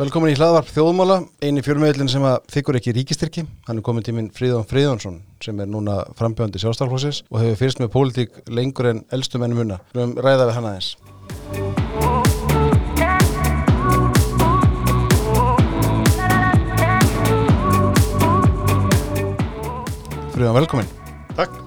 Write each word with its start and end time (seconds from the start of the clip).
Velkomin 0.00 0.30
í 0.32 0.36
hlaðvarp 0.38 0.70
þjóðmála, 0.72 1.16
eini 1.44 1.60
fjölmiðlinn 1.60 2.08
sem 2.08 2.22
að 2.24 2.38
þykkur 2.54 2.76
ekki 2.78 2.94
ríkistyrki. 2.96 3.42
Hann 3.66 3.82
er 3.82 3.84
komin 3.84 4.00
tíminn 4.06 4.30
Fríðan 4.32 4.64
Fríðansson 4.64 5.18
sem 5.44 5.58
er 5.60 5.68
núna 5.68 5.98
frambjöndi 6.16 6.56
sjálfstaflósis 6.62 7.18
og 7.28 7.42
hefur 7.42 7.58
fyrst 7.60 7.82
með 7.82 7.90
pólitík 7.92 8.38
lengur 8.48 8.88
en 8.94 9.02
eldstu 9.12 9.36
mennum 9.42 9.60
unna. 9.66 9.76
Við 9.92 10.00
höfum 10.00 10.16
ræðað 10.24 10.48
við 10.48 10.56
hann 10.56 10.68
aðeins. 10.70 10.96
Fríðan, 20.32 20.56
velkomin. 20.62 20.88
Takk. 21.36 21.60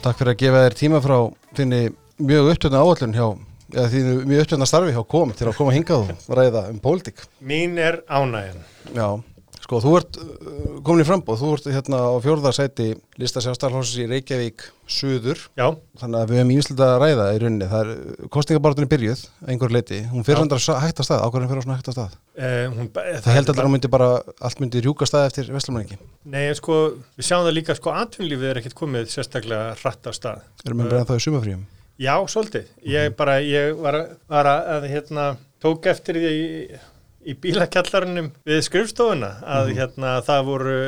Takk 0.00 0.22
fyrir 0.22 0.32
að 0.32 0.40
gefa 0.46 0.64
þér 0.70 0.80
tíma 0.80 1.04
frá 1.04 1.18
þinni 1.60 1.82
mjög 2.16 2.54
upptöðna 2.54 2.80
áallun 2.80 3.18
hjá, 3.20 3.28
eða 3.74 3.90
þínu 3.92 4.16
mjög 4.30 4.46
upptöðna 4.46 4.70
starfi 4.70 4.94
hjá 4.96 5.02
kom 5.10 5.34
til 5.36 5.50
að 5.50 5.58
koma 5.60 5.74
hingað 5.76 6.08
og 6.14 6.34
ræða 6.38 6.66
um 6.72 6.78
pólitík. 6.84 7.18
Mín 7.44 7.76
er 7.82 8.00
ánægjan. 8.08 8.62
Já, 8.94 9.08
sko, 9.64 9.78
þú 9.80 9.92
ert 9.98 10.16
uh, 10.20 10.26
komin 10.84 11.02
í 11.04 11.08
frambóð, 11.08 11.40
þú 11.40 11.52
ert 11.56 11.66
hérna 11.72 11.98
á 12.04 12.12
fjórðarsæti 12.24 12.88
listasjástarhósins 13.20 13.96
í 14.02 14.08
Reykjavík 14.10 14.64
Suður, 14.84 15.40
Já, 15.56 15.70
þannig 15.96 16.18
að 16.20 16.28
við 16.28 16.36
hefum 16.42 16.50
ímslut 16.52 16.80
að 16.84 16.94
ræða 17.00 17.26
í 17.32 17.38
rauninni, 17.40 17.68
það 17.70 17.80
er 17.80 18.28
kostningabartunni 18.34 18.88
byrjuð, 18.92 19.22
einhver 19.48 19.72
leiti, 19.72 20.00
hún 20.10 20.26
fyrir 20.26 20.36
Já. 20.36 20.42
handar 20.42 20.60
hægt 20.84 21.00
að 21.00 21.06
stað, 21.08 21.22
ákveðin 21.24 21.50
fyrir 21.54 21.64
svona 21.64 21.78
hægt 21.78 21.88
að 21.88 21.96
stað. 21.96 22.12
eh, 22.36 22.66
hún, 22.68 22.90
Það 22.92 23.36
held 23.38 23.48
allir 23.48 23.62
að 23.62 23.68
hún 23.70 23.74
myndi 23.78 23.88
bara, 23.94 24.08
allt 24.44 24.60
myndi 24.60 24.82
rjúka 24.84 25.08
stað 25.08 25.30
eftir 25.30 25.48
Vestlumæningi. 25.54 25.96
Nei, 26.28 26.52
sko, 26.60 26.74
við 27.16 27.24
sjáum 27.30 27.46
það 27.48 27.56
líka, 27.56 27.72
sko, 27.80 27.88
Já, 32.00 32.14
svolítið. 32.26 32.70
Ég 32.90 33.12
bara, 33.16 33.36
ég 33.44 33.76
var, 33.78 33.94
að- 34.00 34.14
var 34.28 34.48
að, 34.50 34.68
að, 34.74 34.86
hérna, 34.90 35.26
tók 35.62 35.86
eftir 35.86 36.18
því 36.18 36.32
í, 36.34 36.78
í 37.30 37.34
bílakjallarunum 37.38 38.32
við 38.50 38.62
skrifstofuna 38.66 39.28
að, 39.46 39.70
hérna, 39.78 40.16
það 40.26 40.48
voru 40.48 40.78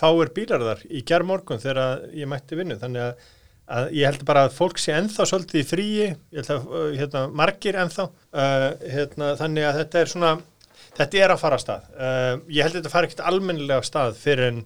fáir 0.00 0.32
bílar 0.34 0.64
þar 0.66 0.82
í 0.90 1.04
gerðmorgun 1.06 1.62
þegar 1.62 2.02
ég 2.18 2.26
mætti 2.32 2.58
vinnu. 2.58 2.80
Þannig 2.82 3.04
að, 3.06 3.28
að 3.70 3.92
ég 4.00 4.10
held 4.10 4.26
bara 4.26 4.44
að 4.48 4.56
fólk 4.58 4.82
sé 4.82 4.96
ennþá 4.98 5.28
svolítið 5.30 5.62
í 5.62 5.66
fríi, 5.70 6.10
ég 6.34 6.42
held 6.42 6.50
að, 6.56 6.94
hérna, 6.98 7.24
margir 7.30 7.78
ennþá, 7.84 8.08
uh, 8.34 8.68
hérna, 8.90 9.34
þannig 9.38 9.68
að 9.70 9.84
þetta 9.84 10.02
er 10.06 10.16
svona, 10.16 10.38
Þetta 10.90 11.18
er 11.22 11.30
að 11.32 11.38
fara 11.38 11.54
að 11.56 11.60
stað. 11.62 11.82
Uh, 11.94 12.40
ég 12.50 12.64
held 12.66 12.74
að 12.74 12.80
þetta 12.80 12.90
fari 12.90 13.06
ekkert 13.06 13.20
almennilega 13.30 13.78
af 13.78 13.84
stað 13.86 14.16
fyrir 14.18 14.48
en, 14.50 14.56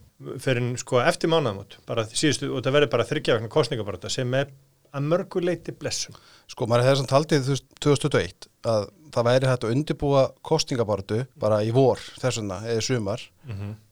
fyrir 0.41 0.62
en 0.62 0.70
sko, 0.80 0.96
eftir 1.04 1.28
mánaðamót, 1.30 1.76
bara 1.86 2.06
síðustu, 2.08 2.48
og 2.48 2.62
það 2.64 2.74
verður 2.78 2.91
bara 2.94 3.04
þryggja 3.10 3.36
vegna 3.36 3.50
kostningabarata 3.52 4.10
sem 4.10 4.32
er 4.41 4.48
að 4.95 5.09
mörgu 5.11 5.42
leiti 5.42 5.75
blessun. 5.77 6.17
Sko, 6.50 6.69
maður 6.70 7.00
samt 7.00 7.14
haldið 7.14 7.47
þú 7.47 7.55
veist, 7.55 7.67
2021 7.83 8.48
að 8.70 8.89
það 9.14 9.28
væri 9.28 9.48
hægt 9.48 9.64
að 9.64 9.75
undirbúa 9.75 10.25
kostningabartu 10.47 11.20
bara 11.41 11.61
í 11.64 11.70
vor 11.75 12.03
þessuna 12.20 12.62
eða 12.67 12.83
sumar. 12.84 13.22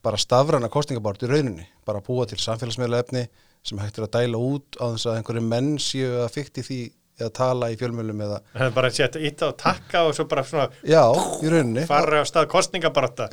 Bara 0.03 0.21
stafrana 0.21 0.71
kostningabartu 0.73 1.29
í 1.29 1.33
rauninni. 1.33 1.67
Bara 1.87 2.03
búa 2.05 2.27
til 2.27 2.39
samfélagsmiðla 2.43 3.03
efni 3.05 3.27
sem 3.63 3.79
hægt 3.79 3.99
er 3.99 4.09
að 4.09 4.15
dæla 4.17 4.39
út 4.43 4.79
á 4.83 4.91
þess 4.91 5.07
að 5.07 5.19
einhverju 5.21 5.45
menn 5.47 5.79
séu 5.79 6.25
að 6.25 6.33
fykti 6.35 6.65
því 6.67 6.81
eða 7.21 7.31
tala 7.37 7.69
í 7.73 7.77
fjölmjölum 7.81 8.23
eða 8.25 8.39
Það 8.55 8.65
er 8.67 8.73
bara 8.77 8.89
að 8.91 8.97
setja 8.99 9.23
ítta 9.29 9.49
og 9.51 9.57
takka 9.61 10.03
og 10.09 10.15
svo 10.17 10.25
bara 10.31 10.45
svona 10.47 10.69
já, 10.81 11.03
í 11.45 11.51
rauninni. 11.53 11.85
fara 11.89 12.23
á 12.23 12.25
stað 12.29 12.49
kostningabarata. 12.53 13.29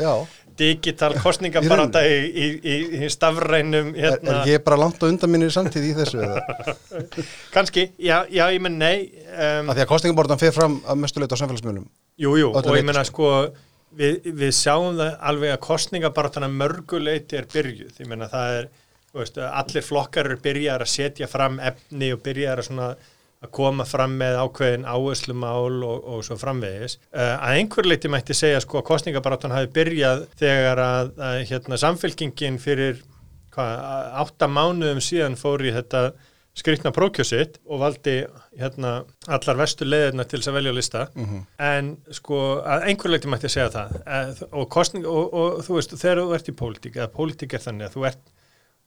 Digital 0.59 1.13
kostningabarata 1.23 2.01
í, 2.11 2.17
í, 2.27 2.47
í, 2.59 2.75
í 2.99 3.09
stafrænum, 3.13 3.93
er, 3.95 4.17
hérna, 4.17 4.41
er 4.43 4.51
ég 4.51 4.65
bara 4.65 4.81
langt 4.81 4.99
á 4.99 5.07
undan 5.07 5.31
minni 5.31 5.47
samtíð 5.53 5.87
í 5.87 5.93
þessu 6.01 6.25
kannski, 7.55 7.87
já, 7.95 8.25
já, 8.27 8.43
ég 8.51 8.59
menn 8.63 8.75
nei, 8.81 9.07
um, 9.31 9.71
að 9.71 9.79
því 9.79 9.85
að 9.85 9.89
kostningabartan 9.93 10.41
fer 10.41 10.53
fram 10.55 10.79
að 10.83 10.99
mestuleita 11.05 11.39
á 11.39 11.41
samfélagsmiðlum. 11.41 11.87
Jú, 12.19 12.35
jú, 12.41 12.51
Öllu 12.51 12.59
og 12.59 12.75
ég 12.75 12.83
leyti, 12.83 12.89
meina 12.91 13.05
sko, 13.07 13.29
við, 13.95 14.19
við 14.41 14.51
sjáum 14.57 14.99
það 14.99 15.15
alveg 15.31 15.55
að 15.55 15.61
kostningabaratana 15.69 16.51
mörguleiti 16.51 17.39
er 17.39 17.47
byrjuð. 17.53 17.95
Ég 18.03 18.11
meina 18.11 18.27
það 18.31 18.57
er, 18.57 18.67
veist, 19.15 19.39
allir 19.39 19.87
flokkar 19.87 20.27
eru 20.27 20.41
byrjar 20.43 20.83
að 20.83 20.91
setja 20.91 21.31
fram 21.31 21.61
efni 21.63 22.11
og 22.13 22.21
byrjar 22.27 22.59
að 22.59 22.67
svona 22.67 22.89
að 23.39 23.51
koma 23.55 23.85
fram 23.87 24.17
með 24.19 24.39
ákveðin 24.43 24.87
áherslumál 24.89 25.83
og, 25.87 26.07
og 26.11 26.25
svo 26.27 26.35
framvegis. 26.39 26.97
Uh, 27.13 27.35
að 27.37 27.59
einhver 27.59 27.87
leiti 27.87 28.11
mætti 28.11 28.35
segja 28.35 28.59
sko 28.63 28.81
að 28.81 28.89
kostningabaratan 28.91 29.55
hafi 29.55 29.71
byrjað 29.77 30.25
þegar 30.41 30.83
að, 30.83 31.13
að 31.29 31.43
hérna, 31.51 31.79
samfélkingin 31.79 32.59
fyrir 32.59 32.99
hvað, 33.55 33.85
átta 34.25 34.49
mánuðum 34.51 34.99
síðan 35.03 35.39
fór 35.39 35.63
í 35.63 35.71
þetta 35.75 36.09
skrikna 36.59 36.91
prókjösitt 36.91 37.59
og 37.69 37.79
valdi 37.83 38.15
hérna 38.59 38.93
allar 39.31 39.59
vestu 39.61 39.87
leðina 39.87 40.25
til 40.27 40.41
þess 40.41 40.51
að 40.51 40.57
velja 40.59 40.73
lista. 40.75 41.05
En 41.63 41.93
sko 42.15 42.41
að 42.59 42.89
einhver 42.89 43.13
leiti 43.13 43.31
mætti 43.31 43.51
segja 43.51 43.69
það. 43.75 43.95
Eh, 44.03 44.43
og, 44.49 44.65
kostning, 44.73 45.07
og, 45.07 45.31
og 45.31 45.61
þú 45.63 45.77
veist 45.77 45.95
þegar 45.95 46.23
þú 46.25 46.35
ert 46.35 46.51
í 46.51 46.57
pólitík 46.63 46.99
eða 46.99 47.09
pólitík 47.15 47.55
er 47.55 47.63
þannig 47.63 47.87
að 47.87 47.95
þú 47.95 48.05
ert 48.11 48.35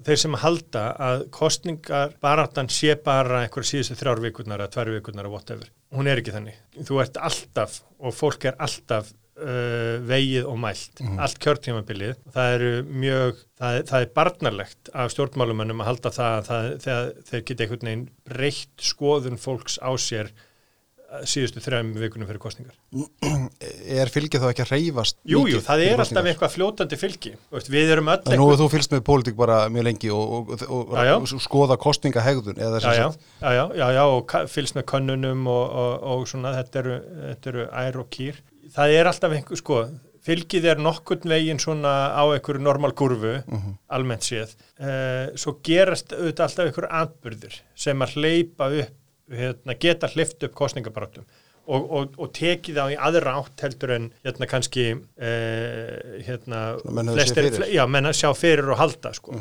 þeir 0.07 0.21
sem 0.25 0.37
halda 0.43 0.85
að 1.09 1.25
kostningar 1.35 2.15
baratan 2.23 2.71
sé 2.73 2.97
bara 3.05 3.45
einhver 3.45 3.67
síðustu 3.67 3.97
þrjár 4.01 4.23
vikurnar 4.27 4.63
eða 4.63 4.75
tvær 4.77 4.93
vikurnar 4.97 5.29
eða 5.29 5.35
whatever. 5.35 5.73
Hún 5.93 6.09
er 6.09 6.23
ekki 6.23 6.35
þannig, 6.35 6.61
þú 6.89 7.03
ert 7.05 7.19
alltaf 7.21 7.83
og 8.01 8.17
fólk 8.17 8.47
er 8.51 8.57
alltaf 8.63 9.13
uh, 9.13 9.99
vegið 10.09 10.49
og 10.49 10.61
mælt, 10.63 11.03
allt 11.17 11.41
kjörtímabilið. 11.43 12.15
Það 12.35 12.55
eru 12.59 12.71
mjög 12.89 13.43
það, 13.61 13.81
það 13.91 14.07
er 14.07 14.15
barnarlegt 14.21 14.93
af 14.95 15.13
stjórnmálumönnum 15.15 15.85
að 15.85 15.91
halda 15.93 16.15
það 16.17 16.39
að 16.39 16.49
það, 16.49 16.71
þegar 16.87 17.13
þeir 17.31 17.45
geta 17.51 17.67
einhvern 17.67 17.91
veginn 17.91 18.09
breytt 18.33 18.89
skoðun 18.93 19.41
fólks 19.41 19.79
á 19.83 19.91
sér 20.01 20.33
síðustu 21.29 21.61
þrjum 21.65 21.91
vikunum 22.01 22.29
fyrir 22.31 22.41
kostningar 22.43 22.77
er 24.03 24.13
fylgið 24.13 24.45
þá 24.45 24.49
ekki 24.51 24.65
að 24.65 24.73
reyfast 24.73 25.19
Jú, 25.29 25.43
jú, 25.51 25.61
það 25.65 25.85
er 25.87 26.03
alltaf 26.05 26.29
eitthvað 26.31 26.55
fljótandi 26.57 26.99
fylgi 27.01 27.35
við 27.73 27.93
erum 27.97 28.13
öll 28.15 28.23
En 28.33 28.41
nú 28.41 28.49
þú 28.61 28.69
fylgst 28.73 28.95
með 28.95 29.05
pólitík 29.09 29.37
bara 29.39 29.65
mjög 29.73 29.89
lengi 29.89 30.13
og, 30.15 30.55
og, 30.55 30.65
og, 30.69 30.95
Já, 30.97 31.11
já. 31.11 31.15
og 31.19 31.45
skoða 31.45 31.77
kostningahegðun 31.81 32.63
já, 32.63 32.71
já, 32.79 32.95
já, 32.97 33.53
já, 33.59 33.65
já, 33.77 33.87
já, 33.99 34.05
og 34.07 34.37
fylgst 34.53 34.79
með 34.79 34.87
könnunum 34.93 35.45
og, 35.51 35.67
og, 35.83 36.09
og 36.15 36.25
svona, 36.31 36.55
þetta 36.61 36.81
eru, 36.83 36.97
þetta 37.27 37.53
eru 37.53 37.67
ær 37.83 38.01
og 38.03 38.09
kýr. 38.13 38.41
Það 38.73 38.95
er 38.97 39.11
alltaf 39.11 39.37
einhver, 39.37 39.61
sko, 39.61 39.79
fylgið 40.23 40.69
er 40.73 40.83
nokkurn 40.83 41.33
veginn 41.33 41.61
svona 41.63 41.93
á 42.15 42.23
einhverju 42.31 42.63
normal 42.63 42.95
kurvu, 42.99 43.35
almennt 43.93 44.27
séð. 44.27 44.55
Uh, 44.79 45.33
svo 45.39 45.57
gerast 45.67 46.15
auðvitað 46.15 46.47
alltaf 46.47 46.69
einhverju 46.71 46.93
atbyrðir 47.03 47.59
sem 47.87 48.05
að 48.07 48.17
hleypa 48.21 48.71
upp, 48.85 48.99
hérna, 49.37 49.75
geta 49.81 50.11
hleyft 50.13 50.45
upp 50.47 50.55
kostningabarátum. 50.59 51.25
Og, 51.63 51.85
og, 51.95 52.15
og 52.19 52.33
tekið 52.35 52.79
á 52.83 52.87
í 52.91 52.97
aðra 52.99 53.37
átt 53.39 53.63
heldur 53.63 53.93
en 53.95 54.09
hérna 54.27 54.49
kannski 54.51 54.87
uh, 54.97 56.23
hérna 56.27 56.63
Menn 56.91 57.13
höfðu 57.13 57.27
séð 57.29 57.37
fyrir. 57.39 57.59
fle- 57.61 57.69
já, 57.77 57.85
menn 57.87 58.11
að 58.11 58.17
sjá 58.19 58.31
fyrir 58.35 58.73
og 58.75 58.81
halda 58.81 59.13
sko. 59.15 59.37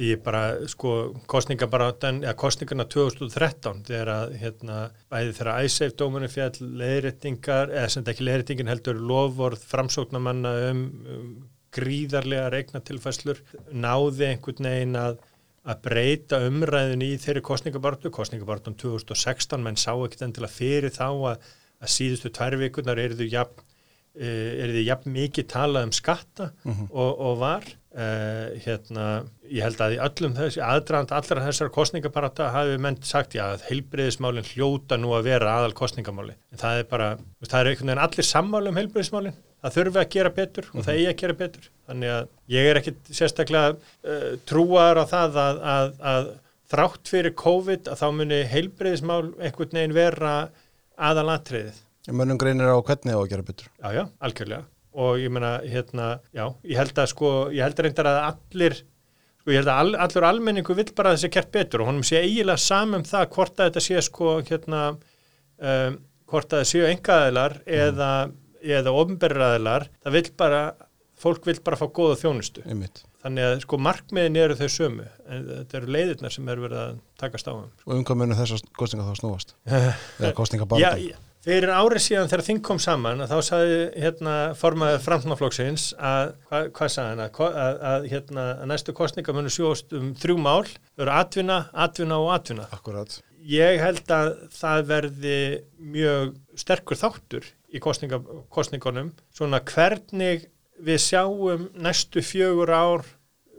Ég 0.00 0.20
bara, 0.24 0.42
sko, 0.72 0.92
kostningabaráttan, 1.28 2.22
eða 2.24 2.32
kostningarna 2.40 2.86
2013 2.88 3.82
þegar 3.88 4.10
að, 4.14 4.30
hérna, 4.40 4.76
bæði 5.12 5.34
þegar 5.36 5.64
æsæf 5.66 5.96
dómunum 6.00 6.32
fjall 6.32 6.68
leiðréttingar, 6.80 7.72
eða 7.76 7.90
sem 7.92 8.06
ekki 8.08 8.24
leiðréttingin 8.24 8.70
heldur 8.72 9.00
lofvorð 9.10 9.66
framsóknamanna 9.68 10.54
um, 10.70 10.80
um 11.16 11.34
gríðarlega 11.72 12.50
regnatilfæslur, 12.52 13.38
náði 13.72 14.26
einhvern 14.30 14.68
veginn 14.68 14.96
að 15.00 15.20
að 15.62 15.82
breyta 15.86 16.40
umræðin 16.48 17.04
í 17.06 17.10
þeirri 17.22 17.42
kostningabartu, 17.46 18.10
kostningabartun 18.14 18.74
2016, 18.80 19.62
menn 19.62 19.78
sá 19.78 19.92
ekkert 19.94 20.24
endilega 20.26 20.56
fyrir 20.56 20.94
þá 20.94 21.06
að, 21.10 21.44
að 21.82 21.92
síðustu 21.96 22.32
tvær 22.34 22.58
vikurnar 22.58 23.02
eru 23.02 23.18
þau 23.20 23.28
jafn, 23.30 23.66
uh, 24.16 24.50
eru 24.64 24.74
þau 24.78 24.82
jafn 24.86 25.14
mikið 25.14 25.48
talað 25.52 25.88
um 25.88 25.94
skatta 25.96 26.50
og, 26.90 27.10
og 27.12 27.38
var. 27.42 27.70
Uh, 27.92 28.54
hérna, 28.64 29.06
ég 29.52 29.66
held 29.66 29.80
að 29.84 29.94
í 29.94 29.96
öllum 30.00 30.32
þessi 30.32 30.62
aðdraðand 30.64 31.10
allra 31.12 31.42
þessar 31.44 31.68
kostningaparata 31.74 32.46
hafi 32.54 32.78
menn 32.80 32.96
sagt 33.04 33.34
já 33.36 33.42
að 33.50 33.66
heilbreyðismálinn 33.66 34.48
hljóta 34.48 34.96
nú 34.96 35.10
að 35.12 35.26
vera 35.26 35.58
aðal 35.58 35.74
kostningamáli 35.76 36.32
en 36.32 36.62
það 36.62 36.78
er 36.80 36.86
bara, 36.88 37.10
það 37.44 37.58
er 37.58 37.68
einhvern 37.68 37.90
veginn 37.92 38.02
allir 38.06 38.28
sammála 38.30 38.72
um 38.72 38.80
heilbreyðismálinn, 38.80 39.36
það 39.60 39.76
þurfi 39.76 40.00
að 40.00 40.08
gera 40.16 40.32
betur 40.38 40.70
og 40.72 40.86
það 40.86 40.94
eigi 40.94 41.10
að 41.10 41.20
gera 41.20 41.38
betur, 41.42 41.68
þannig 41.90 42.14
að 42.14 42.32
ég 42.56 42.70
er 42.70 42.80
ekkit 42.80 43.12
sérstaklega 43.20 43.76
uh, 43.76 44.26
trúar 44.48 45.02
á 45.02 45.04
það 45.12 45.38
að, 45.44 45.62
að, 45.74 45.94
að 46.14 46.32
þrátt 46.72 47.12
fyrir 47.12 47.36
COVID 47.44 47.92
að 47.92 48.00
þá 48.00 48.08
muni 48.22 48.42
heilbreyðismál 48.56 49.22
einhvern 49.36 49.76
veginn 49.82 49.98
vera 50.00 50.36
aðalatriðið 50.96 51.84
Mönnum 52.10 52.38
greinir 52.40 52.66
á 52.66 52.78
hvernig 52.82 53.14
á 53.14 53.20
að 53.20 53.28
gera 53.30 53.46
betur. 53.46 53.68
Já, 53.78 53.88
já, 53.94 54.04
algjörlega 54.18 54.64
og 54.92 55.20
ég 55.22 55.32
meina, 55.32 55.56
hérna, 55.64 56.08
já, 56.36 56.46
ég 56.68 56.76
held 56.76 56.98
að 57.00 57.12
sko, 57.14 57.28
ég 57.54 57.64
held 57.64 57.78
að 57.78 57.86
reyndar 57.86 58.08
að 58.10 58.18
allir 58.26 58.74
sko, 58.76 59.52
ég 59.54 59.62
held 59.62 59.70
að 59.72 59.80
all, 59.82 59.94
allur 60.04 60.26
almenningu 60.28 60.76
vill 60.76 60.90
bara 60.96 61.12
að 61.12 61.18
þessi 61.18 61.32
kert 61.32 61.52
betur 61.54 61.84
og 61.84 61.90
honum 61.90 62.04
sé 62.06 62.20
eiginlega 62.20 62.60
samum 62.60 63.06
það 63.08 63.30
hvort 63.36 63.56
að 63.56 63.70
þetta 63.70 63.84
sé 63.86 64.04
sko, 64.04 64.34
hérna 64.48 64.82
um, 64.92 65.96
hvort 66.28 66.52
að 66.52 66.62
það 66.62 66.70
séu 66.74 66.84
engaðilar 66.90 67.56
eða, 67.64 68.10
eða 68.60 68.94
ofnberraðilar 69.00 69.88
það 70.02 70.18
vill 70.18 70.30
bara, 70.44 70.62
fólk 71.24 71.48
vill 71.48 71.58
bara 71.64 71.80
fá 71.80 71.86
góða 71.88 72.20
þjónustu 72.26 72.66
Einmitt. 72.68 73.04
þannig 73.24 73.48
að 73.48 73.58
sko 73.64 73.80
markmiðin 73.88 74.40
eru 74.44 74.60
þau 74.60 74.68
sömu 74.76 75.08
en 75.24 75.50
þetta 75.54 75.80
eru 75.80 75.92
leiðirnar 75.96 76.36
sem 76.36 76.48
eru 76.52 76.68
verið 76.68 76.84
að 76.84 76.96
takast 77.22 77.48
á 77.48 77.52
um 77.56 77.66
Og 77.86 77.96
um 77.96 78.06
hvað 78.08 78.24
munum 78.24 78.40
þessar 78.44 78.64
kostninga 78.76 79.08
þá 79.08 79.20
snúast? 79.24 79.56
Eða 79.72 80.32
Já, 80.32 80.34
kostningabartan? 80.36 81.12
Fyrir 81.42 81.72
árið 81.74 82.04
síðan 82.04 82.28
þegar 82.30 82.44
þing 82.46 82.60
kom 82.62 82.78
saman 82.78 83.22
að 83.24 83.32
þá 83.32 83.46
sagði 83.48 83.78
hérna 83.98 84.34
formaður 84.54 85.00
framsnáflokksins 85.02 85.86
að, 85.98 86.36
hvað, 86.46 86.68
hvað 86.76 86.92
sagði 86.94 87.10
hann, 87.10 87.22
að, 87.24 87.40
að, 87.64 87.80
að, 87.90 88.06
hérna, 88.12 88.44
að 88.62 88.70
næstu 88.70 88.94
kostninga 88.94 89.34
munu 89.34 89.50
sjóst 89.50 89.96
um 89.98 90.12
þrjú 90.22 90.36
mál, 90.38 90.68
þau 90.94 91.02
eru 91.02 91.14
atvinna, 91.16 91.58
atvinna 91.74 92.20
og 92.22 92.30
atvinna. 92.36 92.68
Akkurat. 92.76 93.18
Ég 93.42 93.82
held 93.82 94.14
að 94.14 94.30
það 94.54 94.86
verði 94.92 95.40
mjög 95.96 96.32
sterkur 96.62 97.02
þáttur 97.02 97.50
í 97.74 97.82
kostninga, 97.82 98.22
kostningunum, 98.54 99.10
svona 99.34 99.64
hvernig 99.66 100.46
við 100.78 101.04
sjáum 101.08 101.66
næstu 101.74 102.22
fjögur 102.22 102.70
ár 102.70 103.06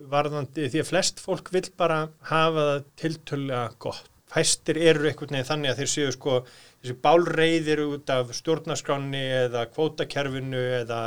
varðandi 0.07 0.71
því 0.71 0.85
að 0.85 0.91
flest 0.93 1.19
fólk 1.23 1.51
vil 1.51 1.67
bara 1.75 2.05
hafa 2.31 2.69
það 2.69 2.91
tiltölulega 3.03 3.69
gott. 3.83 4.07
Fæstir 4.33 4.79
eru 4.81 5.05
einhvern 5.09 5.35
veginn 5.35 5.51
þannig 5.51 5.73
að 5.73 5.83
þeir 5.83 5.91
séu 5.91 6.13
sko 6.15 6.39
þessi 6.83 6.97
bálreiðir 7.03 7.85
út 7.87 8.11
af 8.11 8.33
stjórnarskráni 8.35 9.21
eða 9.45 9.67
kvótakerfinu 9.71 10.63
eða, 10.81 10.99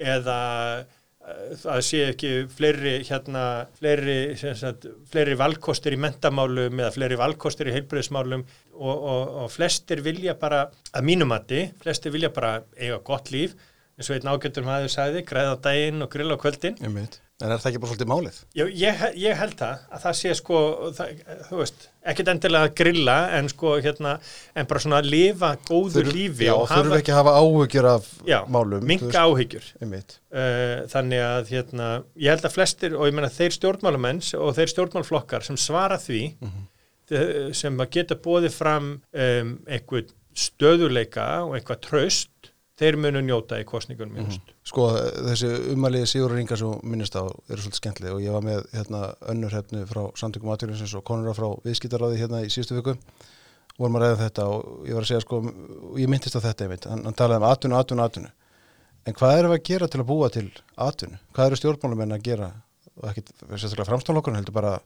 eða 0.00 0.38
eh, 0.80 1.52
það 1.60 1.82
sé 1.84 2.02
ekki 2.14 2.32
fleiri, 2.52 2.94
hérna, 3.04 3.44
fleiri, 3.76 4.18
sagt, 4.40 4.88
fleiri 5.12 5.36
valkostir 5.38 5.98
í 5.98 6.00
mentamálum 6.00 6.80
eða 6.80 6.94
fleiri 6.96 7.20
valkostir 7.20 7.68
í 7.68 7.76
heilbreyðismálum 7.76 8.46
og, 8.78 8.94
og, 8.96 9.36
og 9.44 9.52
flestir 9.52 10.00
vilja 10.06 10.38
bara, 10.40 10.64
að 10.96 11.08
mínumatti, 11.12 11.66
flestir 11.82 12.16
vilja 12.16 12.32
bara 12.32 12.62
eiga 12.80 13.02
gott 13.04 13.32
líf 13.34 13.56
eins 13.98 14.08
og 14.08 14.16
einn 14.16 14.30
ágættur 14.30 14.64
maður 14.64 14.92
sagði, 14.94 15.24
græða 15.26 15.56
daginn 15.62 16.04
og 16.04 16.12
grilla 16.12 16.38
kvöldin. 16.40 16.78
Einmitt. 16.80 17.20
En 17.38 17.52
er 17.54 17.60
það 17.62 17.68
ekki 17.70 17.80
bara 17.82 17.90
svolítið 17.92 18.08
málið? 18.10 18.38
Já, 18.58 18.62
ég, 18.74 19.02
ég 19.22 19.36
held 19.38 19.52
það, 19.60 19.82
að 19.94 20.00
það 20.04 20.14
sé 20.18 20.32
sko, 20.34 20.62
það, 20.96 21.20
þú 21.46 21.58
veist, 21.60 21.84
ekkit 22.10 22.30
endilega 22.32 22.66
að 22.66 22.72
grilla 22.80 23.18
en 23.38 23.50
sko, 23.52 23.74
hérna, 23.84 24.14
en 24.58 24.70
bara 24.72 24.82
svona 24.82 24.98
að 24.98 25.10
lifa 25.12 25.52
góðu 25.68 26.02
lífi 26.08 26.48
Já, 26.48 26.54
þurfum 26.72 26.96
ekki 26.98 27.14
að 27.14 27.20
hafa 27.20 27.34
áhugjur 27.38 27.88
af 27.92 28.08
já, 28.26 28.38
málum. 28.50 28.82
veist. 28.82 29.20
áhyggjur. 29.22 29.68
Einmitt. 29.78 30.16
Uh, 30.34 30.82
þannig 30.90 31.22
að 31.28 31.52
hérna, 31.54 31.92
ég 32.18 32.34
held 32.34 32.48
að 32.50 32.56
flestir 32.56 32.98
og 32.98 33.06
ég 33.06 33.14
meina 33.20 33.30
þeir 33.30 33.54
stjórnmálamenns 33.54 34.32
og 34.34 34.58
þeir 34.58 34.74
stjórnmálflokkar 34.74 35.46
sem 35.46 35.60
svara 35.68 36.00
því 36.02 36.24
mm 36.42 36.66
sem 37.56 37.78
að 37.80 37.92
geta 37.96 38.16
bóðið 38.20 38.54
fram 38.54 38.88
um, 39.00 39.52
einhver 39.68 40.08
stöðuleika 40.38 41.28
og 41.46 41.56
einhver 41.58 41.78
tröst 41.82 42.30
þeir 42.78 42.98
munu 43.02 43.22
njóta 43.24 43.58
í 43.60 43.64
kostningunum 43.66 44.16
mm 44.16 44.28
-hmm. 44.28 44.54
Sko, 44.68 44.88
þessi 45.28 45.50
umæli 45.74 46.04
Sigur 46.06 46.34
Ringa 46.34 46.56
sem 46.56 46.74
minnist 46.82 47.16
á 47.16 47.24
eru 47.24 47.60
svolítið 47.60 47.80
skemmtileg 47.80 48.14
og 48.14 48.22
ég 48.22 48.32
var 48.32 48.44
með 48.44 48.66
hérna, 48.72 49.14
önnur 49.32 49.54
hefnu 49.54 49.86
frá 49.86 50.02
samtökum 50.14 50.52
aðtjóðinsins 50.52 50.94
og 50.94 51.04
konura 51.04 51.34
frá 51.34 51.48
viðskiptaráði 51.64 52.20
hérna 52.20 52.42
í 52.44 52.50
síðustu 52.52 52.76
viku. 52.78 52.96
Vorum 53.78 53.96
að 53.96 54.02
ræða 54.02 54.22
þetta 54.24 54.44
og 54.50 54.86
ég 54.88 54.94
var 54.94 55.02
að 55.02 55.08
segja 55.08 55.20
sko, 55.20 55.36
og 55.92 55.98
ég 55.98 56.08
myndist 56.08 56.36
á 56.36 56.40
þetta 56.42 56.64
einmitt, 56.64 56.84
hann, 56.84 57.04
hann 57.04 57.14
talaði 57.14 57.42
um 57.42 57.50
atvinnu, 57.50 57.76
atvinnu, 57.78 58.02
atvinnu. 58.02 58.30
En 59.06 59.14
hvað 59.14 59.38
erum 59.38 59.50
við 59.50 59.58
að 59.58 59.68
gera 59.68 59.88
til 59.88 60.00
að 60.00 60.06
búa 60.06 60.28
til 60.28 60.50
atvinnu? 60.76 61.18
Hvað 61.32 61.46
eru 61.46 61.56
stjórnmálumenn 61.56 62.12
að 62.12 62.24
gera? 62.26 62.52
Og 62.98 63.08
ekki 63.10 63.22
sérstaklega 63.54 63.88
framstofnlokkun 63.88 64.34
heldur 64.34 64.52
bara 64.52 64.80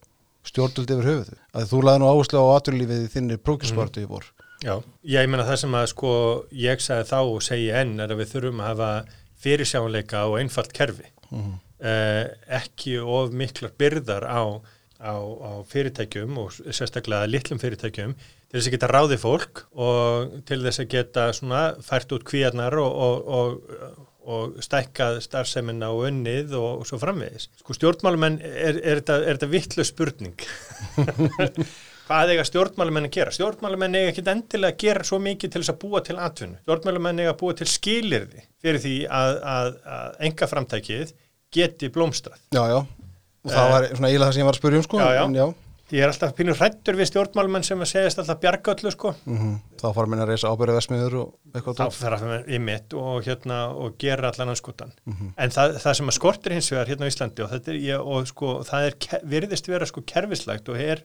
stjórnvöld 0.46 0.90
yfir 0.90 1.08
höfuð 1.08 1.32
að 1.54 1.68
þú 1.70 1.82
laði 1.86 2.02
nú 2.02 2.10
áherslu 2.10 2.42
á 2.42 2.46
atvinnulífið 2.58 3.04
í 3.06 3.10
þinni 3.14 3.38
prókispartu 3.38 4.02
í 4.02 4.08
vor 4.10 4.26
Já, 4.62 4.76
ég 5.11 5.26
meina 5.31 5.47
það 5.49 5.56
sem 5.64 5.75
að 5.75 5.87
sko 5.91 6.11
ég 6.55 6.82
sagði 6.85 7.09
þá 7.11 7.19
og 7.23 7.41
segi 7.43 7.70
enn 7.81 7.97
er 8.00 8.12
að 8.14 8.20
við 8.23 8.31
þurfum 8.37 8.61
að 8.62 8.70
hafa 8.73 8.91
fyrirsjáanleika 9.43 10.26
og 10.31 10.38
einfalt 10.43 10.73
kerfi 10.76 11.09
Mhm. 11.32 11.53
eh, 11.81 12.29
ekki 12.61 12.99
of 13.03 13.32
miklar 13.32 13.73
byrðar 13.81 14.23
á, 14.29 14.43
á, 15.03 15.14
á 15.19 15.53
fyrirtækjum 15.67 16.37
og 16.38 16.53
sérstaklega 16.70 17.26
litlum 17.26 17.59
fyrirtækjum 17.59 18.12
til 18.14 18.61
þess 18.61 18.69
að 18.69 18.75
geta 18.76 18.91
ráði 18.93 19.19
fólk 19.19 19.64
og 19.75 20.37
til 20.47 20.61
þess 20.62 20.82
að 20.85 20.91
geta 20.93 21.25
svona 21.32 21.62
fært 21.82 22.12
út 22.12 22.23
kvíarnar 22.29 22.76
og, 22.79 22.93
og, 22.93 23.17
og, 23.26 24.06
og 24.29 24.61
stækkað 24.62 25.19
starfseminna 25.25 25.88
og 25.91 26.05
unnið 26.12 26.53
og, 26.55 26.85
svo 26.87 27.00
framvegis. 27.03 27.49
Sko 27.64 27.75
stjórnmálumenn 27.75 28.38
er, 28.44 28.76
er, 28.79 29.00
þetta, 29.00 29.17
er 29.26 29.41
þetta 29.41 29.50
vittlu 29.56 29.85
spurning 29.88 30.37
hvað 32.12 32.32
eiga 32.35 32.44
stjórnmálumenn 32.49 33.09
að 33.09 33.14
gera? 33.17 33.32
Stjórnmálumenn 33.32 33.99
eiga 33.99 34.12
ekki 34.12 34.25
endilega 34.32 34.75
að 34.75 34.82
gera 34.85 35.06
svo 35.09 35.19
mikið 35.23 35.53
til 35.55 35.62
þess 35.62 35.73
að 35.73 35.81
búa 35.85 36.03
til 36.05 36.19
atvinnu. 36.20 36.61
Stjórnmálumenn 36.67 37.23
eiga 37.23 37.32
að 37.32 37.41
búa 37.41 37.56
til 37.56 37.69
skilirði 37.73 38.44
fyrir 38.62 38.85
því 38.85 38.94
að, 39.09 39.37
að, 39.56 39.70
að 39.97 40.23
enga 40.29 40.50
framtækið 40.53 41.14
geti 41.53 41.91
blómstrað. 41.93 42.41
Já, 42.53 42.62
já, 42.69 42.79
og 43.43 43.53
það 43.53 43.75
var 43.75 43.91
svona 43.93 44.12
eiginlega 44.12 44.29
það 44.29 44.37
sem 44.37 44.43
ég 44.43 44.50
var 44.50 44.56
að 44.56 44.62
spyrja 44.62 44.82
um 44.82 44.88
sko 44.88 45.03
Já, 45.03 45.11
já. 45.17 45.23
en 45.26 45.38
já 45.41 45.47
Ég 45.93 46.00
er 46.00 46.09
alltaf 46.09 46.31
pínur 46.32 46.56
hrættur 46.56 46.97
við 46.97 47.11
stjórnmálumenn 47.11 47.67
sem 47.67 47.81
að 47.85 47.91
segjast 47.91 48.20
alltaf 48.23 48.38
bjarga 48.41 48.73
öllu 48.73 48.93
sko. 48.94 49.11
mm 49.29 49.56
þá 49.82 49.88
fara 49.93 50.09
minna 50.09 50.25
að 50.25 50.31
reysa 50.31 50.53
ábyrðu 50.55 50.76
vesmiður 50.79 51.17
og 51.20 51.56
eitthvað 51.59 51.81
Þá 51.82 51.97
fer 51.99 52.14
að 52.17 52.47
í 52.49 52.61
mitt 52.62 52.94
og, 52.97 53.17
hérna, 53.26 53.56
og 53.75 53.97
gera 54.00 54.31
allan 54.31 54.53
anskutan. 54.55 54.94
En 55.37 55.53
það, 55.53 55.75
það 55.82 55.97
sem 55.99 56.12
að 56.12 56.17
skortir 56.17 56.55
hins 56.55 56.70
vegar 56.73 56.93
hérna 56.93 57.05
á 57.05 57.11
Íslandi 57.11 57.44
og, 57.44 57.53
er, 57.59 57.99
og 57.99 58.31
sko, 58.31 58.53
það 58.69 58.87
er, 58.87 58.97
virðist 59.35 59.69
vera 59.69 59.88
sko 59.91 60.05
kerfislægt 60.06 60.70
og 60.73 60.81
er, 60.81 61.03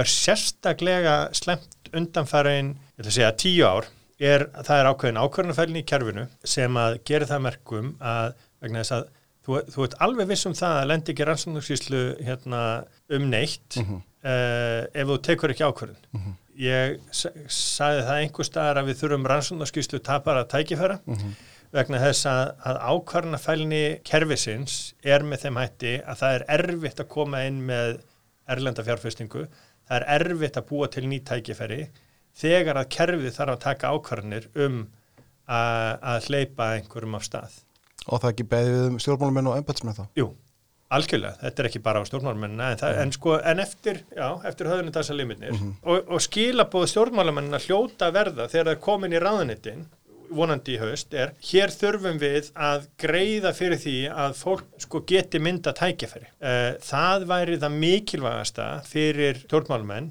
er 0.00 0.08
sérstaklega 0.08 1.16
slemt 1.36 1.90
undanfærin, 1.92 2.70
ég 2.96 3.02
ætla 3.02 3.10
að 3.10 3.16
segja 3.18 3.32
tíu 3.42 3.66
ár, 3.68 3.88
er, 4.22 4.46
það 4.64 4.78
er 4.80 4.88
ákveðin 4.92 5.18
ákveðinafælni 5.20 5.82
í 5.82 5.86
kerfinu 5.90 6.26
sem 6.48 6.78
að 6.80 7.00
gera 7.08 7.26
það 7.28 7.42
merkum 7.48 7.90
að 8.00 8.32
vegna 8.62 8.80
þess 8.84 8.94
að 8.96 9.08
þú, 9.44 9.58
þú 9.74 9.84
ert 9.88 9.96
alveg 10.06 10.28
viss 10.30 10.46
um 10.48 10.54
það 10.56 10.76
að 10.80 10.88
lendi 10.92 11.12
ekki 11.12 11.26
rannsóknarsýslu 11.28 12.02
hérna, 12.24 12.60
um 13.12 13.26
neitt 13.32 13.76
uh, 13.82 14.86
ef 14.94 15.08
þú 15.10 15.18
tekur 15.26 15.52
ekki 15.52 15.66
ákvörðin. 15.66 16.36
Ég 16.62 16.98
sa- 17.10 17.32
sagði 17.48 18.02
það 18.06 18.20
einhver 18.22 18.46
staðar 18.48 18.78
að 18.82 18.88
við 18.92 19.00
þurfum 19.02 19.26
rannsóknarskýslu 19.32 20.00
tapara 20.04 20.44
tækifæra 20.52 20.98
vegna 21.72 21.98
þess 22.02 22.26
að, 22.28 22.42
að 22.68 22.80
ákvarðanafælni 22.92 23.82
kerfisins 24.04 24.94
er 25.02 25.22
með 25.24 25.46
þeim 25.46 25.56
hætti 25.62 25.92
að 26.04 26.18
það 26.20 26.34
er 26.38 26.44
erfitt 26.58 27.00
að 27.00 27.08
koma 27.08 27.40
inn 27.48 27.62
með 27.66 27.98
erlenda 28.52 28.82
fjárfestingu, 28.84 29.46
það 29.88 29.98
er 29.98 30.08
erfitt 30.18 30.60
að 30.60 30.68
búa 30.70 30.88
til 30.92 31.04
ný 31.08 31.20
tækifæri 31.26 31.82
þegar 32.42 32.80
að 32.80 32.92
kerfið 32.96 33.36
þarf 33.36 33.56
að 33.56 33.64
taka 33.66 33.92
ákvarðanir 33.92 34.48
um 34.66 34.78
að, 35.46 35.98
að 36.12 36.30
hleypa 36.30 36.70
einhverjum 36.78 37.18
af 37.18 37.26
stað. 37.28 37.58
og 38.06 38.22
það 38.22 38.30
ekki 38.32 38.48
beðið 38.54 38.78
við 38.78 38.88
um 38.88 39.02
stjórnmálumenn 39.02 39.50
og 39.52 39.58
embætsmenn 39.60 39.98
þá? 39.98 40.04
Jú, 40.18 40.30
algjörlega, 40.92 41.38
þetta 41.40 41.62
er 41.62 41.68
ekki 41.68 41.82
bara 41.84 42.02
á 42.02 42.08
stjórnmálmennina 42.08 42.70
en, 42.72 42.80
það, 42.80 43.00
en, 43.02 43.12
sko, 43.16 43.34
en 43.52 43.62
eftir, 43.62 44.00
já, 44.16 44.26
eftir 44.48 44.70
höfðinu 44.70 44.94
þessa 44.94 45.16
limitnir 45.16 45.54
og, 45.56 46.08
og 46.08 46.22
skilabóð 46.24 46.88
stjórnmálmennina 46.92 47.60
hljóta 47.64 48.08
að 48.08 48.16
verða 48.18 48.48
þegar 48.52 48.70
það 48.70 48.74
er 48.74 48.82
komin 48.86 49.16
í 49.16 49.22
ráðunitin 49.22 49.84
vonandi 50.36 50.74
í 50.76 50.80
haust 50.82 51.14
er 51.14 51.34
hér 51.50 51.72
þurfum 51.74 52.18
við 52.22 52.48
að 52.56 52.86
greiða 53.04 53.52
fyrir 53.56 53.80
því 53.82 53.96
að 54.24 54.34
fólk 54.40 54.64
sko 54.86 55.02
geti 55.08 55.40
mynda 55.42 55.74
tækifæri. 55.78 56.26
Eh, 56.40 56.72
Það 56.82 57.26
væri 57.30 57.58
það 57.62 57.78
mikilvægasta 57.84 58.66
fyrir 58.88 59.42
stjórnmálmenn 59.44 60.10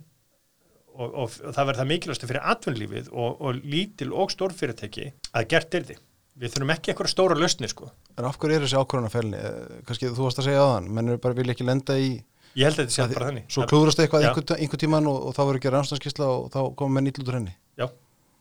og, 0.91 1.07
og, 1.07 1.27
og 1.47 1.53
það 1.55 1.65
verður 1.69 1.81
það 1.81 1.91
mikilvægasta 1.93 2.29
fyrir 2.31 2.47
atvinnlífið 2.53 3.11
og, 3.11 3.41
og 3.41 3.61
lítil 3.73 4.11
og 4.13 4.31
stórfyrirtæki 4.33 5.11
að 5.31 5.47
gert 5.53 5.77
er 5.79 5.85
því. 5.91 5.99
Við 6.41 6.53
þurfum 6.55 6.71
ekki 6.73 6.91
eitthvað 6.93 7.09
stóra 7.11 7.35
lausni 7.37 7.67
sko. 7.69 7.89
en 8.17 8.25
af 8.27 8.37
hverju 8.39 8.55
er 8.57 8.63
þessi 8.65 8.77
ákvörðunarfælni 8.79 9.39
kannski 9.87 10.09
þú 10.15 10.25
varst 10.25 10.39
að 10.41 10.47
segja 10.47 10.61
aðan 10.63 10.87
menn 10.95 11.09
eru 11.11 11.19
bara 11.21 11.35
vilja 11.37 11.53
ekki 11.55 11.65
lenda 11.67 11.97
í 11.99 12.11
Ég 12.55 12.67
held 12.67 12.79
að 12.81 12.87
þetta 12.87 12.95
sé 12.95 13.15
bara 13.15 13.27
þannig. 13.29 13.43
svo 13.51 13.63
klúðrast 13.69 13.99
eitthvað 14.03 14.25
einhver, 14.27 14.55
einhver 14.59 14.79
tíman 14.81 15.05
og, 15.11 15.19
og 15.29 15.35
þá 15.35 15.41
verður 15.45 15.59
ekki 15.61 15.71
rannstanskisla 15.75 16.27
og 16.31 16.47
þá 16.51 16.59
komum 16.79 16.97
menn 16.97 17.07
ítlutur 17.11 17.37
henni 17.37 17.53
Já, 17.79 17.85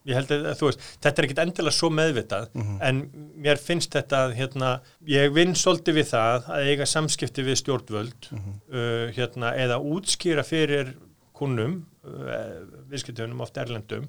ég 0.09 0.17
held 0.17 0.33
að 0.33 0.57
þú 0.59 0.71
veist, 0.71 0.85
þetta 1.05 1.21
er 1.21 1.27
ekkit 1.29 1.43
endilega 1.45 1.77
svo 1.77 1.91
meðvitað, 1.93 2.49
en 2.89 3.03
mér 3.45 3.61
finnst 3.61 3.93
þetta 3.97 4.25
að 4.27 4.35
hérna, 4.39 4.73
ég 5.11 5.33
vinn 5.37 5.55
svolítið 5.59 5.99
við 6.01 6.09
það 6.13 6.51
að 6.57 6.71
eiga 6.71 6.89
samskipti 6.89 7.45
við 7.47 7.61
stjórnvöld, 7.61 8.31
uh, 8.33 9.07
hérna, 9.17 9.55
eða 9.61 9.81
útskýra 9.81 10.45
fyrir 10.47 10.95
kunnum, 11.37 11.83
uh, 12.05 12.61
viðskiptunum, 12.91 13.41
oft 13.45 13.61
erlendum, 13.61 14.09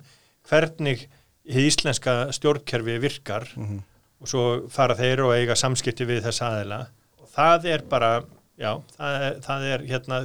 hvernig 0.50 1.08
hið 1.52 1.68
íslenska 1.72 2.16
stjórnkerfi 2.36 3.00
virkar 3.02 3.50
og 4.22 4.30
svo 4.30 4.44
fara 4.70 4.96
þeir 4.96 5.26
og 5.26 5.34
eiga 5.34 5.56
samskipti 5.58 6.06
við 6.06 6.24
þess 6.28 6.44
aðila. 6.46 6.86
Og 7.22 7.28
það 7.34 7.66
er 7.74 7.84
bara 7.90 8.22
Já, 8.62 8.76
það 8.94 9.24
er, 9.26 9.38
það 9.42 9.64
er 9.66 9.84
hérna, 9.90 10.18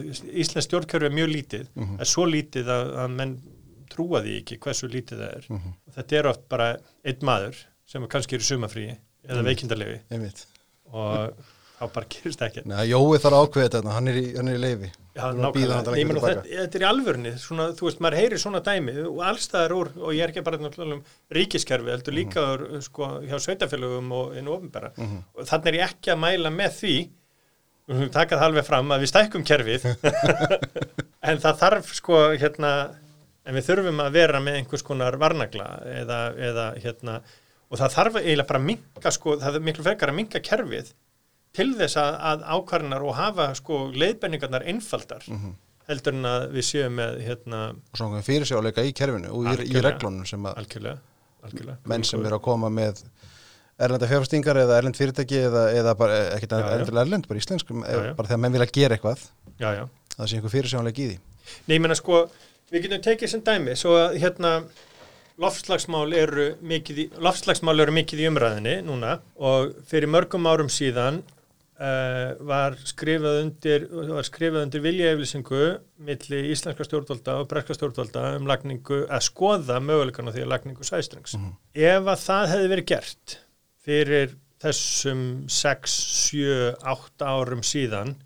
Íslands 0.42 0.66
stjórnkerfi 0.66 1.08
er 1.08 1.14
mjög 1.14 1.30
lítið, 1.30 1.68
það 1.72 2.02
er 2.04 2.08
svo 2.10 2.24
lítið 2.28 2.72
að, 2.74 2.90
að 3.00 3.14
menn 3.16 3.30
trúa 3.96 4.22
því 4.24 4.36
ekki 4.42 4.60
hversu 4.62 4.92
lítið 4.92 5.24
það 5.24 5.34
er. 5.40 5.66
Þetta 5.96 6.20
er 6.20 6.30
oft 6.32 6.46
bara 6.52 6.70
einn 7.02 7.26
maður 7.26 7.64
sem 7.88 8.04
er 8.04 8.12
kannski 8.12 8.38
er 8.38 8.44
í 8.44 8.48
sumafríi 8.50 8.94
eða 9.26 9.40
mm. 9.42 9.50
veikindalegi 9.50 10.00
einmitt 10.14 10.46
og 10.94 11.44
þá 11.76 11.90
bara 11.92 12.08
gerist 12.08 12.42
ekkert. 12.44 12.68
Nei, 12.70 12.84
Jói 12.88 13.18
þarf 13.20 13.34
að 13.36 13.42
ákveða 13.42 13.66
þetta, 13.66 13.92
hann 13.96 14.10
er 14.10 14.18
í, 14.20 14.24
hann 14.36 14.50
er 14.50 14.56
í 14.56 14.62
leifi 14.62 14.88
Já, 15.16 15.26
nákvæmlega. 15.36 15.82
meina, 15.96 15.96
tilbaka. 15.96 16.30
þetta, 16.30 16.60
þetta 16.62 16.78
er 16.78 16.84
í 16.84 16.88
alvörni, 16.88 17.32
svona, 17.40 17.66
þú 17.76 17.88
veist, 17.88 18.00
maður 18.04 18.18
heyrir 18.20 18.40
svona 18.40 18.62
dæmi 18.64 18.94
og 19.02 19.20
allstaðar 19.30 19.74
úr, 19.76 19.90
og 20.00 20.16
ég 20.16 20.24
er 20.24 20.32
ekki 20.32 20.44
bara 20.46 20.60
náttúrulega 20.60 20.96
um 20.96 21.36
ríkiskerfi, 21.36 21.92
heldur 21.92 22.16
líka 22.16 22.46
mm 22.56 22.82
sko, 22.86 23.10
hjá 23.28 23.36
sveitafélögum 23.44 24.12
og 24.16 24.36
inn 24.40 24.50
ofnbæra. 24.52 24.92
Og 25.36 25.48
þannig 25.48 25.72
er 25.72 25.78
ég 25.80 25.90
ekki 25.90 26.12
að 26.12 26.22
mæla 26.24 26.52
með 26.52 26.78
því, 26.80 26.96
við 27.86 28.00
höfum 28.00 28.14
takað 28.16 28.42
það 28.42 28.50
alveg 28.50 28.68
fram 28.70 28.92
að 28.92 29.04
við 29.04 29.12
stækkum 29.12 29.46
kerfið, 29.52 29.88
en 31.28 31.44
það 31.44 31.60
þarf 31.64 31.92
sko, 32.00 32.22
hérna, 32.40 32.72
en 33.46 33.56
við 33.56 33.68
þurfum 33.70 34.02
að 34.04 34.16
vera 34.18 34.40
með 34.42 34.60
einhvers 34.60 34.84
konar 34.86 35.16
varnagla 35.22 35.66
eða, 36.02 36.20
eða 36.50 36.66
hérna 36.82 37.18
og 37.70 37.80
það 37.80 37.94
þarf 37.96 38.18
eiginlega 38.20 38.48
bara 38.50 38.62
að 38.62 38.68
minka 38.70 39.12
sko, 39.14 39.36
það 39.42 39.58
er 39.58 39.66
miklu 39.68 39.86
frekar 39.86 40.12
að 40.12 40.18
minka 40.20 40.42
kerfið 40.44 40.92
til 41.56 41.70
þess 41.78 41.98
að, 42.00 42.18
að 42.30 42.44
ákvarðinar 42.56 43.06
og 43.06 43.16
hafa 43.16 43.46
sko 43.58 43.86
leiðbenningarnar 43.94 44.66
einfaldar 44.70 45.24
heldur 45.86 46.16
en 46.18 46.28
að 46.28 46.48
við 46.56 46.66
séum 46.68 46.98
með 46.98 47.20
hérna 47.26 47.60
og 47.74 48.00
svona 48.00 48.22
fyrir 48.26 48.48
sig 48.48 48.58
áleika 48.58 48.84
í 48.84 48.92
kerfinu 48.96 49.30
og 49.32 49.48
í, 49.52 49.70
í 49.70 49.82
reglunum 49.82 50.26
sem 50.28 50.46
að 50.48 50.60
algjörlega, 50.62 50.98
algjörlega. 51.46 51.78
menn 51.92 52.06
sem 52.06 52.26
eru 52.26 52.38
að 52.38 52.44
koma 52.48 52.70
með 52.72 53.04
erlenda 53.76 54.08
fjárfestingar 54.10 54.58
eða 54.62 54.80
erlend 54.80 54.98
fyrirtæki 54.98 55.38
eða, 55.46 55.62
eða 55.76 55.94
bara 55.98 56.18
ekkert 56.34 56.56
Já, 56.56 56.64
já. 56.64 56.74
endilega 56.80 57.06
erlend, 57.06 57.28
bara 57.28 57.42
íslenskum 57.42 57.84
Já, 57.84 57.96
já. 58.08 58.12
bara 58.18 58.30
þegar 58.30 58.42
menn 58.42 58.56
vilja 58.56 58.68
gera 58.72 58.96
eitthvað 58.96 59.24
Já, 59.60 59.86
það 60.16 60.30
sé 60.30 60.38
einhver 60.38 60.54
fyrir 60.54 60.72
sig 60.72 60.82
áleika 60.82 61.04
í 61.04 61.08
því 61.12 61.18
Nei, 61.68 61.76
ég 61.76 61.82
menna 61.84 61.96
sko, 61.98 62.24
við 62.72 62.86
getum 62.86 63.06
tekið 63.06 63.32
sem 63.32 63.46
dæmi 63.46 63.76
svo 63.78 63.94
að 64.00 64.18
hérna 64.22 64.52
loftslagsmál 65.42 66.08
eru 66.16 66.50
mikið 66.64 67.00
í, 67.02 67.06
loftslagsmál 67.22 67.76
eru 67.84 67.94
mikið 67.94 68.22
í 68.24 68.28
umræðinni 68.30 68.76
núna 68.86 69.18
og 69.36 69.74
fyrir 69.88 70.10
mörgum 70.10 70.48
árum 70.48 70.70
síðan 70.72 71.20
uh, 71.20 72.32
var 72.48 72.78
skrifað 72.88 73.40
undir 73.42 73.86
var 73.92 74.26
skrifað 74.26 74.64
undir 74.64 74.84
viljaeflisingu 74.86 75.62
milli 76.08 76.42
íslenska 76.54 76.88
stjórnvalda 76.88 77.38
og 77.42 77.50
breska 77.52 77.76
stjórnvalda 77.76 78.24
um 78.40 78.48
lagningu 78.48 79.04
að 79.04 79.26
skoða 79.28 79.78
möguleikana 79.84 80.34
því 80.34 80.46
að 80.46 80.52
lagningu 80.54 80.88
sæstrengs. 80.88 81.36
Ef 81.76 82.02
að 82.14 82.24
það 82.24 82.52
hefði 82.54 82.72
verið 82.74 82.90
gert 82.94 83.38
fyrir 83.86 84.36
þessum 84.64 85.20
6, 85.52 85.98
7, 86.32 86.46
8 86.80 87.28
árum 87.28 87.60
síðan 87.66 88.16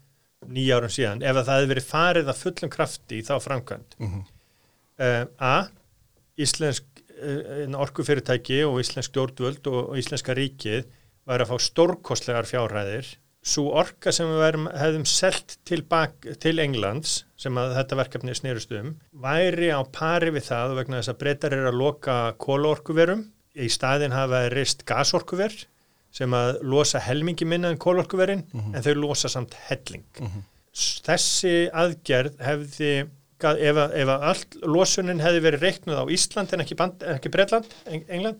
nýja 0.49 0.78
árum 0.80 0.88
síðan, 0.92 1.23
ef 1.23 1.37
að 1.37 1.44
það 1.49 1.59
hefði 1.61 1.70
verið 1.75 1.88
farið 1.90 2.30
að 2.32 2.38
fullum 2.44 2.70
krafti 2.73 3.18
í 3.20 3.25
þá 3.26 3.35
framkvæmt 3.44 3.97
Mhm. 4.00 4.23
uh, 5.00 5.25
A 5.38 5.68
Íslensk 6.40 6.85
uh, 7.20 7.66
orkufyrirtæki 7.85 8.62
og 8.64 8.78
íslensk 8.80 9.11
stjórnvöld 9.12 9.66
og, 9.68 9.90
og 9.92 9.99
íslenska 10.00 10.32
ríkið 10.38 10.87
væri 11.28 11.44
að 11.44 11.50
fá 11.52 11.59
stórkostlegar 11.61 12.49
fjárhæðir. 12.49 13.11
Svo 13.44 13.70
orka 13.80 14.12
sem 14.12 14.28
við 14.28 14.40
værum, 14.42 14.66
hefðum 14.76 15.04
selt 15.09 15.54
til, 15.64 15.80
bak, 15.88 16.26
til 16.42 16.59
Englands 16.61 17.23
sem 17.40 17.56
að 17.56 17.73
þetta 17.78 17.97
verkefni 17.97 18.35
snerust 18.37 18.73
um 18.76 18.90
væri 19.16 19.70
á 19.73 19.80
pari 19.92 20.28
við 20.35 20.44
það 20.50 20.75
vegna 20.76 20.99
þess 21.00 21.12
að 21.14 21.20
breytar 21.23 21.56
eru 21.56 21.70
að 21.70 21.78
loka 21.80 22.16
kólaorkuverum 22.40 23.23
í 23.56 23.68
staðin 23.73 24.12
hafa 24.12 24.42
reist 24.52 24.85
gasorkuver 24.88 25.52
sem 26.10 26.32
að 26.34 26.56
losa 26.66 26.98
helmingi 27.04 27.46
minna 27.46 27.68
en 27.70 27.78
kólorkuverin 27.78 28.44
en 28.74 28.82
þau 28.82 28.94
losa 28.98 29.28
samt 29.30 29.54
helling. 29.68 30.04
S- 30.74 31.00
Þessi 31.06 31.52
aðgerð 31.72 32.36
hefði, 32.46 32.90
ef 33.40 33.76
að, 33.84 33.94
ef 34.02 34.08
að 34.14 34.26
allt 34.30 34.56
losunin 34.66 35.20
hefði 35.22 35.40
verið 35.46 35.64
reiknuð 35.66 36.00
á 36.02 36.04
Ísland 36.14 36.52
en 36.52 36.60
ekki, 36.64 36.76
ekki 37.14 37.32
Bretland, 37.34 37.70
Eng 37.86 38.04
England, 38.08 38.38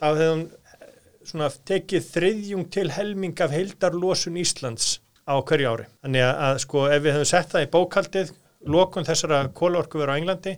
þá 0.00 0.04
hefði 0.10 0.28
hún 0.32 0.44
eh, 0.50 0.90
svona 1.30 1.50
tekið 1.70 2.06
þriðjung 2.14 2.68
til 2.74 2.88
helming 2.94 3.34
af 3.44 3.50
heildarlosun 3.54 4.38
Íslands 4.40 5.00
á 5.30 5.34
hverju 5.46 5.68
ári. 5.74 5.86
Þannig 6.02 6.24
að, 6.26 6.34
að 6.48 6.60
sko 6.64 6.86
ef 6.90 7.02
við 7.04 7.12
hefum 7.18 7.28
sett 7.34 7.50
það 7.52 7.66
í 7.66 7.70
bókaldið, 7.74 8.32
lokun 8.70 9.06
þessara 9.06 9.42
kólorkuveru 9.56 10.14
á 10.14 10.18
Englandi 10.18 10.56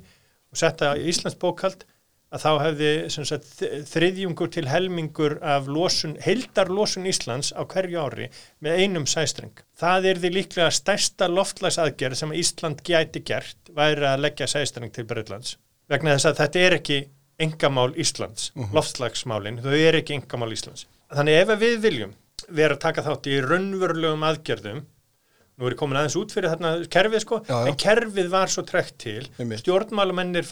og 0.53 0.61
sett 0.61 0.81
það 0.85 1.01
í 1.03 1.09
Íslands 1.13 1.37
bókald, 1.43 1.85
að 2.33 2.43
þá 2.47 2.51
hefði 2.65 2.91
sagt, 3.29 3.49
þriðjungur 3.93 4.51
til 4.55 4.65
helmingur 4.71 5.35
af 5.45 5.67
losun, 5.69 6.15
heildarlosun 6.25 7.09
Íslands 7.11 7.51
á 7.53 7.61
hverju 7.69 8.01
ári 8.01 8.29
með 8.65 8.81
einum 8.85 9.05
sæstreng. 9.11 9.53
Það 9.77 10.09
er 10.13 10.21
því 10.23 10.31
líklega 10.39 10.71
stærsta 10.73 11.29
loftlæsaðgerð 11.29 12.21
sem 12.23 12.33
Ísland 12.41 12.81
gæti 12.87 13.21
gert 13.29 13.73
væri 13.77 14.07
að 14.09 14.25
leggja 14.25 14.49
sæstreng 14.49 14.95
til 14.97 15.05
Breitlands. 15.11 15.59
Vegna 15.93 16.17
þess 16.17 16.31
að 16.31 16.41
þetta 16.41 16.63
er 16.69 16.79
ekki 16.79 16.99
engamál 17.43 17.91
Íslands, 18.01 18.49
loftslagsmálin, 18.73 19.61
þau 19.65 19.77
er 19.77 20.01
ekki 20.01 20.17
engamál 20.21 20.53
Íslands. 20.57 20.87
Þannig 21.13 21.43
ef 21.43 21.55
við 21.61 21.79
viljum 21.85 22.17
vera 22.53 22.79
að 22.79 22.85
taka 22.87 23.05
þátt 23.07 23.29
í 23.29 23.39
raunverulegum 23.45 24.25
aðgerðum 24.31 24.83
Nú 25.61 25.67
er 25.69 25.75
ég 25.75 25.79
komin 25.79 25.99
aðeins 26.01 26.15
út 26.17 26.33
fyrir 26.33 26.49
þarna 26.49 26.71
kerfið 26.91 27.21
sko, 27.23 27.39
Já, 27.45 27.53
já. 27.61 27.67
en 27.69 27.77
kerfið 27.79 28.29
var 28.33 28.51
svo 28.51 28.63
trekt 28.67 28.95
til, 29.05 29.27
Einmitt. 29.37 29.61
stjórnmálumennir 29.61 30.47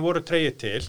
voru 0.00 0.22
treyið 0.24 0.54
til 0.62 0.86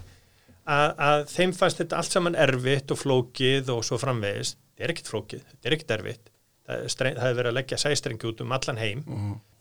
að, 0.69 0.89
að 1.09 1.23
þeim 1.33 1.53
fannst 1.57 1.81
þetta 1.81 1.99
allt 1.99 2.15
saman 2.15 2.37
erfitt 2.47 2.93
og 2.93 3.01
flókið 3.01 3.71
og 3.73 3.85
svo 3.87 3.99
framvegis. 4.01 4.55
Þetta 4.69 4.85
er 4.85 4.93
ekkit 4.93 5.11
flókið, 5.11 5.45
þetta 5.51 5.69
er 5.69 5.77
ekkit 5.77 5.95
erfitt. 5.97 6.33
Það, 6.69 6.83
hefur 7.17 7.37
verið 7.39 7.49
að 7.49 7.57
leggja 7.57 7.79
sæstrengi 7.81 8.27
út 8.29 8.43
um 8.45 8.51
allan 8.53 8.81
heim. 8.81 9.05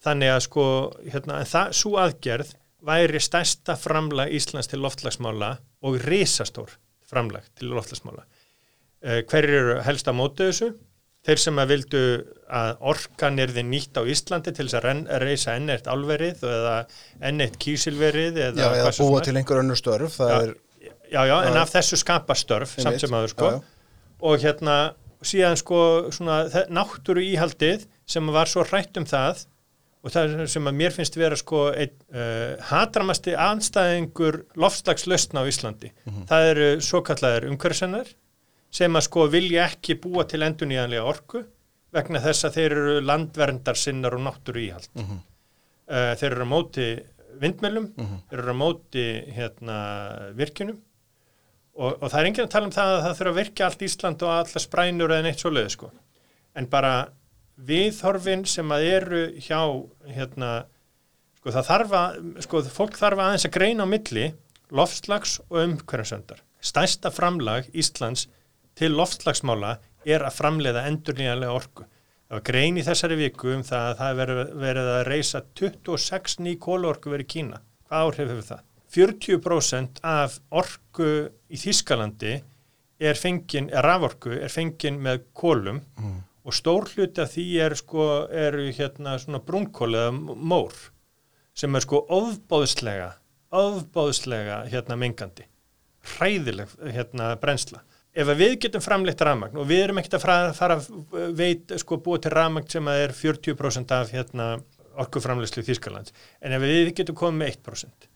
Þannig 0.04 0.32
að 0.34 0.42
sko, 0.44 0.64
hérna, 1.08 1.38
en 1.40 1.48
það, 1.48 1.70
svo 1.80 1.94
aðgerð 2.02 2.50
væri 2.88 3.20
stærsta 3.22 3.74
framlag 3.80 4.34
Íslands 4.36 4.68
til 4.70 4.82
loftlagsmála 4.84 5.54
og 5.88 5.96
risastór 6.04 6.76
framlag 7.08 7.48
til 7.58 7.72
loftlagsmála. 7.72 8.26
Uh, 8.98 9.22
hver 9.30 9.46
eru 9.48 9.80
helst 9.86 10.10
að 10.10 10.18
móti 10.18 10.50
þessu? 10.50 10.74
Þeir 11.26 11.40
sem 11.42 11.58
að 11.60 11.72
vildu 11.72 12.02
að 12.54 12.84
orkan 12.92 13.40
er 13.42 13.50
þið 13.52 13.66
nýtt 13.68 13.98
á 13.98 14.02
Íslandi 14.08 14.52
til 14.54 14.68
þess 14.68 14.78
að 14.78 15.18
reysa 15.24 15.56
enn 15.58 15.72
eitt 15.74 15.88
álverið 15.90 16.44
eða 16.46 16.76
enn 17.28 17.42
eitt 17.44 17.58
kísilverið 17.60 18.38
eða, 18.46 18.62
Já, 18.62 18.68
eða 18.84 18.92
búa 19.02 19.24
til 19.26 19.34
einhver 19.36 19.60
önnur 19.64 19.80
störf 19.80 20.14
það 20.20 20.30
Já. 20.30 20.38
er, 20.38 20.54
Já, 21.12 21.22
já, 21.26 21.36
en 21.48 21.56
af 21.56 21.70
þessu 21.72 21.96
skapa 22.00 22.34
störf 22.36 22.76
samt 22.80 23.00
sem 23.00 23.14
aður 23.16 23.32
sko. 23.34 23.50
Já, 23.50 23.60
og 24.28 24.40
hérna 24.42 24.76
síðan 25.24 25.56
sko 25.58 25.78
svona 26.14 26.42
náttúru 26.70 27.22
íhaldið 27.24 27.86
sem 28.08 28.26
var 28.34 28.46
svo 28.50 28.62
hrætt 28.68 28.96
um 29.00 29.06
það 29.08 29.44
og 30.04 30.12
það 30.14 30.46
sem 30.48 30.68
að 30.70 30.76
mér 30.78 30.94
finnst 30.94 31.16
vera 31.18 31.36
sko 31.36 31.64
einn 31.74 31.90
uh, 32.14 32.54
hatramasti 32.70 33.32
anstæðingur 33.34 34.42
loftslagslausna 34.62 35.42
á 35.42 35.48
Íslandi. 35.50 35.90
Það 36.30 36.46
eru 36.52 36.68
svo 36.86 37.00
kallaðir 37.02 37.48
umhverfisennar 37.50 38.12
sem 38.70 38.94
að 39.00 39.06
sko 39.08 39.26
vilja 39.32 39.64
ekki 39.72 39.96
búa 39.98 40.24
til 40.28 40.44
endurnýjanlega 40.46 41.02
orku 41.08 41.42
vegna 41.92 42.20
þess 42.20 42.44
að 42.46 42.56
þeir 42.60 42.72
eru 42.76 42.96
landverndar 43.00 43.78
sinnar 43.80 44.14
og 44.14 44.22
náttúru 44.28 44.60
íhald 44.68 44.88
Mhm. 44.94 45.18
uh, 45.88 46.14
þeir 46.20 46.30
eru 46.36 46.44
á 46.46 46.52
móti 46.54 46.88
vindmjölum, 47.42 47.90
þeir 48.30 48.38
eru 48.42 48.52
á 48.54 48.58
móti 48.60 49.04
hérna, 49.34 49.76
virkjunum 50.36 50.78
og, 51.78 51.94
og 52.02 52.10
það 52.10 52.18
er 52.20 52.28
enginn 52.28 52.46
að 52.48 52.52
tala 52.54 52.68
um 52.68 52.74
það 52.74 52.92
að 52.94 53.04
það 53.04 53.16
þurfa 53.20 53.32
að 53.32 53.38
virkja 53.38 53.68
allt 53.68 53.84
Ísland 53.86 54.24
og 54.26 54.34
allar 54.34 54.64
sprænur 54.64 55.14
eða 55.14 55.26
neitt 55.26 55.44
svoleiði 55.44 55.74
sko. 55.74 55.90
En 56.58 56.66
bara 56.70 56.92
viðhorfin 57.68 58.44
sem 58.48 58.74
að 58.74 58.86
eru 58.88 59.22
hjá 59.42 59.60
hérna, 60.14 60.50
sko 61.38 61.54
það 61.54 61.68
þarf 61.70 61.94
að, 62.00 62.18
sko 62.46 62.62
fólk 62.74 62.98
þarf 62.98 63.22
aðeins 63.24 63.46
að 63.48 63.54
greina 63.58 63.86
á 63.86 63.92
milli 63.92 64.26
loftslags 64.74 65.38
og 65.48 65.62
umhverjumsöndar. 65.64 66.42
Stærsta 66.58 67.12
framlag 67.14 67.70
Íslands 67.72 68.26
til 68.78 68.92
loftslagsmála 68.94 69.78
er 70.08 70.24
að 70.26 70.36
framleiða 70.38 70.86
endurnýjanlega 70.90 71.54
orku. 71.54 71.86
Það 72.28 72.36
var 72.36 72.44
grein 72.44 72.78
í 72.78 72.84
þessari 72.84 73.16
viku 73.22 73.54
um 73.54 73.62
það 73.64 73.86
að 73.88 74.00
það 74.00 74.10
er 74.10 74.18
verið, 74.20 74.50
verið 74.62 74.90
að 74.92 75.04
reysa 75.08 75.40
26 75.60 76.40
ný 76.44 76.56
kóluorku 76.60 77.12
verið 77.14 77.30
Kína. 77.32 77.62
Hvað 77.88 78.04
áhrif 78.04 78.32
hefur 78.34 78.48
það? 78.50 78.64
40% 78.94 80.00
af 80.06 80.38
orku 80.50 81.10
í 81.52 81.58
Þískalandi 81.60 82.38
er 82.98 83.18
fengin, 83.18 83.68
er 83.70 83.84
raforku, 83.84 84.32
er 84.32 84.50
fengin 84.52 84.98
með 85.02 85.26
kólum 85.36 85.82
og 86.48 86.56
stór 86.56 86.88
hluti 86.94 87.20
af 87.20 87.34
því 87.34 87.46
er 87.60 87.76
sko, 87.76 88.06
eru 88.32 88.70
hérna 88.72 89.18
svona 89.20 89.42
brúnkól 89.44 89.92
eða 89.92 90.14
mór 90.14 90.72
sem 91.58 91.74
er 91.74 91.84
sko 91.84 92.00
ofbóðslega, 92.14 93.12
ofbóðslega 93.50 94.62
hérna 94.72 94.96
mengandi, 94.96 95.44
hræðileg 96.16 96.72
hérna 96.94 97.32
brensla. 97.42 97.82
Ef 98.14 98.30
að 98.30 98.40
við 98.40 98.54
getum 98.64 98.82
framleitt 98.82 99.20
rafmagn 99.20 99.58
og 99.58 99.66
við 99.68 99.82
erum 99.84 99.98
ekkert 100.00 100.16
að 100.18 100.54
fara, 100.56 100.78
að 100.78 101.34
veit, 101.36 101.74
sko, 101.82 101.98
búa 102.02 102.18
til 102.22 102.32
rafmagn 102.32 102.70
sem 102.70 102.88
að 102.88 103.02
er 103.04 103.14
40% 103.14 103.94
af 103.94 104.14
hérna 104.14 104.46
orkuframleyslu 104.98 105.62
Þýskalands, 105.66 106.14
en 106.40 106.54
ef 106.56 106.62
við 106.64 106.94
getum 106.96 107.18
komið 107.18 107.42
með 107.42 107.52
1% 107.58 108.07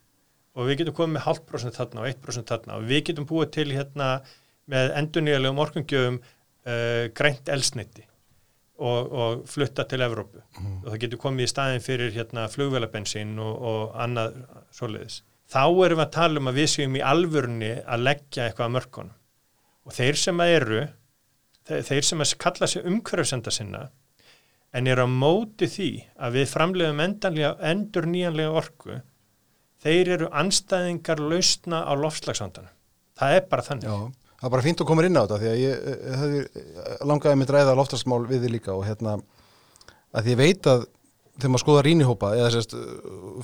og 0.52 0.68
við 0.68 0.82
getum 0.82 0.96
komið 0.98 1.16
með 1.16 1.26
halvt 1.26 1.44
prosent 1.48 1.78
þarna 1.78 2.04
og 2.04 2.12
1% 2.12 2.52
þarna. 2.52 2.78
Og 2.78 2.88
við 2.90 3.04
getum 3.08 3.28
búið 3.28 3.52
til 3.56 3.68
hérna 3.72 4.08
með 4.72 4.94
endurnýjulegum 5.00 5.60
orkungjöfum 5.64 6.18
uh, 6.22 7.04
grænt 7.16 7.50
elsniti 7.52 8.04
og, 8.82 9.12
og 9.12 9.44
flutta 9.50 9.86
til 9.88 10.04
Evrópu. 10.04 10.42
Og 10.82 10.88
það 10.90 11.00
getur 11.06 11.22
komið 11.24 11.46
í 11.46 11.52
staðin 11.52 11.84
fyrir 11.84 12.14
hérna 12.14 12.48
flugvelabensín 12.52 13.36
og, 13.42 13.52
og 13.72 14.00
annað 14.04 14.42
svoleiðis. 14.74 15.22
Þá 15.52 15.64
erum 15.66 16.00
við 16.00 16.06
að 16.06 16.14
tala 16.16 16.40
um 16.40 16.48
að 16.48 16.58
við 16.60 16.70
séum 16.72 16.96
í 16.96 17.04
alvörunni 17.04 17.72
að 17.82 18.06
leggja 18.06 18.46
eitthvað 18.46 18.68
að 18.68 18.76
mörkunum. 18.76 19.16
Og 19.82 19.96
þeir 19.96 20.20
sem 20.20 20.40
að 20.40 20.54
eru 20.56 20.82
þeir, 21.68 22.04
sem 22.06 22.22
að 22.22 22.36
kalla 22.42 22.68
sig 22.70 22.86
umhverfsenda 22.88 23.52
sinna 23.54 23.82
en 24.72 24.88
eru 24.88 25.04
á 25.04 25.08
móti 25.10 25.68
því 25.68 25.90
að 26.16 26.38
við 26.38 26.52
framleiðum 26.52 27.02
endanlega 27.04 27.52
endur 27.72 28.08
nýjanlega 28.08 28.60
orku 28.62 28.98
þeir 29.82 30.08
eru 30.16 30.28
anstæðingar 30.42 31.18
lausna 31.22 31.82
á 31.84 31.92
lofslagsvandanum. 31.98 32.70
Það 33.18 33.36
er 33.36 33.46
bara 33.50 33.62
þannig. 33.66 33.86
Já, 33.88 33.96
það 34.40 34.48
er 34.48 34.54
bara 34.56 34.62
fínt 34.66 34.80
að 34.82 34.86
koma 34.92 35.04
inn 35.06 35.18
á 35.18 35.22
þetta 35.24 35.38
því 35.42 35.50
að 35.52 35.60
ég, 35.62 35.86
ég 35.86 36.18
hefði 36.22 37.06
langaði 37.10 37.38
mitt 37.42 37.50
ræða 37.54 37.76
loftasmál 37.78 38.22
við 38.30 38.44
þið 38.46 38.54
líka 38.56 38.74
og 38.76 38.84
hérna 38.86 39.16
að 40.14 40.30
ég 40.32 40.38
veit 40.40 40.66
að 40.70 40.86
þegar 41.38 41.52
maður 41.54 41.64
skoða 41.64 41.82
rínihópa 41.86 42.30
eða 42.36 42.50
sérst 42.52 42.74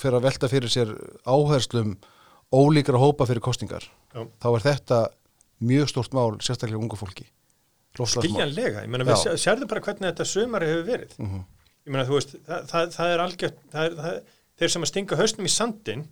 fyrir 0.02 0.18
að 0.18 0.26
velta 0.28 0.48
fyrir 0.52 0.72
sér 0.72 0.90
áherslum 1.24 1.94
ólíkra 2.52 3.00
hópa 3.00 3.26
fyrir 3.28 3.40
kostingar 3.44 3.84
Já. 4.14 4.24
þá 4.40 4.46
er 4.54 4.64
þetta 4.66 4.98
mjög 5.68 5.88
stórt 5.90 6.12
mál 6.16 6.36
sérstaklega 6.44 6.78
ungu 6.80 6.96
fólki 7.00 7.24
Loftslagsmál. 7.98 8.28
skiljanlega, 8.28 8.82
ég 8.84 8.90
meina, 8.92 9.04
Já. 9.04 9.10
við 9.10 9.22
sé- 9.24 9.38
sérðu 9.42 9.68
bara 9.68 9.80
hvernig 9.80 10.10
þetta 10.12 10.26
sumari 10.28 10.66
hefur 10.68 10.84
verið 10.86 11.16
Mhm. 11.18 11.40
ég 11.86 11.92
meina, 11.92 12.04
þú 12.04 12.14
veist, 12.18 12.34
það, 12.46 12.66
það, 12.68 12.92
það 12.98 13.14
er 13.14 13.18
algjört 13.24 13.58
það 13.72 13.84
er, 13.88 14.22
þeir 14.60 14.68
sem 14.74 14.82
að 14.82 14.90
stinga 14.92 15.16
hausnum 15.16 15.48
í 15.48 15.54
sandin 15.56 16.04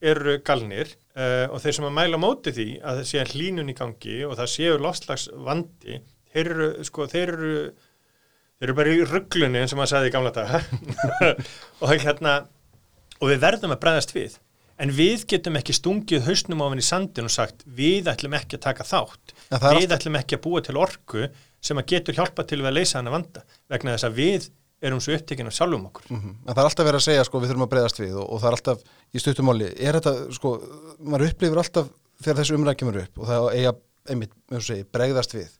eru 0.00 0.38
galnir 0.44 0.94
uh, 1.16 1.46
og 1.52 1.60
þeir 1.62 1.76
sem 1.76 1.88
að 1.90 1.96
mæla 1.98 2.20
móti 2.20 2.54
því 2.56 2.68
að 2.80 3.00
það 3.00 3.08
sé 3.10 3.24
hlínun 3.34 3.72
í 3.72 3.76
gangi 3.76 4.18
og 4.26 4.36
það 4.38 4.52
séu 4.54 4.78
lofslags 4.80 5.28
vandi 5.46 6.00
þeir 6.32 6.52
eru, 6.54 6.68
sko, 6.88 7.08
þeir 7.10 7.34
eru 7.34 7.54
þeir 8.60 8.68
eru 8.68 8.76
bara 8.76 8.92
í 8.92 9.04
rugglunni 9.08 9.60
eins 9.62 9.72
og 9.72 9.80
maður 9.80 9.92
sagði 9.94 10.10
í 10.10 10.12
gamla 10.12 10.32
daga. 10.36 10.58
Og 11.80 11.92
hérna 11.94 12.34
og 13.20 13.30
við 13.30 13.40
verðum 13.40 13.72
að 13.72 13.80
bregðast 13.80 14.12
við 14.12 14.34
en 14.80 14.92
við 14.96 15.24
getum 15.28 15.56
ekki 15.60 15.76
stungið 15.76 16.26
hausnum 16.28 16.60
á 16.64 16.68
henni 16.68 16.84
í 16.84 16.88
sandin 16.88 17.28
og 17.28 17.32
sagt 17.32 17.64
við 17.64 18.08
ætlum 18.12 18.36
ekki 18.36 18.56
að 18.56 18.64
taka 18.68 18.86
þátt. 18.88 19.34
Er 19.52 19.64
við 19.76 19.92
ætlum 19.96 20.16
ekki 20.20 20.38
að 20.38 20.44
búa 20.46 20.62
til 20.64 20.76
orku 20.80 21.26
sem 21.60 21.80
að 21.80 21.90
getur 21.92 22.16
hjálpa 22.16 22.46
til 22.48 22.62
við 22.62 22.70
að 22.70 22.78
leysa 22.78 23.00
hana 23.00 23.12
vanda 23.12 23.44
vegna 23.68 23.96
þess 23.96 24.08
að 24.08 24.16
við 24.20 24.48
erum 24.82 25.00
svo 25.02 25.14
upptekinn 25.16 25.50
af 25.50 25.56
sjálfum 25.56 25.86
okkur. 25.90 26.06
Mhm. 26.10 26.34
En 26.46 26.54
það 26.54 26.62
er 26.62 26.68
alltaf 26.70 26.86
verið 26.88 27.00
að 27.00 27.06
segja 27.08 27.24
sko 27.28 27.40
við 27.40 27.50
þurfum 27.52 27.66
að 27.66 27.72
breyðast 27.74 28.00
við 28.00 28.14
og, 28.16 28.26
og 28.30 28.40
það 28.40 28.48
er 28.50 28.56
alltaf 28.58 28.82
í 29.12 29.22
stuttumáli, 29.22 29.70
er 29.76 29.98
þetta 29.98 30.14
sko, 30.36 30.52
maður 31.04 31.26
upplifir 31.28 31.62
alltaf 31.64 31.90
þegar 32.20 32.40
þessu 32.40 32.56
umræð 32.58 32.78
kemur 32.80 33.00
upp 33.02 33.20
og 33.20 33.30
það 33.30 33.48
eiga 33.56 33.74
einmitt, 34.10 34.32
með 34.50 34.60
þú 34.60 34.66
segir, 34.70 34.86
bregðast 34.96 35.36
við. 35.36 35.50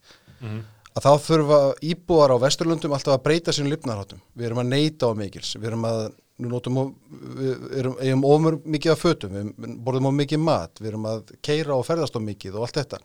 Mhm. 0.40 0.60
að 0.90 1.04
þá 1.04 1.12
þurfa 1.22 1.58
íbúar 1.86 2.32
á 2.34 2.36
Vesturlundum 2.42 2.92
alltaf 2.96 3.14
að 3.14 3.22
breyta 3.22 3.52
sínum 3.54 3.70
lifnarháttum. 3.70 4.20
Við 4.36 4.46
erum 4.48 4.58
að 4.64 4.70
neyta 4.72 5.06
á 5.06 5.12
mikils, 5.14 5.54
við 5.54 5.68
erum 5.70 5.84
að 5.86 6.00
nú 6.40 6.48
notum 6.48 6.78
of, 6.80 6.88
við 7.36 7.78
erum, 7.78 7.94
eigum 8.00 8.24
ofur 8.24 8.56
mikið 8.64 8.92
af 8.94 9.02
fötum, 9.04 9.36
við 9.36 9.76
borðum 9.84 10.08
of 10.10 10.16
mikið 10.16 10.40
mat. 10.42 10.80
Við 10.80 10.88
erum 10.88 11.06
að 11.06 11.30
keira 11.46 11.76
og 11.76 11.84
ferðast 11.86 12.16
á 12.16 12.20
mikið 12.24 12.56
og 12.56 12.66
allt 12.66 12.80
þetta. 12.80 12.98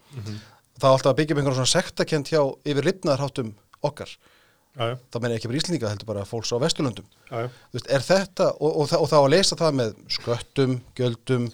Það 0.79 0.88
er 0.88 0.95
alltaf 0.95 1.12
að 1.12 1.19
byggja 1.19 1.36
með 1.36 1.43
einhverjum 1.43 1.60
svona 1.60 1.75
sektakent 1.75 2.31
hjá 2.31 2.41
yfir 2.65 2.88
lifnarháttum 2.89 3.53
okkar 3.86 4.15
já, 4.75 4.98
það 5.12 5.24
meina 5.24 5.38
ekki 5.38 5.51
bara 5.51 5.62
Íslendinga 5.62 5.94
heldur 5.94 6.10
bara 6.12 6.27
fólks 6.27 6.51
á. 6.51 6.58
Þú 6.60 7.79
veist, 7.79 7.88
er 7.88 8.05
þetta, 8.05 8.51
og, 8.60 8.75
og, 8.84 8.94
og 9.00 9.10
þá 9.12 9.17
að 9.22 9.32
leysa 9.34 9.60
það 9.60 9.79
með 9.79 9.96
sköttum, 10.17 10.77
gjöldum, 11.00 11.50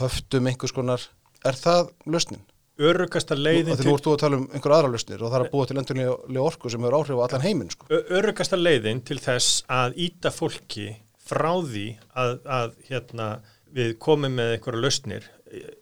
höftum, 0.00 0.48
einhvers 0.50 0.74
konar, 0.76 1.06
er 1.44 1.58
það 1.58 1.92
lausnin? 2.06 2.42
örugasta 2.82 3.36
leiðin 3.36 3.76
Þegar 3.76 3.88
nú 3.88 3.94
ert 3.96 4.06
þú 4.06 4.14
að 4.14 4.22
tala 4.22 4.38
um 4.40 4.44
einhver 4.48 4.74
aðra 4.76 4.90
lausnir 4.94 5.22
og 5.22 5.30
það 5.30 5.38
er 5.38 5.44
að 5.44 5.52
búa 5.52 5.68
til 5.68 5.76
endurlega 5.80 6.42
orku 6.42 6.72
sem 6.72 6.82
hefur 6.82 6.96
áhrif 6.98 7.20
á 7.20 7.24
allan 7.26 7.44
heiminn, 7.44 7.72
sko. 7.72 7.88
Örugasta 8.16 8.58
leiðin 8.58 9.02
til 9.06 9.18
þess 9.22 9.62
að 9.72 9.98
íta 10.06 10.32
fólki 10.34 10.88
frá 11.22 11.52
því 11.60 11.86
að, 12.18 12.34
að 12.58 12.74
hérna, 12.88 13.28
við 13.72 13.94
komum 14.02 14.34
með 14.38 14.56
einhverja 14.56 14.84
lausnir 14.86 15.28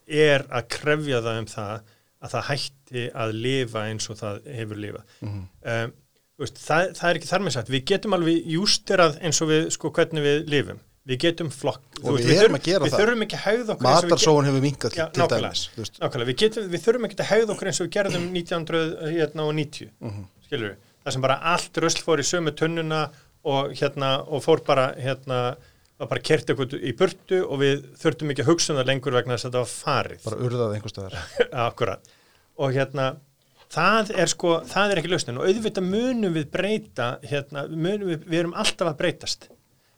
er 0.06 0.46
að 0.50 0.68
krefja 0.74 1.22
það 1.24 1.40
um 1.44 1.48
það 1.50 1.96
að 2.20 2.34
það 2.34 2.46
hætti 2.50 3.04
að 3.22 3.34
lifa 3.46 3.86
eins 3.88 4.10
og 4.12 4.18
það 4.20 4.40
hefur 4.58 4.80
lifað. 4.84 5.18
Mhm. 5.24 5.42
um, 5.74 5.98
veist, 6.40 6.60
það, 6.60 6.92
það 6.98 7.10
er 7.10 7.18
ekki 7.20 7.30
þar 7.30 7.44
með 7.46 7.56
sagt, 7.56 7.72
við 7.72 7.82
getum 7.90 8.16
alveg 8.16 8.52
jústerað 8.54 9.18
eins 9.20 9.40
og 9.44 9.50
við, 9.50 9.66
sko, 9.76 9.92
hvernig 9.96 10.26
við 10.26 10.50
lifum. 10.54 10.80
Við 11.10 11.22
getum 11.24 11.48
flokk, 11.50 11.84
Og 12.04 12.18
við 12.20 12.34
erum 12.36 12.58
að 12.58 12.66
gera 12.68 12.84
við 12.84 12.92
það. 12.92 13.00
þurfum 13.00 13.24
ekki 13.24 13.36
að 13.38 13.44
hegða 13.46 13.72
okkur 13.74 13.86
við 13.86 13.94
Matarsóun 13.96 14.48
hefur 14.50 14.64
minkað 14.66 14.92
til 14.94 15.00
nákvæmlega. 15.00 15.40
dæmis. 15.40 16.28
við, 16.28 16.34
getum, 16.42 16.68
við 16.70 16.84
þurfum 16.84 17.06
ekki 17.08 17.16
að 17.16 17.30
hegða 17.30 17.54
okkur 17.54 17.70
eins 17.70 17.80
og 17.80 17.86
við 17.86 17.94
gerðum 17.96 18.26
1990, 18.36 19.90
mm 19.96 20.10
-hmm. 20.10 20.28
skilur 20.44 20.68
við. 20.68 20.76
Það 21.00 21.16
sem 21.16 21.24
bara 21.24 21.38
allt 21.54 21.80
rusl 21.80 22.04
fór 22.04 22.20
í 22.20 22.26
sömu 22.28 22.52
tunnuna 22.52 23.00
og, 23.48 23.72
hérna, 23.72 24.10
og 24.28 24.44
fór 24.44 24.60
bara, 24.66 24.90
hérna, 25.00 25.56
var 26.00 26.10
bara 26.12 26.22
kert 26.24 26.50
eitthvað 26.50 26.76
í 26.80 26.92
burtu 26.96 27.40
og 27.44 27.60
við 27.60 27.82
þurftum 28.00 28.32
ekki 28.32 28.44
að 28.44 28.52
hugsa 28.52 28.72
um 28.72 28.78
það 28.80 28.90
lengur 28.92 29.16
vegna 29.16 29.36
þess 29.36 29.48
að 29.48 29.50
þetta 29.50 29.64
var 29.64 29.72
farið. 29.72 30.22
Bara 30.28 30.40
urðað 30.46 30.76
einhver 30.76 30.92
staðar. 30.94 31.18
Akkurat. 31.68 32.12
Og 32.60 32.76
hérna, 32.76 33.08
það 33.70 34.12
er 34.18 34.30
sko, 34.30 34.58
það 34.68 34.92
er 34.92 35.00
ekki 35.00 35.12
lausnin 35.12 35.40
og 35.40 35.48
auðvitað 35.48 35.86
munum 35.86 36.36
við 36.36 36.50
breyta, 36.54 37.08
hérna, 37.26 37.66
munum 37.70 38.10
við, 38.12 38.26
við 38.26 38.42
erum 38.44 38.54
alltaf 38.58 38.90
að 38.90 39.00
breytast. 39.02 39.50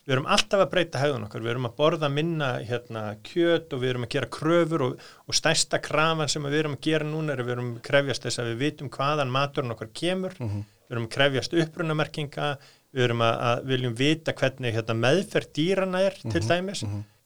Við 0.03 0.17
erum 0.17 0.27
alltaf 0.35 0.65
að 0.65 0.71
breyta 0.73 0.99
hegðun 0.99 1.29
okkar, 1.29 1.43
við 1.45 1.53
erum 1.53 1.67
að 1.69 1.75
borða 1.79 2.09
minna 2.11 2.49
hérna, 2.67 3.03
kjöt 3.23 3.71
og 3.71 3.83
við 3.85 3.93
erum 3.93 4.07
að 4.09 4.15
gera 4.17 4.31
kröfur 4.35 4.83
og, 4.89 5.05
og 5.31 5.37
stærsta 5.39 5.79
krafan 5.79 6.31
sem 6.33 6.43
við 6.49 6.59
erum 6.59 6.75
að 6.75 6.89
gera 6.89 7.07
núna 7.07 7.37
er 7.37 7.43
að 7.45 7.47
við 7.47 7.55
erum 7.55 7.69
að 7.77 7.85
krefjast 7.87 8.27
þess 8.27 8.43
að 8.43 8.51
við 8.51 8.59
vitum 8.65 8.91
hvaðan 8.97 9.31
maturinn 9.31 9.77
okkar 9.77 9.93
kemur, 9.95 10.35
við 10.43 10.97
erum 10.97 11.07
að 11.07 11.13
krefjast 11.15 11.55
upprunamerkinga, 11.63 12.49
við 12.93 13.07
erum 13.07 13.23
að, 13.23 13.39
að 13.53 13.63
viljum 13.71 13.95
vita 14.03 14.35
hvernig 14.43 14.75
hérna, 14.75 14.99
meðferð 15.07 15.53
dýrana 15.61 16.03
er 16.09 16.19
til 16.25 16.43
dæmis. 16.51 16.83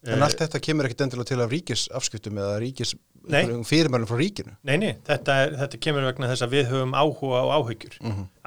En 0.07 0.23
allt 0.23 0.39
þetta 0.45 0.61
kemur 0.63 0.87
ekkit 0.87 1.07
endilega 1.07 1.33
til 1.33 1.41
af 1.43 1.51
ríkisafskiptum 1.51 2.37
eða 2.39 2.61
ríkis. 2.63 2.93
Fyrirmælum 3.67 4.09
frá 4.09 4.19
ríkinu. 4.21 4.55
Nei, 4.67 4.77
nei, 4.83 4.93
þetta, 5.07 5.39
er, 5.45 5.55
þetta 5.63 5.81
kemur 5.87 6.07
vegna 6.07 6.31
þess 6.31 6.47
að 6.47 6.57
við 6.57 6.69
höfum 6.73 6.95
áhuga 6.97 7.41
og 7.43 7.55
áhyggjur. 7.57 7.97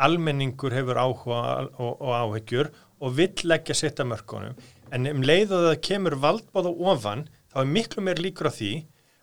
Almenningur 0.08 0.76
hefur 0.78 1.02
áhuga 1.02 1.42
og, 1.78 1.92
og 2.00 2.14
áhyggjur 2.16 2.72
og 3.00 3.16
vill 3.18 3.48
leggja 3.48 3.76
sitt 3.78 4.00
að 4.00 4.12
mörkunum. 4.14 4.60
En 4.96 5.08
um 5.10 5.24
leið 5.24 5.54
og 5.56 5.66
það 5.68 5.82
kemur 5.86 6.18
valdbóð 6.24 6.72
og 6.72 6.86
ofan, 6.94 7.28
þá 7.52 7.62
er 7.62 7.74
miklu 7.76 8.04
meir 8.06 8.22
líkur 8.22 8.50
á 8.50 8.54
því 8.54 8.74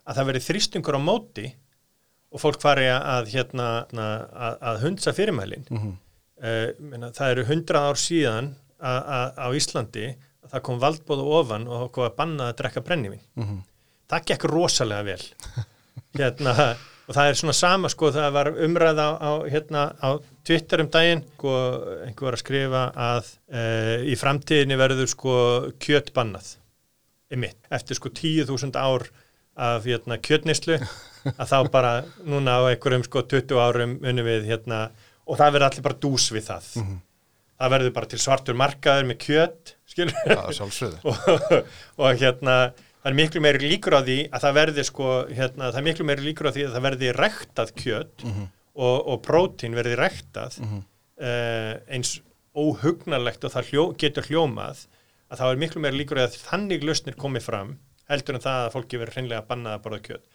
að 0.07 0.19
það 0.19 0.29
veri 0.31 0.45
þrýstingur 0.47 0.99
á 0.99 1.01
móti 1.03 1.47
og 2.33 2.43
fólk 2.43 2.61
fari 2.63 2.87
að, 2.93 3.31
hérna, 3.33 3.69
að, 3.91 4.59
að 4.71 4.83
hundsa 4.85 5.15
fyrirmælin. 5.17 5.67
Mm 5.71 5.83
-hmm. 5.83 7.11
það 7.17 7.31
eru 7.31 7.45
hundrað 7.49 7.89
ár 7.91 8.01
síðan 8.01 8.55
að, 8.79 8.99
að, 9.19 9.29
á 9.41 9.47
Íslandi 9.57 10.07
að 10.45 10.53
það 10.53 10.65
kom 10.69 10.83
valdbóð 10.83 11.23
og 11.25 11.33
ofan 11.41 11.67
og 11.69 11.81
það 11.81 11.91
kom 11.95 12.07
að 12.07 12.17
banna 12.21 12.51
að 12.51 12.59
drekka 12.61 12.85
brennivín. 12.87 13.25
Mhm. 13.35 13.65
Það 14.11 14.29
gekk 14.31 14.45
rosalega 14.51 15.07
vel. 15.07 15.23
hérna, 16.21 16.55
og 17.07 17.15
það 17.15 17.31
er 17.31 17.39
svona 17.41 17.57
sama 17.57 17.91
sko, 17.93 18.11
það 18.15 18.29
var 18.37 18.51
umræða 18.67 19.07
á, 19.07 19.11
á, 19.23 19.31
hérna, 19.51 19.83
á 20.03 20.09
Twitter 20.47 20.83
um 20.83 20.91
daginn 20.93 21.25
sko, 21.37 21.55
einhver 22.07 22.29
var 22.29 22.39
að 22.39 22.43
skrifa 22.43 22.85
að 23.09 23.33
e, 23.51 23.65
í 24.13 24.17
framtíðinni 24.19 24.79
verður 24.81 25.11
sko 25.11 25.37
kjötbannað 25.83 26.55
einmitt, 27.33 27.59
eftir 27.75 27.99
sko 27.99 28.13
10.000 28.15 28.79
ár 28.79 29.09
af 29.57 29.89
hérna, 29.89 30.21
kjötnislu 30.23 30.79
að 31.41 31.51
þá 31.51 31.59
bara 31.73 31.93
núna 32.27 32.61
á 32.63 32.71
einhverjum 32.71 33.07
sko 33.07 33.25
20 33.27 33.61
árum 33.63 33.99
munum 34.03 34.29
við 34.29 34.49
hérna 34.51 34.87
og 35.27 35.39
það 35.41 35.57
verður 35.57 35.69
allir 35.71 35.87
bara 35.89 36.03
dús 36.03 36.31
við 36.35 36.49
það 36.51 36.73
það 37.57 37.73
verður 37.73 37.95
bara 37.97 38.11
til 38.13 38.21
svartur 38.21 38.59
markaður 38.59 39.09
með 39.09 39.21
kjöt 39.25 39.73
skilur 39.89 40.53
sjálfsögðu. 40.53 40.99
og, 41.09 41.71
og 41.97 42.21
hérna 42.21 42.57
það 43.07 43.13
er 43.13 43.19
miklu 43.21 43.41
meiri 43.45 43.69
líkur 43.71 43.95
á 43.95 44.03
því 44.03 44.19
að 44.35 44.43
það 44.43 44.55
verði 44.57 44.85
sko, 44.89 45.09
hérna, 45.31 45.71
það 45.71 45.77
er 45.79 45.85
miklu 45.87 46.07
meiri 46.09 46.25
líkur 46.27 46.49
á 46.51 46.55
því 46.57 46.65
að 46.67 46.73
það 46.75 46.87
verði 46.89 47.11
rektað 47.15 47.73
kjöt 47.79 48.25
og, 48.27 48.97
og 48.99 49.21
prótín 49.23 49.77
verði 49.79 49.95
rektað 50.01 50.57
uh, 50.67 51.75
eins 51.87 52.17
óhugnarlegt 52.57 53.47
og 53.47 53.53
það 53.55 53.71
hljó, 53.71 53.85
getur 54.01 54.27
hljómað 54.27 54.83
að 55.31 55.39
það 55.39 55.53
er 55.53 55.63
miklu 55.63 55.85
meiri 55.85 56.01
líkur 56.03 56.23
að 56.25 56.37
þannig 56.49 56.83
lausnir 56.83 57.15
komið 57.15 57.47
fram 57.47 57.79
heldur 58.11 58.35
en 58.35 58.43
það 58.43 58.67
að 58.67 58.75
fólki 58.75 58.99
verður 58.99 59.21
hreinlega 59.21 59.43
að 59.45 59.49
banna 59.53 59.75
að 59.77 59.83
borða 59.87 60.03
kjöt. 60.03 60.27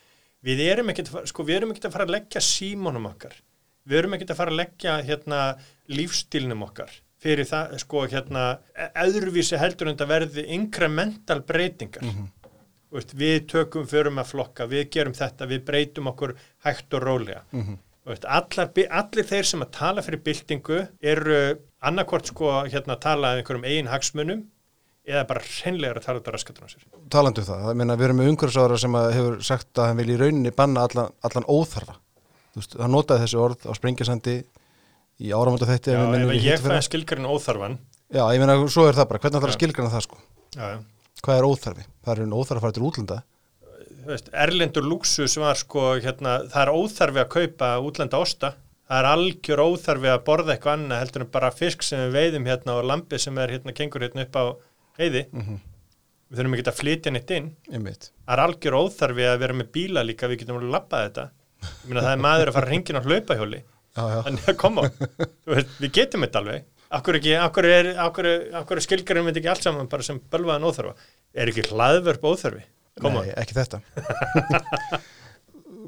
Við 0.42 0.60
erum 0.66 0.90
ekkert 0.92 1.12
sko, 1.28 1.44
við 1.44 1.60
erum 1.60 1.72
ekkert 1.72 1.88
að 1.92 1.96
fara 1.96 2.08
að 2.08 2.16
leggja 2.16 2.42
símónum 2.42 3.08
okkar. 3.12 3.36
Við 3.84 3.98
erum 4.00 4.16
ekkert 4.16 4.34
að 4.34 4.40
fara 4.42 4.52
að 4.52 4.60
leggja 4.62 4.98
hérna, 5.06 5.40
lífstílnum 5.92 6.64
okkar 6.68 6.92
fyrir 7.22 7.46
það, 7.46 7.76
sko, 7.84 8.06
hérna 8.10 8.44
öðruvísi 9.04 9.60
heldur 9.62 9.92
en 9.92 9.98
það 10.00 10.14
verði 10.16 10.46
incremental 10.56 11.42
breytingar 11.46 12.08
Veist, 12.92 13.14
við 13.16 13.46
tökum 13.48 13.86
förum 13.88 14.20
að 14.20 14.34
flokka, 14.34 14.66
við 14.68 14.90
gerum 14.92 15.14
þetta, 15.16 15.48
við 15.48 15.62
breytum 15.68 16.10
okkur 16.12 16.34
hægt 16.66 16.98
og 16.98 17.04
rólega. 17.06 17.44
Veist, 18.08 18.26
allar, 18.26 18.72
allir 19.00 19.28
þeir 19.30 19.48
sem 19.48 19.64
að 19.64 19.72
tala 19.78 20.04
fyrir 20.04 20.24
byltingu 20.26 20.80
eru 21.14 21.38
annarkvort 21.88 22.32
sko 22.34 22.50
hérna 22.66 22.98
að 22.98 23.04
tala 23.06 23.32
um 23.36 23.42
einhverjum 23.42 23.68
eigin 23.70 23.92
hagsmunum 23.92 24.42
eða 25.08 25.24
bara 25.30 25.44
hreinlega 25.46 25.98
að 25.98 26.06
tala 26.08 26.20
þetta 26.20 26.34
raskatunum 26.36 26.72
sér. 26.72 26.84
Talandi 27.14 27.42
um 27.44 27.48
það, 27.48 27.64
það 27.68 27.80
meina 27.80 27.98
við 27.98 28.08
erum 28.10 28.20
með 28.22 28.32
umhverfisára 28.34 28.80
sem 28.82 28.98
hefur 29.02 29.38
sagt 29.46 29.82
að 29.82 29.88
hann 29.90 30.02
vil 30.02 30.12
í 30.12 30.18
rauninni 30.20 30.54
banna 30.58 30.84
allan, 30.88 31.14
allan 31.26 31.48
óþarfa. 31.50 31.96
Þú 32.52 32.62
veist, 32.62 32.76
hann 32.84 32.94
notaði 32.94 33.24
þessi 33.26 33.40
orð 33.42 33.66
á 33.66 33.72
sprengjasandi 33.78 34.36
í 35.22 35.32
áramönda 35.32 35.70
þetta. 35.70 35.96
Já, 35.96 36.04
ef 36.20 36.36
ég 36.44 36.66
fæði 36.66 36.84
skilgarinn 36.90 37.30
óþarfan, 37.32 37.80
Já, 38.12 38.26
ég 38.36 38.42
meina, 38.44 38.58
svo 38.68 38.90
er 38.90 38.98
það 38.98 39.08
bara, 39.08 39.20
hvernig 39.24 39.38
ætlar 39.40 39.48
að 39.48 39.54
Já. 39.54 39.58
skilgrana 39.62 39.92
það 39.94 40.02
sko? 40.04 40.18
já, 40.52 40.66
já, 40.74 40.80
Hvað 41.22 41.38
er 41.38 41.48
óþarfi? 41.52 41.84
Það 42.02 42.14
er 42.14 42.22
raun 42.24 42.36
óþarfi 42.40 42.58
að 42.58 42.66
fara 42.66 42.76
til 42.78 42.88
útlanda. 42.88 43.18
veist, 44.08 44.30
erlendur 44.34 44.86
luxus 44.88 45.36
var 45.38 45.60
sko, 45.60 45.82
hérna, 46.02 46.40
það 46.50 46.62
er 46.64 46.72
óþarfi 46.74 47.20
að 47.22 47.28
kaupa 47.36 47.68
útlenda 47.86 48.22
osta, 48.24 48.54
það 48.90 48.98
er 49.04 49.08
algjör 49.12 49.62
óþarfi 49.68 50.10
að 50.10 50.24
borða 50.26 50.56
eitthvað 50.56 50.80
annað 50.80 51.02
heldur 51.04 51.26
en 51.28 51.30
bara 51.36 51.52
fisk 51.54 51.86
sem 51.86 52.02
við 52.08 52.16
veiðum 52.18 52.48
hérna 52.50 52.78
og 52.80 52.88
lambi 52.90 53.20
sem 53.22 53.38
er 53.44 53.54
hérna, 53.54 53.76
kengur 53.78 54.02
hérna 54.08 54.26
upp 54.26 54.40
á 54.42 54.44
heiði, 54.98 55.22
við 56.32 56.40
þurfum 56.42 56.58
ekki 56.58 56.66
að 56.72 56.80
flytja 56.82 57.14
neitt 57.14 57.36
inn, 57.38 57.52
það 58.26 58.34
er 58.34 58.44
algjör 58.48 58.80
óþarfi 58.82 59.28
að 59.30 59.38
vera 59.46 59.60
með 59.62 59.72
bíla 59.78 60.04
líka, 60.08 60.28
við 60.32 60.42
getum 60.42 60.58
alveg 60.58 60.74
labbað 60.74 61.06
þetta, 61.06 61.28
það 61.94 62.12
er 62.16 62.26
maður 62.26 62.52
að 62.52 62.58
fara 62.58 62.72
hringin 62.72 62.98
á 62.98 63.06
hlaupahjóli, 63.06 63.62
þannig 64.26 64.50
að 64.50 64.60
koma, 64.66 64.88
veist, 65.54 65.78
við 65.78 65.94
getum 66.00 66.26
þetta 66.26 66.42
alveg, 66.42 66.66
akkur 67.00 67.20
ekki, 67.20 67.34
akkur 67.40 67.70
er, 67.70 67.92
akkur, 68.04 68.30
akkur 68.62 68.82
er 68.82 68.86
skilgarinn 68.86 69.28
myndi 69.28 69.42
ekki 69.42 69.52
allt 69.54 69.66
saman 69.66 69.90
bara 69.92 70.06
sem 70.06 70.22
bölvaðan 70.32 70.68
óþarfa, 70.70 71.10
er 71.34 71.52
ekki 71.52 71.68
hlaðvörp 71.72 72.30
óþarfi? 72.32 72.64
Koma. 73.02 73.24
Nei, 73.24 73.34
ekki 73.40 73.56
þetta 73.56 73.80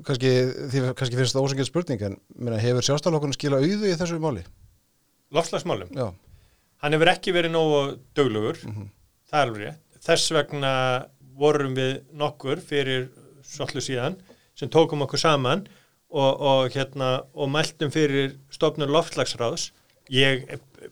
kannski, 0.07 0.29
því 0.71 0.83
kannski 0.97 1.19
finnst 1.19 1.35
það 1.35 1.47
ósengið 1.47 1.67
spurning 1.67 2.03
en 2.07 2.15
meina, 2.35 2.59
hefur 2.61 2.85
sjálfstæðlokkurinn 2.87 3.35
skila 3.35 3.59
auðu 3.59 3.89
í 3.91 3.97
þessu 3.99 4.19
máli? 4.23 4.43
Lofslagsmálum. 5.33 5.91
Já, 5.97 6.07
Hann 6.83 6.97
hefur 6.97 7.13
ekki 7.13 7.31
verið 7.31 7.53
nógu 7.53 7.77
döglugur, 8.17 8.57
það 8.59 9.37
er 9.37 9.45
alveg 9.45 9.61
rétt. 9.61 9.79
Þess 10.03 10.33
vegna 10.35 10.71
vorum 11.39 11.77
við 11.77 11.93
nokkur 12.19 12.59
fyrir 12.59 13.05
svolítið 13.47 13.85
síðan 13.85 14.17
sem 14.59 14.71
tókum 14.71 15.05
okkur 15.05 15.21
saman 15.21 15.63
og, 16.11 16.41
og, 16.43 16.65
hérna, 16.75 17.13
og 17.31 17.47
mæltum 17.53 17.93
fyrir 17.93 18.35
stofnur 18.51 18.91
loftslagsráðs. 18.91 19.69
Ég 20.11 20.43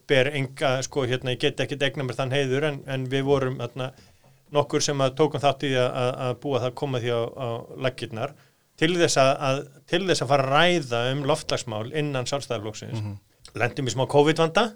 ber 0.07 0.29
enga, 0.35 0.77
sko, 0.85 1.05
hérna, 1.09 1.35
ég 1.35 1.41
get 1.41 1.63
ekki 1.63 1.79
egna 1.81 2.05
mér 2.07 2.17
þann 2.19 2.35
heiður 2.35 2.67
en, 2.69 2.79
en 2.91 3.07
við 3.11 3.25
vorum 3.27 3.59
hérna, 3.61 3.91
nokkur 4.55 4.83
sem 4.83 5.01
að 5.03 5.17
tókum 5.19 5.41
þátt 5.41 5.65
í 5.67 5.73
að, 5.79 5.89
að, 6.11 6.37
búa 6.43 6.61
það 6.61 6.69
að 6.69 6.77
koma 6.81 7.01
því 7.01 7.11
á, 7.15 7.21
á 7.23 7.47
laggirnar 7.85 8.35
til 8.81 8.93
þess 8.97 9.19
að, 9.21 9.31
að, 9.47 9.59
til 9.91 10.01
þess 10.07 10.23
að 10.25 10.31
fara 10.31 10.45
að 10.47 10.53
ræða 10.55 11.01
um 11.11 11.25
loftslagsmál 11.29 11.83
innan 12.01 12.29
sjálfstæðarflóksins. 12.29 13.03
Lendum 13.59 13.89
í 13.89 13.93
smá 13.93 14.07
COVID-vanda. 14.09 14.71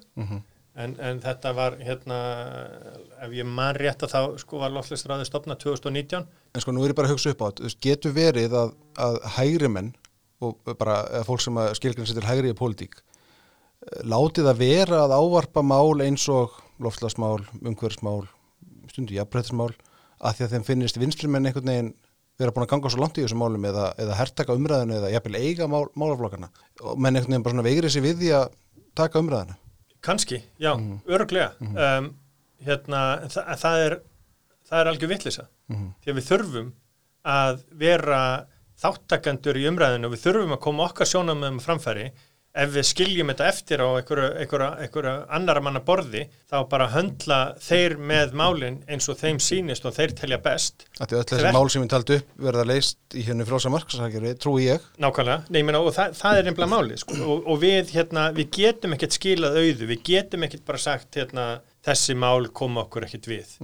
En, 0.76 0.92
en 1.00 1.22
þetta 1.24 1.54
var 1.56 1.78
hérna, 1.80 2.16
ef 3.24 3.32
ég 3.32 3.48
man 3.48 3.78
rétt 3.80 4.02
að 4.04 4.12
þá 4.12 4.40
sko 4.42 4.60
var 4.60 4.74
loftslagsráði 4.76 5.28
stopnað 5.30 5.62
2019 5.64 6.26
en 6.28 6.64
sko 6.64 6.74
nú 6.76 6.84
er 6.84 6.92
ég 6.92 6.98
bara 6.98 7.08
að 7.08 7.16
hugsa 7.16 7.32
upp 7.32 7.44
á 7.44 7.48
þetta. 7.48 7.72
Getur 7.86 8.16
verið 8.16 8.58
að, 8.60 8.74
að 9.00 9.20
hægri 9.38 9.70
menn 9.72 9.94
og 10.44 10.76
bara 10.76 11.24
fólk 11.24 11.44
sem 11.46 11.62
skilgrinn 11.80 12.10
sér 12.10 12.20
til 12.20 12.28
hægri 12.28 12.52
í 12.52 12.58
pólitík 12.60 13.00
látið 14.06 14.50
að 14.52 14.62
vera 14.64 15.04
að 15.06 15.16
ávarpa 15.20 15.64
mál 15.66 16.02
eins 16.06 16.26
og 16.32 16.56
loftslagsmál, 16.82 17.44
umhverfsmál 17.62 18.26
stundu 18.92 19.16
jafnbreytismál 19.16 19.72
að 20.20 20.38
því 20.38 20.46
að 20.46 20.56
þeim 20.56 20.66
finnist 20.68 21.00
vinstrimenn 21.00 21.50
einhvern 21.50 21.72
veginn 21.72 21.94
vera 22.40 22.52
búin 22.52 22.66
að 22.66 22.72
ganga 22.74 22.92
svo 22.92 23.02
langt 23.02 23.20
í 23.20 23.24
þessum 23.24 23.40
málum 23.44 23.68
eða, 23.68 23.90
eða 24.02 24.18
hertaka 24.20 24.56
umræðinu 24.58 24.98
eða 24.98 25.12
jafnvel 25.14 25.40
eiga 25.40 25.68
mál, 25.72 25.86
málaflokkana. 25.96 26.50
Og 26.84 26.98
menn 27.00 27.16
einhvern 27.16 27.32
veginn 27.32 27.46
bara 27.46 27.56
svona 27.56 27.68
veigri 27.68 27.92
sér 27.92 28.04
við 28.04 28.18
því 28.24 28.34
að 28.40 28.58
taka 28.98 29.22
umræðinu 29.24 29.62
Kanski, 30.06 30.38
já, 30.62 30.76
mm. 30.76 31.00
öruglega 31.10 31.56
um, 31.60 32.12
hérna, 32.62 33.00
það, 33.32 33.54
það 33.62 33.86
er 33.86 33.96
er 34.72 34.90
algjör 34.92 35.12
vittlisa 35.12 35.48
því 35.70 36.12
að 36.12 36.20
við 36.20 36.28
þurfum 36.30 36.68
að 37.26 37.64
vera 37.80 38.20
þáttakandur 38.82 39.58
í 39.58 39.66
umræðinu 39.70 40.10
og 40.10 40.14
við 40.14 40.24
þurfum 40.28 40.56
að 40.56 40.64
koma 40.66 40.88
okkar 40.90 41.10
sjónamöðum 41.10 41.62
framfæri 41.64 42.10
ef 42.56 42.72
við 42.72 42.88
skiljum 42.88 43.32
þetta 43.32 43.48
eftir 43.52 43.84
á 43.84 43.88
einhverju, 44.00 44.28
einhverju, 44.42 44.68
einhverju 44.86 45.14
annara 45.38 45.64
manna 45.64 45.82
borði 45.84 46.24
þá 46.52 46.56
bara 46.72 46.88
höndla 46.94 47.40
þeir 47.62 47.98
með 48.00 48.36
málinn 48.40 48.78
eins 48.88 49.10
og 49.12 49.20
þeim 49.20 49.42
sýnist 49.44 49.88
og 49.88 49.96
þeir 49.98 50.16
telja 50.22 50.40
best. 50.44 50.88
Þetta 51.00 51.18
er 51.18 51.22
öll 51.22 51.30
þessi 51.32 51.54
mál 51.58 51.72
sem 51.74 51.84
við 51.84 51.92
taldi 51.96 52.20
upp 52.22 52.46
verða 52.48 52.68
leist 52.72 53.18
í 53.18 53.26
hennu 53.28 53.48
frálsa 53.48 53.72
markasakjari, 53.74 54.36
trúi 54.40 54.70
ég. 54.70 54.88
Nákvæmlega, 55.04 55.50
nei, 55.50 55.60
ég 55.62 55.68
meina, 55.68 55.84
og 55.84 55.96
það, 55.96 56.16
það 56.22 56.40
er 56.40 56.50
nefnilega 56.50 56.74
málið 56.76 57.04
sko. 57.04 57.20
og, 57.26 57.50
og 57.52 57.62
við, 57.64 57.94
hérna, 57.98 58.28
við 58.36 58.52
getum 58.60 58.96
ekkert 58.96 59.20
skilað 59.20 59.60
auðu, 59.60 59.92
við 59.92 60.06
getum 60.12 60.48
ekkert 60.48 60.66
bara 60.70 60.84
sagt 60.86 61.20
hérna, 61.20 61.50
þessi 61.86 62.16
mál 62.18 62.48
koma 62.56 62.86
okkur 62.86 63.10
ekkert 63.10 63.30
við. 63.30 63.56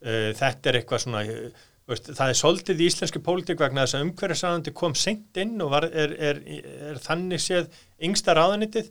Uh, 0.00 0.30
þetta 0.36 0.70
er 0.70 0.80
eitthvað 0.80 1.04
svona 1.04 1.22
uh, 1.28 1.66
veist, 1.90 2.10
það 2.16 2.32
er 2.32 2.38
soldið 2.40 2.80
í 2.80 2.88
íslensku 2.90 3.20
pólitík 3.26 3.60
vegna 3.62 3.84
þess 3.86 3.98
að 3.98 4.04
umhverfisáðandi 4.08 4.72
kom 4.80 4.94
seint 4.98 5.40
inn 5.42 5.56
og 5.64 5.72
var, 5.74 5.86
er, 5.90 6.14
er, 6.30 6.40
er 6.90 7.00
þannig 7.04 7.42
séð 7.44 7.68
yngsta 8.08 8.34
ráðunitið 8.38 8.90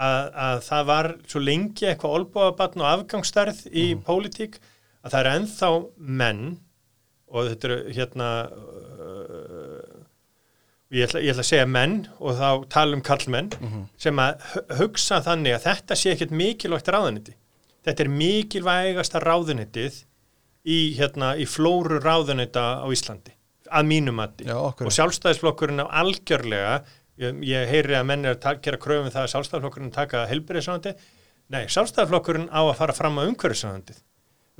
að, 0.00 0.30
að 0.46 0.62
það 0.68 0.86
var 0.90 1.10
svo 1.28 1.42
lengi 1.44 1.88
eitthvað 1.90 2.16
olbúabatn 2.20 2.82
og 2.84 2.90
afgangsstærð 2.94 3.64
í 3.70 3.86
pólitík 4.06 4.58
að 5.04 5.14
það 5.14 5.20
er 5.22 5.30
ennþá 5.36 5.70
menn 6.22 6.44
og 7.30 7.46
þetta 7.52 7.68
eru 7.70 7.80
hérna 7.96 8.28
uh, 8.50 9.98
ég 10.90 11.04
ætla, 11.06 11.20
ég 11.22 11.30
ætla 11.34 11.44
að 11.44 11.50
segja 11.52 11.66
menn 11.70 11.98
og 12.18 12.34
þá 12.40 12.48
tala 12.74 12.96
um 12.98 13.04
kallmenn 13.06 13.50
sem 14.02 14.18
að 14.22 14.40
hu- 14.54 14.64
hugsa 14.82 15.20
þannig 15.26 15.54
að 15.58 15.66
þetta 15.68 15.98
sé 16.00 16.14
ekkert 16.16 16.34
mikilvægt 16.34 16.90
ráðuniti 16.90 17.36
þetta 17.86 18.04
er 18.04 18.10
mikilvægasta 18.12 19.22
ráðunitið 19.22 20.00
í, 20.66 20.78
hérna, 20.98 21.34
í 21.40 21.46
flóru 21.48 22.00
ráðunita 22.02 22.80
á 22.84 22.86
Íslandi 22.92 23.32
að 23.70 23.86
mínum 23.86 24.16
mati 24.18 24.48
Já, 24.48 24.56
okkur. 24.58 24.88
og 24.90 24.94
sjálfstæðisflokkurinn 24.96 25.84
á 25.84 25.86
algjörlega 26.02 26.74
ég, 27.22 27.40
ég 27.46 27.68
heyri 27.70 27.94
að 27.98 28.06
menn 28.10 28.26
er 28.26 28.36
að 28.36 28.60
gera 28.64 28.80
kröfum 28.82 29.12
það 29.14 29.22
að 29.26 29.32
sjálfstæðisflokkurinn 29.34 29.92
taka 29.94 30.24
helbriðisráðandi 30.30 30.94
nei, 31.54 31.62
sjálfstæðisflokkurinn 31.70 32.48
á 32.50 32.60
að 32.66 32.76
fara 32.80 32.96
fram 32.96 33.20
á 33.22 33.28
umhverfisráðandið 33.30 34.00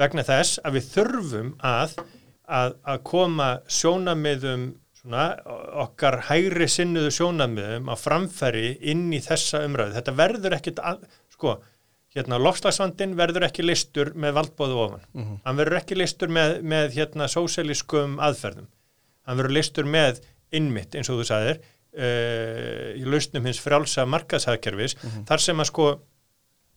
vegna 0.01 0.25
þess 0.25 0.61
að 0.65 0.79
við 0.79 0.87
þurfum 0.95 1.51
að, 1.67 1.97
að, 2.49 2.77
að 2.89 3.03
koma 3.11 3.49
sjónamiðum 3.69 4.63
svona, 5.01 5.27
okkar 5.85 6.21
hægri 6.31 6.69
sinnuðu 6.71 7.11
sjónamiðum 7.19 7.91
á 7.93 7.95
framfæri 8.01 8.77
inn 8.93 9.09
í 9.13 9.21
þessa 9.25 9.61
umræðu. 9.67 9.97
Þetta 9.99 10.15
verður 10.17 10.57
ekkit, 10.57 10.81
al- 10.81 11.03
sko, 11.35 11.59
hérna, 12.17 12.39
lofslagsvandin 12.43 13.17
verður 13.19 13.47
ekki 13.47 13.65
listur 13.65 14.13
með 14.19 14.37
valdbóðu 14.41 14.79
ofan. 14.85 15.05
Hann 15.45 15.59
verður 15.61 15.81
ekki 15.81 15.99
listur 15.99 16.29
með, 16.29 16.61
með 16.63 16.95
hérna, 16.99 17.29
sósialískum 17.31 18.19
aðferðum. 18.19 18.69
Hann 19.27 19.39
verður 19.39 19.57
listur 19.59 19.87
með 19.87 20.23
innmitt, 20.51 20.95
eins 20.95 21.11
og 21.11 21.21
þú 21.21 21.27
sagðir, 21.29 21.61
uh, 21.95 22.87
í 22.99 23.05
lausnum 23.07 23.47
hins 23.47 23.61
frjálsa 23.63 24.07
markaðshagkerfis, 24.11 24.97
þar 25.29 25.45
sem 25.45 25.63
að 25.63 25.71
sko, 25.71 25.91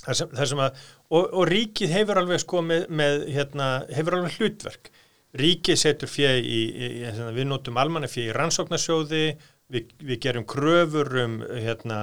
sem, 0.06 0.36
sem 0.38 0.62
að, 0.62 0.84
og, 1.10 1.24
og 1.34 1.48
ríkið 1.50 1.96
hefur 1.98 2.22
alveg 2.22 2.44
sko 2.44 2.62
með, 2.62 2.86
með 2.90 3.26
hérna, 3.34 3.72
hefur 3.90 4.20
alveg 4.20 4.38
hlutverk 4.38 4.94
ríkið 5.40 5.80
setur 5.80 6.12
fjö 6.12 6.30
í, 6.38 6.42
í, 6.46 6.88
í 7.02 7.04
hérna, 7.08 7.32
við 7.34 7.50
notum 7.50 7.80
almanna 7.82 8.10
fjö 8.12 8.28
í 8.30 8.36
rannsóknarsjóði 8.38 9.24
við, 9.74 9.94
við 10.04 10.20
gerum 10.28 10.46
kröfur 10.50 11.10
um 11.24 11.40
hérna, 11.50 12.00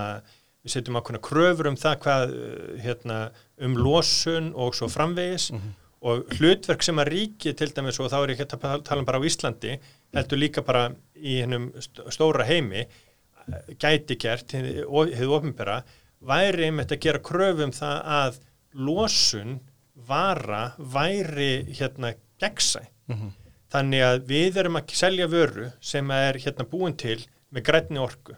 við 0.64 0.74
setjum 0.74 0.98
ákveðna 1.00 1.22
kröfur 1.24 1.70
um 1.70 1.78
það 1.80 2.00
hvað 2.04 2.34
uh, 2.34 2.80
hérna, 2.84 3.20
um 3.60 3.76
losun 3.78 4.52
og 4.54 4.74
svo 4.76 4.90
framvegis 4.92 5.50
og 6.00 6.30
hlutverk 6.38 6.82
sem 6.82 6.98
að 6.98 7.10
ríkið 7.12 7.56
til 7.60 7.70
dæmis 7.76 8.00
og 8.00 8.08
þá 8.08 8.18
er 8.22 8.30
ég 8.32 8.40
ekki 8.40 8.56
að 8.56 8.84
tala 8.88 9.02
um 9.02 9.08
bara 9.08 9.20
á 9.20 9.26
Íslandi 9.28 9.74
heldur 10.16 10.40
líka 10.40 10.62
bara 10.64 10.86
í 11.16 11.40
hennum 11.42 11.70
stóra 12.08 12.46
heimi 12.48 12.86
eh, 12.86 13.74
gæti 13.76 14.16
gert, 14.16 14.52
hefur 14.52 15.34
ofinbera 15.36 15.82
væri 16.20 16.68
einmitt 16.68 16.92
að 16.92 17.02
gera 17.04 17.20
kröfu 17.24 17.66
um 17.66 17.72
það 17.72 17.98
að 18.20 18.40
losun 18.72 19.58
vara 20.08 20.72
væri 20.78 21.66
hérna 21.76 22.14
gegnsæ. 22.40 22.80
Þannig 23.70 24.02
að 24.02 24.24
við 24.26 24.56
erum 24.58 24.76
að 24.80 24.94
selja 24.98 25.26
vöru 25.30 25.70
sem 25.80 26.10
er 26.10 26.38
hérna 26.42 26.64
búin 26.64 26.96
til 26.96 27.20
með 27.50 27.62
grænni 27.68 28.00
orku. 28.00 28.34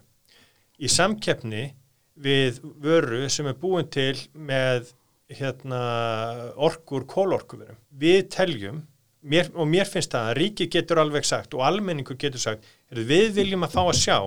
Í 0.79 0.89
samkeppni 0.89 1.75
við 2.15 2.61
vöru 2.83 3.27
sem 3.33 3.49
er 3.49 3.59
búin 3.59 3.89
til 3.93 4.17
með 4.35 4.93
hérna 5.33 5.83
orkur 6.61 7.07
kólorkuverum. 7.09 7.79
Við 7.89 8.27
teljum 8.35 8.83
mér, 9.23 9.51
og 9.55 9.69
mér 9.71 9.89
finnst 9.89 10.13
það 10.13 10.31
að 10.31 10.39
ríki 10.41 10.69
getur 10.73 11.01
alveg 11.03 11.27
sagt 11.27 11.55
og 11.57 11.65
almenningur 11.67 12.19
getur 12.21 12.43
sagt 12.43 12.67
við 12.93 13.33
viljum 13.39 13.65
að 13.67 13.77
fá 13.77 13.83
að 13.85 14.01
sjá 14.01 14.19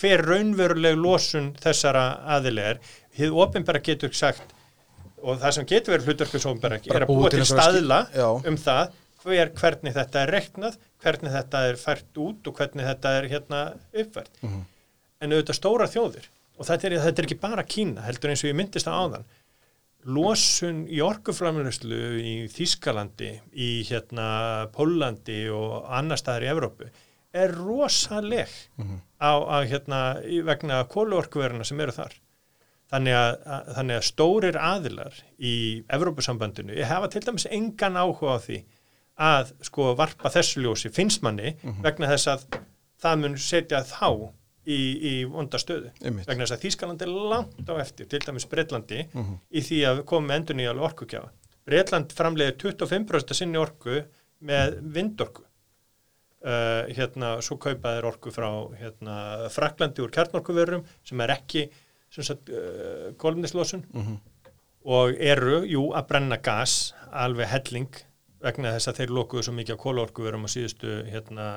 hver 0.00 0.24
raunveruleg 0.24 0.96
losun 0.96 1.52
þessara 1.60 2.06
aðilega 2.36 2.74
er. 2.74 2.80
Hið 3.18 3.36
ofinbæra 3.44 3.82
getur 3.84 4.14
sagt 4.16 4.56
og 5.20 5.38
það 5.42 5.54
sem 5.58 5.68
getur 5.68 5.94
verið 5.94 6.10
Bara 6.94 7.04
er 7.04 7.06
að 7.06 7.12
búa 7.12 7.30
til 7.32 7.46
staðla 7.46 8.00
um 8.48 8.58
það 8.60 8.98
hver, 9.20 9.50
hvernig 9.52 9.92
þetta 9.92 10.22
er 10.24 10.30
reknað, 10.32 10.76
hvernig 11.04 11.34
þetta 11.34 11.64
er 11.68 11.76
fært 11.76 12.20
út 12.24 12.46
og 12.48 12.56
hvernig 12.56 12.86
þetta 12.88 13.16
er 13.18 13.26
hérna 13.28 13.64
uppfært. 13.92 14.32
Mhm. 14.40 14.62
En 15.20 15.34
auðvitað 15.36 15.58
stóra 15.58 15.86
þjóðir 15.92 16.30
og 16.60 16.66
þetta 16.68 16.86
er, 16.90 16.96
þetta 17.06 17.22
er 17.22 17.28
ekki 17.30 17.38
bara 17.40 17.64
Kína, 17.64 18.04
heldur 18.04 18.30
eins 18.34 18.44
og 18.44 18.50
ég 18.52 18.58
myndist 18.60 18.86
það 18.86 18.98
áðan. 19.04 19.24
Losun 20.08 20.86
í 20.88 21.02
orkuframlöslu 21.04 21.98
í 22.24 22.34
Þískalandi, 22.48 23.34
í 23.52 23.68
hérna 23.90 24.28
Pólandi 24.72 25.42
og 25.52 25.84
annar 25.92 26.20
staðar 26.20 26.46
í 26.46 26.50
Evrópu 26.54 26.88
er 27.36 27.52
rosaleg 27.54 28.48
á, 29.20 29.30
á 29.44 29.56
hérna 29.68 29.98
í- 30.24 30.40
vegna 30.42 30.80
kóluorkuveruna 30.88 31.64
sem 31.68 31.78
eru 31.84 31.92
þar. 31.94 32.16
Þannig 32.90 33.14
að, 33.14 33.34
að, 33.46 33.68
þannig 33.76 33.96
að 34.00 34.06
stórir 34.08 34.56
aðilar 34.58 35.20
í 35.38 35.52
Evrópusambandinu 35.94 36.74
ég 36.80 36.88
hafa 36.90 37.06
til 37.12 37.22
dæmis 37.22 37.46
engan 37.52 38.00
áhuga 38.00 38.34
á 38.34 38.38
því 38.42 38.58
að 39.20 39.52
sko 39.68 39.92
varpa 40.00 40.32
þessu 40.32 40.64
ljósi 40.64 40.90
finnst 40.90 41.22
manni 41.22 41.52
vegna 41.84 42.08
þess 42.10 42.26
að 42.32 42.48
það 43.04 43.20
mun 43.20 43.36
setja 43.38 43.84
þá 43.84 44.32
í, 44.70 44.78
í 45.10 45.12
vonda 45.30 45.58
stöðu 45.60 45.90
Einmitt. 46.04 46.26
vegna 46.28 46.46
þess 46.46 46.56
að 46.56 46.64
Þískaland 46.64 47.02
er 47.06 47.12
langt 47.34 47.68
á 47.70 47.74
eftir 47.82 48.08
til 48.10 48.20
dæmis 48.26 48.46
Breitlandi 48.50 49.02
í 49.50 49.62
því 49.66 49.78
að 49.90 50.02
koma 50.10 50.28
með 50.30 50.40
endur 50.40 50.58
nýja 50.60 50.74
orkukjáfa. 50.88 51.30
Breitland 51.66 52.12
framleiðir 52.16 52.56
25% 52.62 53.30
af 53.34 53.36
sinni 53.38 53.58
orku 53.60 54.00
með 54.40 54.78
vindorku 54.96 55.42
uh, 55.44 56.88
hérna, 56.96 57.34
svo 57.44 57.58
kaupa 57.60 57.96
þeir 57.98 58.08
orku 58.08 58.32
frá 58.34 58.48
hérna, 58.80 59.16
Fraklandi 59.52 60.02
úr 60.04 60.10
kjarnorkuverum 60.14 60.84
sem 61.06 61.20
er 61.26 61.34
ekki 61.36 61.66
uh, 61.68 63.12
kolumnislósun 63.20 63.84
og 64.90 65.12
eru, 65.20 65.60
jú, 65.68 65.90
að 65.92 66.06
brenna 66.08 66.38
gas 66.40 66.94
alveg 67.12 67.50
helling 67.52 67.90
vegna 68.40 68.72
þess 68.78 68.88
að 68.88 69.02
þeir 69.02 69.10
lokuðu 69.18 69.42
svo 69.44 69.52
mikið 69.58 69.76
á 69.76 69.82
kólaorkuverum 69.84 70.46
á 70.46 70.48
síðustu 70.48 70.94
hérna 71.12 71.48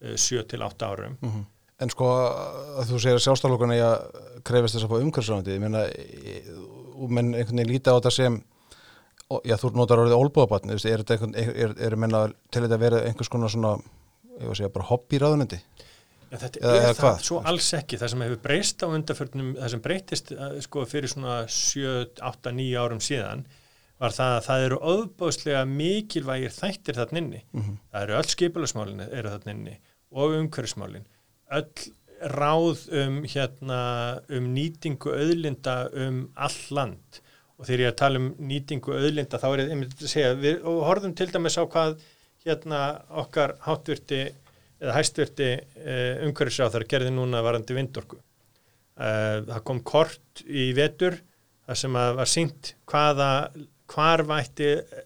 7 0.00 0.46
til 0.48 0.62
8 0.64 0.86
árum 0.88 1.18
Mhm. 1.20 1.44
En 1.82 1.90
sko 1.90 2.06
að 2.06 2.90
þú 2.92 2.98
segir 3.02 3.18
að 3.18 3.24
sjálfstaflokkun 3.24 3.72
er 3.74 3.82
að 3.82 4.18
krefast 4.46 4.76
þess 4.76 4.86
að 4.86 4.92
fá 4.92 5.00
umhverfisráðandi, 5.02 5.54
ég 5.56 5.62
meina, 5.64 5.80
og 6.94 7.10
menn 7.10 7.32
einhvern 7.34 7.58
veginn 7.58 7.72
líta 7.72 7.90
á 7.90 7.98
þetta 7.98 8.12
sem, 8.14 8.36
já 9.48 9.56
þú 9.58 9.72
notar 9.74 10.02
orðið 10.04 10.14
ólbúðabatn, 10.20 10.70
er 10.70 10.78
þetta 11.02 11.16
einhvern, 11.16 11.34
er, 11.34 11.74
er, 11.88 11.96
menna 11.98 12.20
til 12.54 12.62
þetta 12.62 12.78
að 12.78 12.84
vera 12.86 13.00
einhvers 13.08 13.32
konar 13.32 13.50
svona, 13.50 13.72
ég 14.38 14.44
var 14.46 14.54
að 14.54 14.60
segja 14.60 14.72
bara 14.76 14.86
hobbyráðunendi? 14.92 15.58
Ja, 16.30 16.38
þetta 16.44 16.60
Eða- 16.62 16.70
er 16.76 16.80
eða 16.84 16.92
það 16.94 17.00
hvað? 17.02 17.18
svo 17.26 17.40
alls 17.50 17.72
ekki, 17.78 17.98
það 18.00 18.12
sem 18.14 18.22
hefur 18.26 18.40
breyst 18.46 18.82
á 18.82 18.86
undarförnum, 18.90 19.50
það 19.58 19.72
sem 19.74 19.82
breytist 19.84 20.32
eh, 20.34 20.54
sko 20.64 20.84
fyrir 20.90 21.10
svona 21.10 21.40
7, 21.50 21.90
8, 22.30 22.52
9 22.54 22.78
árum 22.84 23.02
síðan 23.02 23.44
var 24.02 24.14
það 24.14 24.36
að 24.38 24.46
það 24.48 24.64
eru 24.68 24.78
óbáslega 24.94 25.64
mikilvægir 25.70 26.50
þættir 26.54 26.96
þarna 26.98 27.20
inni. 27.22 27.42
Það 27.54 28.00
eru 28.02 28.16
öll 28.18 28.30
skipulasmálin 28.32 29.04
eru 29.06 29.30
þarna 29.30 29.54
inni 29.54 29.76
og 30.14 30.34
umhverfismálin. 30.40 31.06
Öll 31.52 31.90
ráð 32.34 32.86
um, 32.94 33.20
hérna, 33.28 33.80
um 34.32 34.48
nýtingu 34.54 35.12
auðlinda 35.12 35.74
um 36.06 36.22
all 36.34 36.60
land 36.72 37.20
og 37.58 37.66
þegar 37.66 37.82
ég 37.82 37.88
er 37.88 37.92
að 37.92 38.00
tala 38.00 38.20
um 38.22 38.30
nýtingu 38.48 38.94
auðlinda 38.94 39.40
þá 39.40 39.46
er 39.50 39.62
ég 39.62 39.74
einmitt 39.74 39.98
að 40.00 40.10
segja, 40.10 40.32
við 40.38 40.64
og 40.70 40.80
horfum 40.88 41.14
til 41.14 41.28
dæmis 41.30 41.58
á 41.60 41.64
hvað 41.64 41.98
hérna 42.44 42.80
okkar 43.22 43.54
hátvirti 43.64 44.22
eða 44.82 44.96
hæstvirti 44.96 45.50
uh, 45.54 46.24
umhverfisráþar 46.26 46.86
gerði 46.90 47.12
núna 47.14 47.42
varandi 47.44 47.76
vindorku. 47.76 48.18
Uh, 48.94 49.44
það 49.48 49.62
kom 49.68 49.80
kort 49.86 50.44
í 50.44 50.70
vetur 50.76 51.16
þar 51.64 51.80
sem 51.80 51.96
að 51.98 52.10
var 52.18 52.30
sínt 52.30 52.74
hvaða 52.90 53.30
hvar 53.94 54.24
vætti 54.28 54.70
eh, 54.74 55.02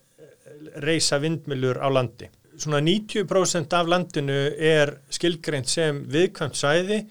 reysa 0.82 1.18
vindmilur 1.22 1.80
á 1.82 1.88
landi. 1.90 2.28
Svona 2.58 2.80
90% 2.82 3.74
af 3.78 3.88
landinu 3.88 4.36
er 4.58 4.96
skilgreint 5.14 5.70
sem 5.70 6.02
viðkvæmt 6.10 6.58
sæði 6.58 7.02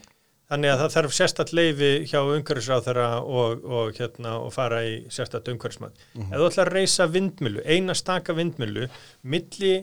þannig 0.48 0.72
að 0.72 0.82
það 0.82 0.94
þarf 0.96 1.16
sérstatt 1.16 1.54
leifi 1.56 1.92
hjá 2.08 2.20
umhverfisráþara 2.22 3.08
og, 3.24 3.64
og, 3.68 3.92
hérna, 3.98 4.38
og 4.44 4.54
fara 4.56 4.82
í 4.88 4.94
sérstatt 5.12 5.50
umhverfismat. 5.52 5.96
Ef 6.16 6.34
þú 6.34 6.50
ætlar 6.50 6.72
að 6.72 6.78
reysa 6.78 7.08
vindmilu, 7.12 7.64
eina 7.68 7.96
staka 7.98 8.36
vindmilu, 8.38 8.88
milli 9.28 9.74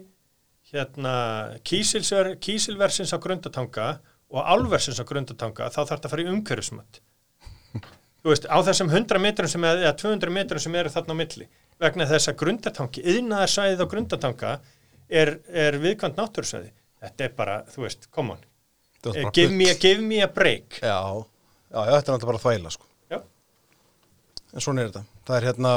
hérna, 0.73 1.17
kísilversins 1.65 3.13
á 3.13 3.19
grundatanga 3.21 3.89
og 4.35 4.41
álversins 4.41 5.01
á 5.01 5.05
grundatanga, 5.09 5.69
þá 5.69 5.83
þarf 5.83 5.93
þetta 5.93 6.09
að 6.09 6.15
fara 6.15 6.25
í 6.25 6.31
umhverfismat. 6.33 7.03
Þú 8.25 8.33
veist, 8.33 8.47
á 8.49 8.57
þessum 8.65 8.89
100 8.89 9.21
metrum 9.21 9.51
sem 9.53 9.65
er, 9.69 9.83
eða 9.85 9.97
200 10.01 10.33
metrum 10.33 10.63
sem 10.65 10.77
eru 10.81 10.93
þarna 10.93 11.13
á 11.13 11.21
milli, 11.21 11.49
vegna 11.83 12.07
þess 12.09 12.31
að 12.31 12.39
grundatangi, 12.41 13.03
yðnaðarsæðið 13.13 13.85
á 13.85 13.87
grundatanga 13.93 14.53
er, 15.23 15.35
er 15.65 15.79
viðkvæmt 15.83 16.19
náttúrsæði. 16.21 16.73
Þetta 17.05 17.27
er 17.29 17.35
bara, 17.37 17.59
þú 17.71 17.85
veist, 17.87 18.09
come 18.15 18.37
on. 18.37 18.45
Eh, 19.13 19.27
Give 19.37 19.53
me, 19.53 19.69
a, 19.69 19.77
give 19.77 20.01
me 20.01 20.23
a 20.25 20.29
break. 20.33 20.79
Já, 20.81 20.97
já, 21.69 21.81
þetta 21.91 21.99
er 21.99 22.15
náttúrulega 22.15 22.31
bara 22.33 22.43
þvæla, 22.47 22.73
sko. 22.75 22.89
En 24.55 24.63
svona 24.63 24.85
er 24.85 24.91
þetta. 24.93 25.01
Það 25.27 25.37
er 25.41 25.47
hérna, 25.51 25.71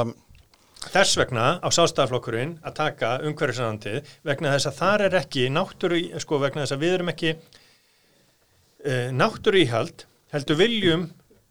Þess 0.78 1.16
vegna 1.18 1.44
á 1.58 1.68
sástaflokkurinn 1.74 2.52
að 2.62 2.74
taka 2.78 3.08
umhverfisanandið 3.26 4.06
vegna 4.28 4.52
þess 4.54 4.68
að 4.70 4.76
þar 4.78 5.02
er 5.08 5.16
ekki 5.18 5.48
náttúru, 5.50 5.98
sko 6.22 6.38
vegna 6.38 6.62
þess 6.62 6.76
að 6.76 6.84
við 6.84 6.92
erum 6.94 7.10
ekki 7.10 7.32
uh, 7.34 9.08
náttúru 9.18 9.58
íhald, 9.64 10.04
heldur 10.32 10.60
viljum 10.60 11.08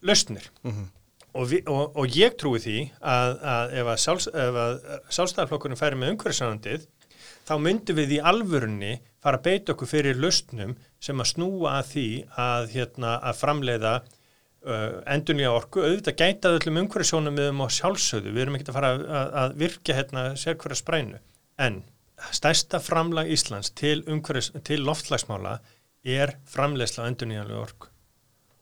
lausnir. 0.08 0.48
Og, 0.64 1.44
vi, 1.52 1.60
og, 1.70 1.92
og 2.00 2.16
ég 2.18 2.38
trúi 2.40 2.62
því 2.64 2.78
að, 3.04 3.34
að 3.52 3.76
ef 3.82 3.92
að, 3.92 4.00
sáls, 4.06 4.30
að 4.32 4.88
sástaflokkurinn 5.20 5.78
færi 5.78 6.00
með 6.00 6.16
umhverfisanandið, 6.16 6.88
þá 7.48 7.54
myndum 7.64 7.98
við 7.98 8.18
í 8.18 8.20
alvörunni 8.32 8.94
fara 9.24 9.40
að 9.40 9.48
beita 9.48 9.74
okkur 9.74 9.92
fyrir 9.92 10.20
lausnum 10.20 10.76
sem 11.04 11.20
að 11.24 11.32
snúa 11.32 11.78
að 11.80 11.90
því 11.94 12.08
að, 12.44 12.70
hérna, 12.76 13.16
að 13.24 13.40
framleiða 13.42 13.94
uh, 13.98 15.00
endunlega 15.10 15.54
orku, 15.56 15.84
auðvitað 15.84 16.20
gætað 16.22 16.60
öllum 16.60 16.82
umhverfisjónum 16.84 17.40
við 17.40 17.52
um 17.54 17.64
á 17.64 17.68
sjálfsögðu, 17.78 18.34
við 18.36 18.46
erum 18.46 18.60
ekki 18.60 18.72
að 18.72 18.80
fara 18.80 18.94
að, 18.96 19.36
að 19.44 19.58
virkja 19.64 19.98
hérna 19.98 20.26
sérkværa 20.40 20.80
sprænu, 20.80 21.22
en 21.64 21.82
stærsta 22.34 22.82
framlag 22.82 23.30
Íslands 23.34 23.72
til, 23.78 24.02
til 24.66 24.80
loftslagsmála 24.86 25.60
er 26.08 26.38
framleiðsla 26.50 27.08
endunlega 27.10 27.60
orku. 27.60 27.92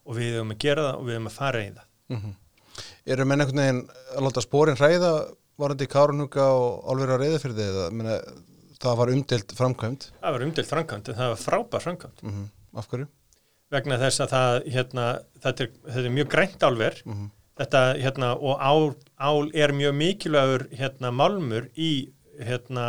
Og 0.06 0.20
við 0.20 0.36
höfum 0.38 0.54
að 0.54 0.62
gera 0.62 0.90
það 0.90 1.00
og 1.00 1.08
við 1.08 1.18
höfum 1.18 1.30
að 1.32 1.38
fara 1.38 1.62
í 1.64 1.70
það. 1.76 1.88
eru 3.14 3.26
menn 3.26 3.42
einhvern 3.42 3.62
veginn 3.62 3.82
að 4.18 4.26
láta 4.28 4.44
spórin 4.44 4.80
hræða 4.80 5.12
varandi 5.62 5.88
Kárunhuga 5.88 6.50
og 6.52 6.90
Álverið 6.92 7.16
á 7.16 7.22
reyðafyrði 7.22 7.66
eða, 7.70 7.86
meina, 7.96 8.18
það 8.82 8.98
var 9.00 9.12
umdelt 9.14 9.54
framkvæmt, 9.58 10.12
Það 10.22 10.32
var 10.36 10.42
umdelt 10.48 10.68
framkvæmt, 10.70 11.10
en 11.10 11.16
það 11.20 11.30
var 11.34 11.42
frábær 11.46 11.84
framkvæmt 11.86 12.24
mm 12.24 12.46
af 12.76 12.88
hverju? 12.92 13.08
vegna 13.72 13.98
þess 13.98 14.20
að 14.24 14.30
það, 14.36 14.66
hérna, 14.76 15.06
þetta, 15.44 15.64
er, 15.64 15.70
þetta 15.88 16.06
er 16.10 16.14
mjög 16.16 16.28
grænt 16.32 16.64
álver. 16.64 16.98
Þetta, 17.56 17.82
hérna, 18.04 18.30
og 18.36 18.60
ál, 18.60 18.90
ál 19.18 19.50
er 19.56 19.72
mjög 19.72 19.94
mikilvægur 19.96 20.66
hérna, 20.76 21.12
málmur 21.12 21.70
í 21.80 21.90
hérna, 22.40 22.86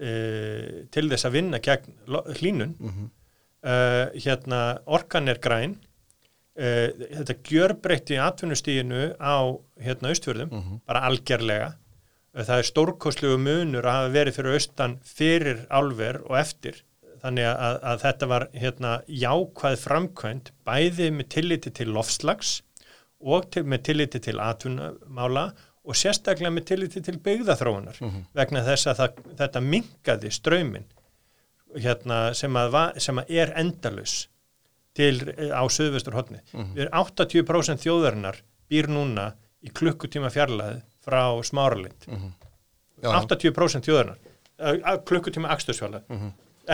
e, 0.00 0.86
til 0.92 1.08
þess 1.12 1.28
að 1.28 1.32
vinna 1.36 1.60
gegn 1.60 1.92
lo- 2.08 2.24
hlýnun. 2.32 2.74
Mhm. 2.80 3.10
uh, 3.66 4.06
hérna, 4.14 4.78
orkan 4.86 5.28
er 5.28 5.38
græn. 5.42 5.76
Uh, 6.56 6.88
þetta 7.20 7.34
gjörbreytti 7.44 8.16
atvinnustíginu 8.22 9.16
á 9.20 9.36
hérna, 9.82 10.08
austfjörðum, 10.12 10.80
bara 10.86 11.00
algerlega. 11.08 11.66
Uh, 11.68 11.85
það 12.44 12.60
er 12.60 12.68
stórkostlegu 12.68 13.38
munur 13.40 13.86
að 13.86 13.96
hafa 13.98 14.12
verið 14.12 14.36
fyrir 14.36 14.58
austan 14.58 14.98
fyrir 15.06 15.62
álver 15.72 16.20
og 16.26 16.36
eftir. 16.40 16.82
Þannig 17.22 17.48
að, 17.48 17.78
að 17.90 18.02
þetta 18.02 18.26
var 18.30 18.44
hérna, 18.52 18.90
jákvæð 19.08 19.78
framkvæmt 19.82 20.50
bæði 20.68 21.08
með 21.16 21.30
tilliti 21.32 21.72
til 21.74 21.88
lofslags 21.96 22.58
og 23.24 23.48
til, 23.54 23.64
með 23.64 23.86
tilliti 23.88 24.20
til 24.26 24.36
atvinnumála 24.42 25.46
og 25.86 25.96
sérstaklega 25.96 26.52
með 26.52 26.66
tilliti 26.72 27.02
til 27.06 27.16
byggðaþróunar 27.24 27.98
vegna 28.36 28.62
þess 28.66 28.90
að 28.90 29.00
það, 29.00 29.20
þetta 29.40 29.62
minkaði 29.64 30.32
ströymin 30.34 30.86
hérna, 31.74 32.34
sem, 32.34 32.58
sem 32.98 33.22
að 33.22 33.32
er 33.32 33.52
endalus 33.56 34.28
til, 34.96 35.16
á 35.52 35.64
söðvestur 35.68 36.16
hotni. 36.16 36.40
Við 36.52 36.86
erum 36.86 37.00
80% 37.00 37.82
þjóðarinnar 37.84 38.42
býr 38.68 38.88
núna 38.92 39.30
í 39.64 39.72
klukkutíma 39.72 40.30
fjarlæði 40.30 40.82
frá 41.06 41.22
smáralind. 41.46 42.08
Já, 42.08 42.18
já. 43.06 43.10
80% 43.22 43.86
þjóðarinnar. 43.86 44.18
Uh, 44.56 44.96
klukkutíma 45.06 45.52
akstursfjarlæði. 45.54 46.20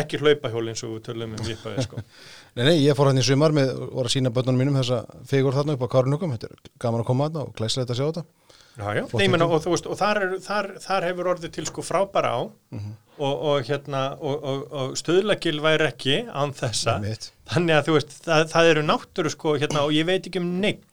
Ekki 0.03 0.23
hlaupahjól 0.23 0.69
eins 0.73 0.81
og 0.87 0.95
við 0.95 1.03
tölum 1.11 1.35
um 1.37 1.45
vipaði 1.45 1.85
sko. 1.85 2.01
Nei, 2.57 2.63
nei, 2.65 2.77
ég 2.81 2.97
fór 2.97 3.11
hann 3.11 3.21
í 3.21 3.25
sumar 3.25 3.53
með, 3.57 3.71
var 3.93 4.09
að 4.09 4.15
sína 4.15 4.33
bönnunum 4.33 4.61
mínum 4.61 4.77
þessa 4.77 5.03
figur 5.29 5.57
þarna 5.57 5.77
upp 5.77 5.85
á 5.85 5.93
Kárunhugum, 5.93 6.33
þetta 6.37 6.49
er 6.51 6.71
gaman 6.85 7.01
að 7.01 7.09
koma 7.09 7.29
þarna 7.29 7.45
og 7.47 7.55
klæslega 7.57 7.93
að 7.93 8.01
sjá 8.01 8.07
þetta. 8.07 8.25
Já, 8.73 8.85
já. 8.97 9.03
Nei, 9.05 9.27
þetta. 9.27 9.47
og, 9.47 9.63
þú 9.65 9.73
veist, 9.73 9.89
og 9.89 9.99
þar, 10.01 10.21
er, 10.25 10.35
þar, 10.45 10.69
þar 10.81 11.07
hefur 11.09 11.31
orðið 11.33 11.55
til 11.57 11.65
sko 11.69 11.85
frábæra 11.85 12.33
á 12.33 12.41
og, 12.41 13.33
og, 13.33 13.57
hérna, 13.69 14.03
og, 14.21 14.47
og, 14.53 14.63
og 14.83 14.95
stöðlagil 15.01 15.59
væri 15.65 15.89
ekki 15.91 16.17
án 16.29 16.55
þessa. 16.57 16.97
Þannig 17.53 17.77
að 17.77 17.89
þú 17.89 17.97
veist, 17.99 18.17
það, 18.25 18.47
það 18.55 18.71
eru 18.71 18.87
náttúru 18.89 19.33
sko, 19.33 19.57
hérna, 19.61 19.85
og 19.85 19.97
ég 19.97 20.09
veit 20.09 20.29
ekki 20.29 20.41
um 20.41 20.49
neitt 20.63 20.85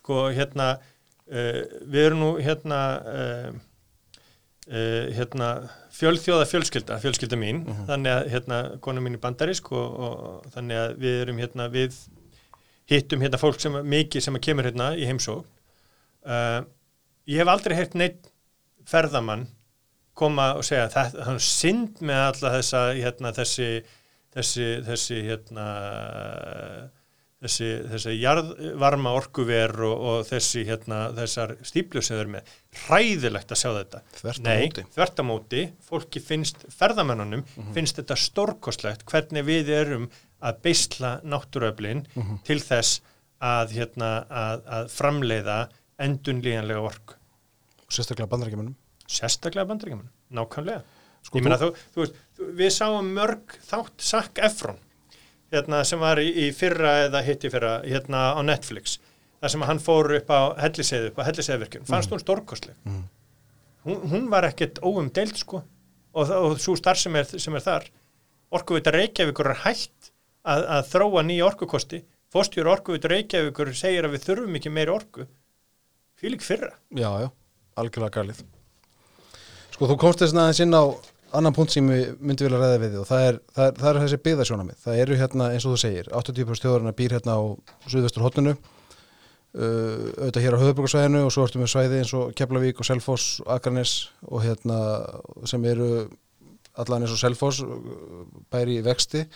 sko, 0.00 0.26
hérna 0.32 0.74
við 1.26 2.00
erum 2.06 2.22
nú 2.22 2.30
hérna 2.42 2.80
uh, 3.02 3.52
uh, 4.70 5.12
hérna 5.16 5.52
fjölþjóða 5.92 6.48
fjölskylda, 6.50 6.98
fjölskylda 7.02 7.38
mín. 7.38 7.62
Þannig 7.88 8.16
að 8.16 8.32
hérna, 8.32 8.58
konu 8.84 9.04
mín 9.04 9.18
í 9.18 9.22
bandarísk 9.22 9.70
og, 9.76 9.96
og 10.08 10.50
þannig 10.56 10.82
að 10.82 10.98
við 11.04 11.22
erum 11.26 11.40
hérna 11.42 11.68
við 11.72 11.96
hittum 12.90 13.22
hérna 13.22 13.40
fólk 13.40 13.60
sem 13.62 13.74
mikið 13.86 14.24
sem 14.24 14.38
kemur 14.42 14.68
hérna 14.68 14.92
í 14.98 15.06
heimsók 15.08 15.46
uh, 16.26 16.60
ég 17.30 17.42
hef 17.42 17.50
aldrei 17.50 17.76
heyrt 17.78 17.96
neitt 17.98 18.30
ferðamann 18.88 19.46
koma 20.18 20.52
og 20.58 20.66
segja 20.66 20.90
það, 20.92 21.18
er 21.22 21.38
synd 21.46 22.02
með 22.04 22.24
alla 22.26 22.54
þessa 22.58 22.80
hérna, 22.98 23.32
þessi 23.36 23.68
þessi, 24.34 24.66
þessi 24.86 25.20
hérna 25.28 25.66
þessi, 27.42 27.68
þessi 27.90 28.12
jarðvarma 28.20 29.12
orkuver 29.18 29.72
og, 29.88 29.94
og 30.12 30.26
þessi 30.28 30.62
hérna, 30.68 31.00
þessar 31.16 31.56
stíplur 31.66 32.04
sem 32.06 32.16
þau 32.16 32.20
eru 32.24 32.32
með. 32.36 32.52
Hræðilegt 32.84 33.54
að 33.54 33.60
sjá 33.62 33.70
þetta. 33.80 34.00
Þvert 34.20 34.40
á 34.40 34.46
Nei, 34.46 34.62
móti. 34.68 34.84
þvert 34.96 35.20
á 35.20 35.24
móti, 35.28 35.62
fólki 35.88 36.22
finnst 36.22 36.64
ferðamennunum 36.78 37.42
finnst 37.74 37.98
þetta 38.00 38.16
stórkostlegt 38.22 39.04
hvernig 39.10 39.46
við 39.48 39.72
erum 39.80 40.06
að 40.42 40.60
beisla 40.64 41.16
náttúruöflin 41.22 42.04
til 42.46 42.58
þess 42.62 43.00
að, 43.42 43.74
hérna, 43.76 44.12
að, 44.30 44.64
að 44.78 44.90
framleiða 44.94 45.58
endunlíjanlega 46.02 46.82
orku 46.86 47.18
Sérstaklega 47.92 48.30
bandarækjumunum. 48.32 48.74
sérstaklega 49.12 49.66
bandaríkjumann, 49.68 50.08
nákvæmlega. 50.32 50.80
Sko, 51.26 51.38
meina 51.44 51.58
þú, 51.60 51.68
þú 51.94 52.00
veist, 52.00 52.14
þú- 52.38 52.46
við 52.58 52.70
sáum 52.74 53.10
mörg 53.14 53.52
þátt 53.68 54.00
Zac 54.02 54.40
Efron 54.42 54.78
hérna, 55.52 55.82
sem 55.88 56.00
var 56.00 56.20
í, 56.22 56.28
í 56.28 56.50
fyrra 56.56 56.98
eða 57.06 57.22
hitti 57.26 57.50
fyrra 57.52 57.78
hérna 57.84 58.30
á 58.36 58.40
Netflix 58.44 58.98
þar 59.42 59.52
sem 59.54 59.64
hann 59.66 59.82
fór 59.82 60.12
upp 60.20 60.30
á 60.30 60.40
helliseiðu 60.62 61.10
upp 61.10 61.18
á 61.18 61.26
helliseiðvirkjun, 61.26 61.86
fannst 61.88 62.12
hún 62.14 62.22
stórkostleg. 62.22 62.76
Hún, 63.82 63.98
hún 64.06 64.28
var 64.30 64.46
ekkert 64.46 64.78
óumdeild 64.86 65.34
sko. 65.40 65.64
Og, 66.12 66.30
og 66.30 66.58
svo 66.62 66.76
starf 66.78 67.00
sem 67.00 67.16
er, 67.18 67.26
sem 67.26 67.54
er 67.56 67.64
þar. 67.64 67.88
Orkuvita 68.52 68.92
Reykjavíkur 68.94 69.48
er 69.50 69.62
hægt 69.64 70.12
að, 70.44 70.66
að 70.76 70.90
þróa 70.92 71.24
nýja 71.26 71.46
orkukosti. 71.48 72.02
Fórstjóru 72.32 72.70
orkuvita 72.70 73.10
Reykjavíkur 73.10 73.72
segir 73.76 74.06
að 74.06 74.14
við 74.14 74.26
þurfum 74.28 74.58
ekki 74.60 74.72
meiri 74.72 74.94
orku. 74.94 75.26
Ekki 76.22 76.46
fyrra 76.46 76.70
Já, 76.94 77.08
já, 77.24 77.28
algjörlega 77.80 78.14
galið. 78.20 78.44
Sko, 79.72 79.88
þú 79.90 79.96
komst 79.98 80.22
þess 80.22 80.36
aðeins 80.36 80.60
inn 80.62 80.76
á 80.76 80.84
annan 81.38 81.54
punkt 81.56 81.72
sem 81.74 81.88
ég 81.94 82.16
myndi 82.20 82.44
vilja 82.46 82.60
ræða 82.60 82.78
við 82.82 82.98
og 83.02 83.06
það 83.08 83.26
er, 83.28 83.38
það 83.56 83.66
er, 83.68 83.74
það 83.80 83.88
er 83.92 84.00
þessi 84.02 84.18
byggðasjónamið 84.26 84.78
það 84.84 85.00
eru 85.04 85.18
hérna, 85.20 85.48
eins 85.54 85.66
og 85.66 85.74
þú 85.74 85.80
segir, 85.82 86.10
80% 86.12 86.64
þjóðarinn 86.66 86.96
býr 86.98 87.14
hérna 87.18 87.36
á 87.38 87.42
suðvestur 87.88 88.24
hotnunu 88.26 88.52
uh, 88.56 90.06
auðvitað 90.18 90.44
hér 90.46 90.56
á 90.56 90.62
höfuborgarsvæðinu 90.62 91.22
og 91.26 91.32
svo 91.34 91.46
ertu 91.46 91.62
með 91.62 91.72
svæði 91.74 92.00
eins 92.02 92.12
og 92.18 92.32
Keflavík 92.38 92.80
og 92.82 92.88
Selfoss, 92.88 93.28
Akranes 93.46 93.94
og 94.28 94.44
hérna 94.46 94.78
sem 95.48 95.64
eru 95.72 95.90
allan 96.80 97.04
eins 97.04 97.12
og 97.16 97.20
Selfoss 97.20 97.62
bæri 98.52 98.78
í 98.80 98.84
vexti. 98.86 99.26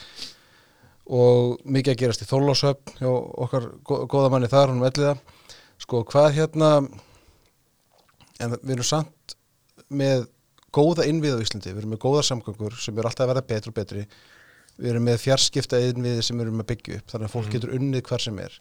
Og 1.06 1.60
mikið 1.70 1.92
að 1.92 1.98
gerast 2.00 2.22
í 2.24 2.26
Þorlásöfn 2.26 2.96
hjá 2.98 3.10
okkar 3.12 3.66
gó- 3.86 4.06
góða 4.10 4.30
manni 4.32 4.48
þar, 4.50 4.72
hún 4.72 4.80
velliða 4.82 5.12
sko, 5.78 6.00
hvað 6.08 6.32
hérna 6.34 6.70
en 8.42 8.56
við 8.62 8.72
erum 8.74 8.88
samt 8.88 9.36
með 9.92 10.24
góða 10.76 11.06
innvið 11.08 11.36
á 11.36 11.44
Íslandi, 11.44 11.72
við 11.72 11.82
erum 11.82 11.94
með 11.96 12.02
góða 12.04 12.22
samgöngur 12.28 12.76
sem 12.82 12.96
eru 12.98 13.08
alltaf 13.10 13.24
að 13.26 13.30
verða 13.32 13.46
betri 13.50 13.72
og 13.72 13.76
betri. 13.80 14.06
Við 14.76 14.90
erum 14.92 15.06
með 15.08 15.22
fjarskipta 15.24 15.78
innviði 15.80 16.22
sem 16.26 16.36
við 16.36 16.46
erum 16.48 16.60
að 16.64 16.68
byggja 16.72 16.98
upp 17.00 17.12
þannig 17.14 17.28
að 17.30 17.34
fólk 17.36 17.46
Mhm. 17.46 17.52
getur 17.56 17.74
unnið 17.78 18.02
hvar 18.10 18.20
sem 18.26 18.38
er. 18.38 18.58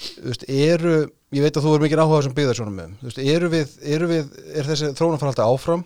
Þú 0.00 0.26
veist, 0.30 0.44
eru 0.48 0.94
ég 1.32 1.42
veit 1.44 1.56
að 1.56 1.64
þú 1.66 1.74
er 1.76 1.82
mikið 1.84 2.00
áhuga 2.02 2.16
á 2.16 2.20
þessum 2.20 2.36
byggðarsjónum 2.38 2.76
með 2.80 2.90
þú 3.00 3.06
veist, 3.10 3.18
eru 3.34 3.48
við, 3.52 3.68
eru 3.94 4.06
við, 4.08 4.30
er 4.56 4.64
þessi 4.64 4.88
alltaf 5.28 5.46
áfram? 5.46 5.84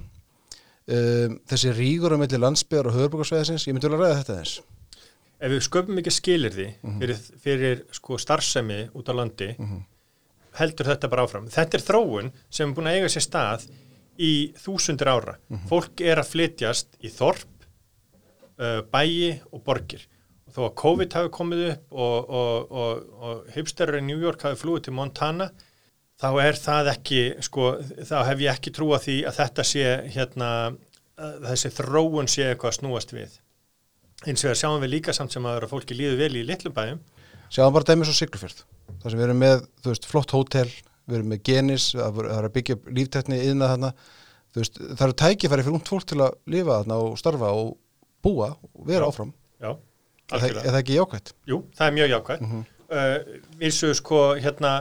Um, 0.86 1.40
þessi 1.48 1.72
rígur 1.72 2.12
á 2.12 2.20
milli 2.20 2.36
landsbyðar 2.38 2.86
og 2.90 2.94
höfurborgarsvæðisins, 2.98 3.64
ég 3.64 3.72
myndi 3.72 3.88
vel 3.88 3.96
að 3.96 4.02
ræða 4.04 4.18
þetta 4.20 4.34
eins 4.38 4.60
ef 5.44 5.50
við 5.50 5.62
sköpum 5.64 5.98
ekki 6.00 6.12
skilirði 6.12 6.66
Mhm. 6.84 6.98
fyrir, 7.00 7.18
fyrir 7.40 7.80
sko 7.92 8.16
starfsemi 8.20 8.90
út 8.94 9.08
á 9.08 9.12
landi 9.16 9.48
heldur 10.60 10.86
þetta 10.86 11.08
bara 11.10 11.24
áfram. 11.26 11.48
Þetta 11.50 11.74
er 11.74 11.84
þróun 11.88 12.32
sem 12.50 12.68
er 12.70 12.74
búin 12.76 12.86
að 12.86 12.96
eiga 13.00 13.08
sér 13.12 13.24
stað 13.26 13.66
í 14.18 14.54
þúsundir 14.60 15.10
ára. 15.10 15.36
Fólk 15.70 16.02
er 16.04 16.20
að 16.22 16.32
flytjast 16.32 16.98
í 17.02 17.10
þorp 17.12 17.68
uh, 18.60 18.80
bæi 18.90 19.40
og 19.50 19.62
borgir. 19.66 20.06
Og 20.48 20.56
þó 20.56 20.64
að 20.68 20.74
COVID 20.82 21.16
hafi 21.18 21.32
komið 21.34 21.62
upp 21.72 21.94
og, 22.06 22.34
og, 22.40 22.74
og, 22.82 23.06
og 23.20 23.54
hipsterar 23.54 24.00
í 24.00 24.06
New 24.06 24.20
York 24.20 24.44
hafi 24.46 24.60
flúið 24.60 24.88
til 24.88 24.96
Montana 24.98 25.50
þá 26.20 26.28
er 26.44 26.58
það 26.58 26.90
ekki 26.94 27.22
sko, 27.44 27.70
þá 28.06 28.18
hef 28.28 28.44
ég 28.44 28.52
ekki 28.52 28.72
trúa 28.74 29.00
því 29.02 29.16
að 29.28 29.40
þetta 29.40 29.64
sé 29.66 29.86
hérna, 30.14 30.50
þessi 31.48 31.72
þróun 31.74 32.30
sé 32.30 32.50
eitthvað 32.50 32.70
að 32.70 32.78
snúast 32.78 33.14
við. 33.16 33.40
Eins 34.24 34.44
og 34.46 34.54
að 34.54 34.60
sjáum 34.62 34.80
við 34.84 34.94
líka 34.94 35.14
samt 35.16 35.34
sem 35.34 35.44
að 35.48 35.66
fólki 35.68 35.96
líður 35.98 36.22
vel 36.22 36.38
í 36.38 36.46
litlum 36.46 36.74
bæjum. 36.76 37.02
Sjáum 37.52 37.74
bara 37.74 37.90
dæmis 37.90 38.10
á 38.10 38.14
Siglufjörð 38.16 38.62
þar 39.02 39.10
sem 39.10 39.18
við 39.18 39.26
erum 39.26 39.42
með, 39.42 39.64
þú 39.82 39.92
veist, 39.92 40.06
flott 40.08 40.34
hótel 40.34 40.70
við 41.08 41.18
erum 41.18 41.32
með 41.34 41.42
genis, 41.48 41.88
það 41.94 42.20
er 42.24 42.48
að 42.48 42.52
byggja 42.54 42.76
líftekni 42.98 43.40
yðna 43.44 43.70
þarna, 43.72 43.90
þú 44.52 44.62
veist 44.62 44.78
það 44.82 45.06
eru 45.06 45.16
tækifæri 45.22 45.64
fyrir 45.66 45.78
ungt 45.78 45.90
fólk 45.92 46.06
til 46.10 46.20
að 46.24 46.36
lifa 46.54 46.78
þarna 46.80 47.00
og 47.04 47.16
starfa 47.20 47.50
og 47.52 47.72
búa 48.24 48.52
og 48.56 48.86
vera 48.88 49.04
Já. 49.04 49.08
áfram 49.12 49.32
já, 49.60 49.70
það, 49.70 50.36
algjörlega 50.38 50.64
er 50.64 50.70
það 50.74 50.82
ekki 50.82 50.98
jákvæmt? 50.98 51.34
Jú, 51.50 51.58
það 51.76 51.86
er 51.86 51.96
mjög 51.98 52.14
jákvæmt. 52.14 52.44
Mm 52.44 52.52
-hmm. 52.52 52.64
uh, 52.96 53.40
Vísu 53.60 53.94
sko 53.94 54.20
hérna 54.34 54.72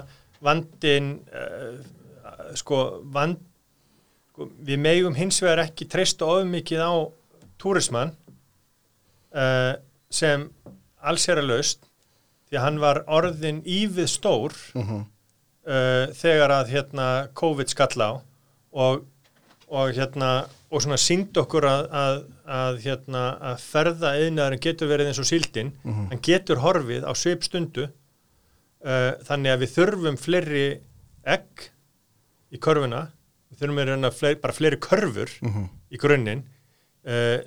vandin 0.41 1.09
uh, 1.33 1.79
sko 2.55 2.79
vand 3.03 3.37
sko, 4.31 4.49
við 4.59 4.79
megum 4.79 5.15
hins 5.15 5.41
vegar 5.41 5.65
ekki 5.67 5.87
treysta 5.89 6.25
of 6.25 6.45
mikið 6.47 6.79
á 6.79 6.93
túrismann 7.59 8.15
uh, 9.35 9.73
sem 10.09 10.49
alls 11.01 11.27
er 11.29 11.41
að 11.41 11.49
laust 11.49 11.89
því 12.49 12.57
að 12.57 12.63
hann 12.63 12.79
var 12.79 13.03
orðin 13.07 13.63
ívið 13.65 14.07
stór 14.07 14.53
Mm 14.73 15.05
uh, 15.67 16.11
þegar 16.17 16.53
að 16.59 16.73
hérna 16.73 17.07
COVID 17.39 17.71
skall 17.71 17.95
á 17.99 18.11
og, 18.73 19.03
og 19.69 19.93
hérna 19.95 20.33
og 20.73 20.81
svona 20.81 20.97
sínd 20.97 21.37
okkur 21.37 21.67
að, 21.69 21.83
að, 21.93 22.21
að 22.49 22.79
hérna 22.87 23.23
að 23.51 23.59
ferða 23.61 24.13
eðnaðurinn 24.17 24.63
getur 24.63 24.89
verið 24.89 25.11
eins 25.11 25.21
og 25.21 25.29
síldin 25.29 25.73
hann 26.09 26.23
getur 26.25 26.63
horfið 26.63 27.05
á 27.05 27.13
svip 27.13 27.45
stundu 27.45 27.85
uh, 27.85 29.11
þannig 29.27 29.53
að 29.53 29.61
við 29.65 29.75
þurfum 29.75 30.17
fleiri 30.17 30.65
egg 31.23 31.67
í 32.53 32.59
körfuna 32.61 33.07
við 33.53 33.61
þurfum 33.61 34.09
fleiri, 34.17 34.39
bara 34.41 34.57
fleiri 34.57 34.79
körfur 34.81 35.29
í 35.93 36.01
grunninn 36.01 36.41
uh, 37.05 37.39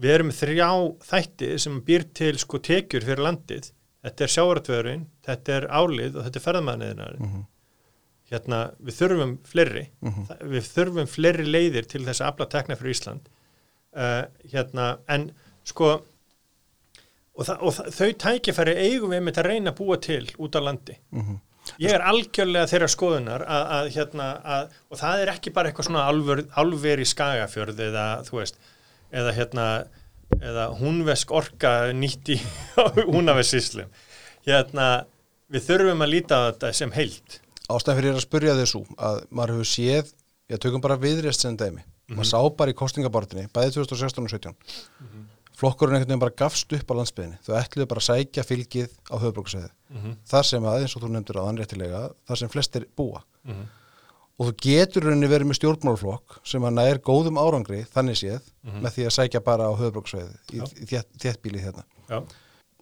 við 0.00 0.14
erum 0.14 0.32
þrjá 0.32 0.70
þætti 1.10 1.52
sem 1.60 1.76
býr 1.84 2.08
til 2.16 2.38
sko 2.40 2.58
tekjur 2.64 3.04
fyrir 3.04 3.24
landið 3.26 3.70
þetta 4.04 4.24
er 4.26 4.32
sjávartvöðurinn, 4.34 5.06
þetta 5.26 5.56
er 5.58 5.66
álið 5.70 6.16
og 6.20 6.24
þetta 6.28 6.40
er 6.40 6.44
ferðamæðniðinarinn 6.46 7.26
hérna, 8.30 8.58
við 8.78 8.94
þurfum 9.00 9.30
fleiri. 9.50 9.80
Þa- 10.28 10.38
við 10.52 10.66
þurfum 10.76 11.08
fleiri 11.10 11.44
leiðir 11.50 11.88
til 11.90 12.04
þess 12.06 12.20
að 12.22 12.28
afla 12.32 12.46
tekna 12.52 12.76
fyrir 12.78 12.94
Ísland. 12.94 13.24
Uh, 13.90 14.22
hérna, 14.52 14.84
en 15.10 15.24
sko 15.66 15.88
og, 17.34 17.44
þa 17.48 17.56
og 17.58 17.74
þa 17.74 17.84
þau 17.96 18.10
tækifæri 18.24 18.74
eigum 18.86 19.10
við 19.14 19.22
með 19.26 19.40
að 19.42 19.48
reyna 19.50 19.72
að 19.72 19.78
búa 19.80 19.96
til 20.04 20.24
út 20.38 20.54
á 20.54 20.60
landi. 20.62 20.96
Ég 21.78 21.92
er 21.92 22.00
algjörlega 22.06 22.66
þeirra 22.70 22.88
skoðunar 22.90 23.42
að, 23.44 23.64
að 23.76 23.88
hérna 23.96 24.28
að, 24.56 24.70
og 24.90 24.98
það 25.02 25.20
er 25.26 25.32
ekki 25.34 25.52
bara 25.54 25.68
eitthvað 25.70 25.86
svona 25.90 26.06
alver, 26.10 26.40
alver 26.62 27.02
í 27.02 27.06
skagafjörð 27.10 27.82
eða 27.90 28.06
þú 28.26 28.38
veist 28.40 28.56
eða 29.10 29.34
hérna 29.36 29.66
eða 30.38 30.68
húnvesk 30.78 31.32
orka 31.34 31.74
nýtt 31.96 32.32
í 32.34 32.38
húnavessíslum 33.12 33.90
hérna 34.46 34.88
við 35.50 35.66
þurfum 35.68 36.04
að 36.06 36.12
líta 36.14 36.38
á 36.38 36.42
þetta 36.50 36.72
sem 36.80 36.92
heilt 36.94 37.40
Ástæðan 37.70 38.00
fyrir 38.00 38.16
að 38.16 38.24
spyrja 38.24 38.54
þessu 38.58 38.80
að 38.98 39.20
maður 39.30 39.52
hefur 39.54 39.68
séð, 39.70 40.08
ég 40.50 40.58
tökum 40.62 40.82
bara 40.82 40.96
viðrist 40.98 41.44
sem 41.44 41.54
dæmi, 41.58 41.84
maður 42.10 42.30
sá 42.32 42.38
bara 42.58 42.72
í 42.72 42.78
kostingabortinni 42.78 43.46
bæði 43.54 43.76
2016 43.76 44.24
og 44.26 44.32
17 44.32 44.56
flokkurinn 45.60 45.98
einhvern 45.98 46.08
veginn 46.14 46.22
bara 46.22 46.34
gafst 46.40 46.72
upp 46.72 46.88
á 46.90 46.94
landsbyðinni 46.98 47.38
þau 47.44 47.52
ætluðu 47.60 47.88
bara 47.90 48.00
að 48.00 48.08
sækja 48.08 48.46
fylgið 48.48 48.94
á 49.12 49.16
höfbruksæði 49.20 49.68
þar 50.30 50.46
sem 50.48 50.64
að, 50.70 50.86
eins 50.86 50.96
og 50.96 51.02
þú 51.04 51.10
nefndir 51.12 51.38
á 51.38 51.44
anréttilega, 51.50 52.00
þar 52.26 52.40
sem 52.40 52.52
flestir 52.54 52.86
búa 52.96 53.20
og 54.40 54.48
þú 54.48 54.54
getur 54.64 55.06
rauninni 55.06 55.28
verið 55.30 55.50
með 55.50 55.60
stjórnmálflokk 55.60 56.40
sem 56.48 56.64
að 56.64 56.76
nær 56.78 57.00
góðum 57.04 57.40
árangri 57.40 57.82
þannig 57.92 58.20
séð 58.22 58.50
með 58.80 58.94
því 58.96 59.06
að 59.06 59.16
sækja 59.18 59.42
bara 59.44 59.68
á 59.68 59.72
höfbruksæði 59.76 60.56
í, 60.56 60.62
í 60.64 60.88
þétt, 60.88 61.10
þéttbíli 61.20 61.60
hérna. 61.60 61.84
Já, 62.08 62.22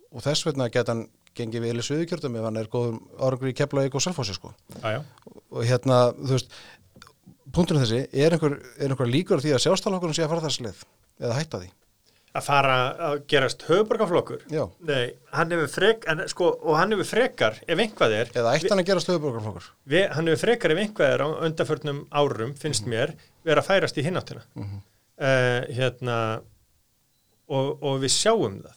og 0.09 0.25
þess 0.25 0.47
vegna 0.47 0.71
geta 0.71 0.95
hann 0.95 1.09
gengið 1.39 1.67
vel 1.67 1.79
í 1.79 1.87
söðukjörðum 1.87 2.39
ef 2.39 2.47
hann 2.49 2.61
er 2.63 2.71
góðum 2.71 3.03
árangri 3.19 3.53
í 3.53 3.59
Keflavík 3.59 3.99
og 3.99 4.03
Selfossi 4.03 4.35
sko. 4.39 4.55
Já 4.83 5.03
og 5.49 5.65
hérna, 5.65 5.99
þú 6.17 6.35
veist 6.37 6.57
punkturinn 7.55 7.85
þessi, 7.85 8.03
er 8.13 8.37
einhver, 8.37 8.59
er 8.77 8.93
einhver 8.93 9.11
líkur 9.11 9.43
því 9.43 9.55
að 9.57 9.65
sjálfstæðalokkurinn 9.65 10.19
sé 10.19 10.25
að 10.27 10.33
fara 10.35 10.45
þessi 10.45 10.67
leið 10.67 10.83
eða 11.25 11.39
hætta 11.39 11.61
því? 11.63 11.71
Að 12.39 12.47
fara 12.49 12.77
að 13.09 13.17
gerast 13.31 13.65
höfuborgarflokkur. 13.69 14.45
Nei, 14.89 15.05
hann 15.35 15.55
hefur 15.55 15.71
frek 15.73 16.07
en, 16.11 16.25
sko, 16.31 16.51
og 16.63 16.79
hann 16.79 16.95
hefur 16.95 17.09
frekar 17.13 17.59
ef 17.67 17.83
einhvað 17.85 18.15
er 18.21 18.33
Eða 18.35 18.55
ætti 18.57 18.71
hann 18.73 18.83
að 18.83 18.91
gera 18.93 19.05
stöðuborgarflokkur? 19.05 19.71
við, 19.95 20.05
hann 20.17 20.31
hefur 20.31 20.45
frekar 20.47 20.75
ef 20.75 20.83
einhvað 20.85 21.15
er 21.15 21.25
á 21.25 21.29
undanförnum 21.49 22.05
árum 22.23 22.55
finnst 22.59 22.89
mér 22.91 23.15
vera 23.47 23.63
að 23.65 23.71
færast 23.73 23.99
í 24.01 24.07
hináttina 24.07 24.47
mm 24.55 24.79
hérna 25.75 26.17
og, 27.51 27.83
og 27.83 27.97
við 28.05 28.13
sjáum 28.15 28.61
það 28.63 28.77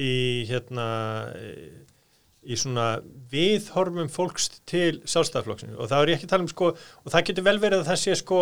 í 0.00 0.12
hérna 0.48 0.86
í 2.44 2.56
svona 2.60 2.86
viðhorfum 3.32 4.08
fólks 4.12 4.48
til 4.68 5.02
sjálfstæðarflokksinu 5.04 5.76
og 5.76 5.90
það 5.90 6.02
er 6.06 6.12
ekki 6.14 6.26
að 6.28 6.32
tala 6.32 6.46
um 6.46 6.50
sko 6.52 6.70
og 6.72 7.12
það 7.12 7.26
getur 7.28 7.46
vel 7.50 7.56
verið 7.62 7.82
að 7.82 7.90
það 7.90 8.00
sé 8.02 8.16
sko 8.20 8.40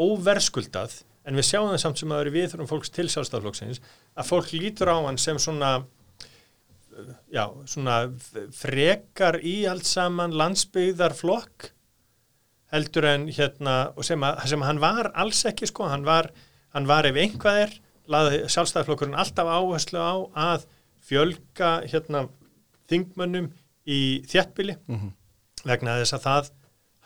óverskuldað 0.00 0.96
en 1.30 1.38
við 1.38 1.46
sjáum 1.46 1.70
það 1.70 1.82
samt 1.84 2.00
sem 2.02 2.12
að 2.12 2.24
eru 2.24 2.34
viðhorfum 2.34 2.70
fólks 2.70 2.92
til 2.94 3.06
sjálfstæðarflokksins 3.12 3.82
að 4.18 4.30
fólk 4.30 4.52
lítur 4.56 4.90
á 4.90 4.96
hann 4.98 5.20
sem 5.20 5.38
svona 5.38 5.70
uh, 5.80 7.12
já, 7.30 7.44
svona 7.70 8.00
frekar 8.56 9.38
íhaldsaman 9.38 10.34
landsbyggðarflokk 10.40 11.70
heldur 12.74 13.06
en 13.10 13.28
hérna 13.34 13.76
og 13.96 14.06
sem, 14.06 14.22
að, 14.26 14.42
sem 14.50 14.66
hann 14.66 14.82
var 14.82 15.10
alls 15.18 15.44
ekki 15.48 15.70
sko, 15.70 15.88
hann 15.90 16.06
var, 16.06 16.30
hann 16.74 16.90
var 16.90 17.08
ef 17.08 17.18
einhvað 17.18 17.64
er 17.64 17.78
laði 18.10 18.42
sjálfstæðarflokkurinn 18.50 19.18
alltaf 19.18 19.50
áherslu 19.50 20.02
á 20.02 20.14
að 20.50 20.66
fjölga 21.06 21.72
hérna 21.90 22.26
þingmönnum 22.90 23.50
í 23.86 24.22
þjættbili 24.30 24.76
vegna 25.66 25.98
þess 26.00 26.16
að 26.18 26.26
það 26.26 26.50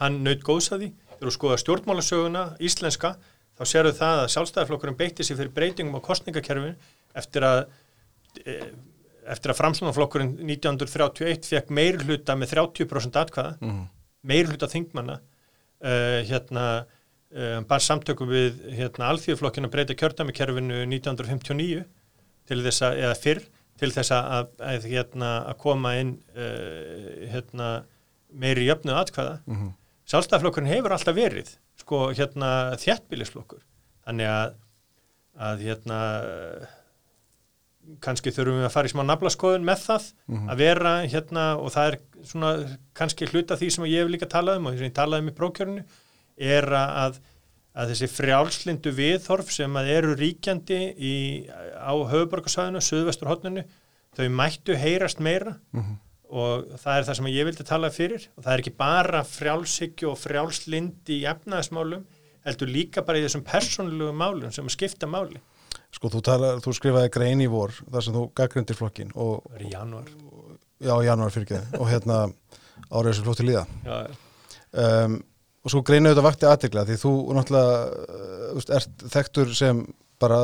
hann 0.00 0.22
naut 0.24 0.42
góðsaði 0.44 0.90
þegar 1.14 1.28
þú 1.28 1.34
skoða 1.36 1.60
stjórnmálasöguna 1.62 2.44
íslenska 2.60 3.14
þá 3.58 3.64
sérðu 3.70 3.92
það 3.98 4.22
að 4.22 4.32
sjálfstæðarflokkurinn 4.34 4.98
beitti 4.98 5.26
sér 5.26 5.38
fyrir 5.40 5.54
breytingum 5.54 5.98
á 5.98 6.06
kostningakerfin 6.06 6.76
eftir 7.14 7.46
að 7.46 7.60
e, 8.44 8.56
eftir 9.34 9.52
að 9.54 9.60
framslunarflokkurinn 9.60 10.34
1931 10.42 11.48
fekk 11.48 11.70
meirhluta 11.70 12.36
með 12.36 12.56
30% 12.56 13.20
atkvæða 13.22 13.54
Mm. 13.60 13.84
meirhluta 14.24 14.68
þingmanna 14.68 15.18
uh, 15.20 16.20
hérna 16.28 16.64
um, 17.34 17.64
bara 17.68 17.80
samtökum 17.80 18.28
við 18.30 18.60
hérna, 18.76 19.10
alþjóðflokkin 19.12 19.68
að 19.68 19.72
breyta 19.74 19.96
kjördæmikerfinu 20.00 20.82
1959 20.86 21.84
til 22.48 22.60
þess 22.66 22.84
að, 22.84 22.98
eða 23.04 23.14
fyrr, 23.20 23.40
til 23.80 23.90
þess 23.94 24.12
að, 24.14 24.50
að, 24.60 24.86
hérna, 24.92 25.30
að 25.50 25.58
koma 25.64 25.94
inn 26.00 26.12
uh, 26.36 27.24
hérna, 27.32 27.70
meiri 28.30 28.68
jöfnu 28.68 28.94
atkvæða. 28.98 29.38
Mm 29.46 29.56
-hmm. 29.56 29.72
Sjálfstæðarflokkurinn 30.10 30.72
hefur 30.72 30.92
alltaf 30.92 31.16
verið 31.16 31.54
sko, 31.80 32.00
hérna, 32.12 32.48
þjættbílisflokkur. 32.82 33.62
Þannig 34.04 34.28
að, 34.28 34.56
að 35.48 35.62
hérna, 35.64 36.00
kannski 38.04 38.32
þurfum 38.34 38.62
við 38.62 38.68
að 38.68 38.74
fara 38.74 38.88
í 38.88 38.92
smá 38.92 39.02
naflaskoðun 39.06 39.66
með 39.66 39.84
það 39.84 40.08
mm 40.08 40.34
-hmm. 40.36 40.50
að 40.52 40.62
vera 40.62 40.94
hérna 41.02 41.44
og 41.60 41.72
það 41.74 41.90
er 41.90 41.98
svona 42.30 42.50
kannski 42.96 43.28
hluta 43.30 43.58
því 43.60 43.70
sem 43.70 43.86
ég 43.90 44.02
hef 44.02 44.12
líka 44.12 44.30
talað 44.30 44.60
um 44.60 44.66
og 44.66 44.74
því 44.74 44.82
sem 44.82 44.90
ég 44.90 44.98
talaði 44.98 45.24
um 45.24 45.32
í 45.32 45.38
prókjörnu 45.38 45.84
er 46.54 46.68
að, 46.74 47.18
að 47.74 47.92
þessi 47.92 48.10
frjálslindu 48.14 48.94
viðhorf 48.96 49.52
sem 49.52 49.76
að 49.76 49.90
eru 49.98 50.14
ríkjandi 50.18 50.80
í, 50.96 51.14
á 51.76 51.92
höfuborgarsvæðinu, 51.92 52.80
söðvestur 52.80 53.30
hodninu, 53.30 53.64
þau 54.16 54.28
mættu 54.30 54.76
heyrast 54.78 55.20
meira 55.20 55.58
mm 55.72 55.80
-hmm. 55.80 55.96
Og 56.34 56.76
það 56.82 56.98
er 56.98 57.06
það 57.06 57.18
sem 57.18 57.30
ég 57.30 57.48
vildi 57.48 57.66
tala 57.68 57.90
fyrir 57.94 58.28
og 58.34 58.44
það 58.44 58.52
er 58.52 58.62
ekki 58.62 58.74
bara 58.78 59.22
frjálshyggju 59.28 60.10
og 60.10 60.20
frjálslindi 60.20 61.20
í 61.20 61.26
efnaðismálum, 61.30 62.04
heldur 62.44 62.70
líka 62.70 63.04
bara 63.06 63.20
í 63.20 63.24
þessum 63.24 63.44
persónulegu 63.46 64.14
málum 64.18 64.54
sem 64.54 64.70
skipta 64.72 65.08
máli. 65.10 65.38
Sko 65.94 66.10
þú, 66.10 66.22
tala, 66.26 66.54
þú 66.62 66.74
skrifaði 66.74 67.12
grein 67.14 67.42
í 67.44 67.50
vor 67.50 67.74
þar 67.78 68.06
sem 68.06 68.16
þú 68.16 68.24
gaggrindir 68.34 68.78
flokkin 68.78 69.12
og... 69.14 69.44
Það 69.46 69.60
er 69.60 69.66
í 69.66 69.74
janúar. 69.76 70.08
Já, 70.82 70.94
janúar 71.06 71.34
fyrir 71.34 71.46
ekki 71.46 71.78
og 71.78 71.90
hérna 71.92 72.18
árið 72.90 73.18
sem 73.18 73.26
flótti 73.28 73.46
líða. 73.46 73.66
Um, 74.74 75.20
og 75.62 75.72
svo 75.72 75.84
greinu 75.86 76.10
þetta 76.10 76.24
vakti 76.26 76.48
aðtegla 76.50 76.84
því 76.88 76.96
þú 77.00 77.12
náttúrulega 77.36 77.76
uh, 78.58 78.74
ert 78.80 79.06
þektur 79.14 79.54
sem 79.54 79.84
bara 80.20 80.40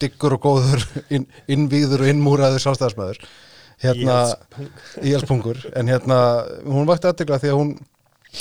diggur 0.00 0.38
og 0.38 0.46
góður 0.46 0.86
inn, 1.14 1.28
innvíður 1.50 2.06
og 2.06 2.12
innmúraður 2.14 2.64
sástæðarsmaður 2.64 3.20
hérna, 3.82 4.18
íhalspungur 5.02 5.62
en 5.76 5.92
hérna, 5.92 6.18
hún 6.66 6.88
vakti 6.88 7.10
aðtegla 7.10 7.40
því 7.42 7.52
að 7.52 7.60
hún 7.60 7.72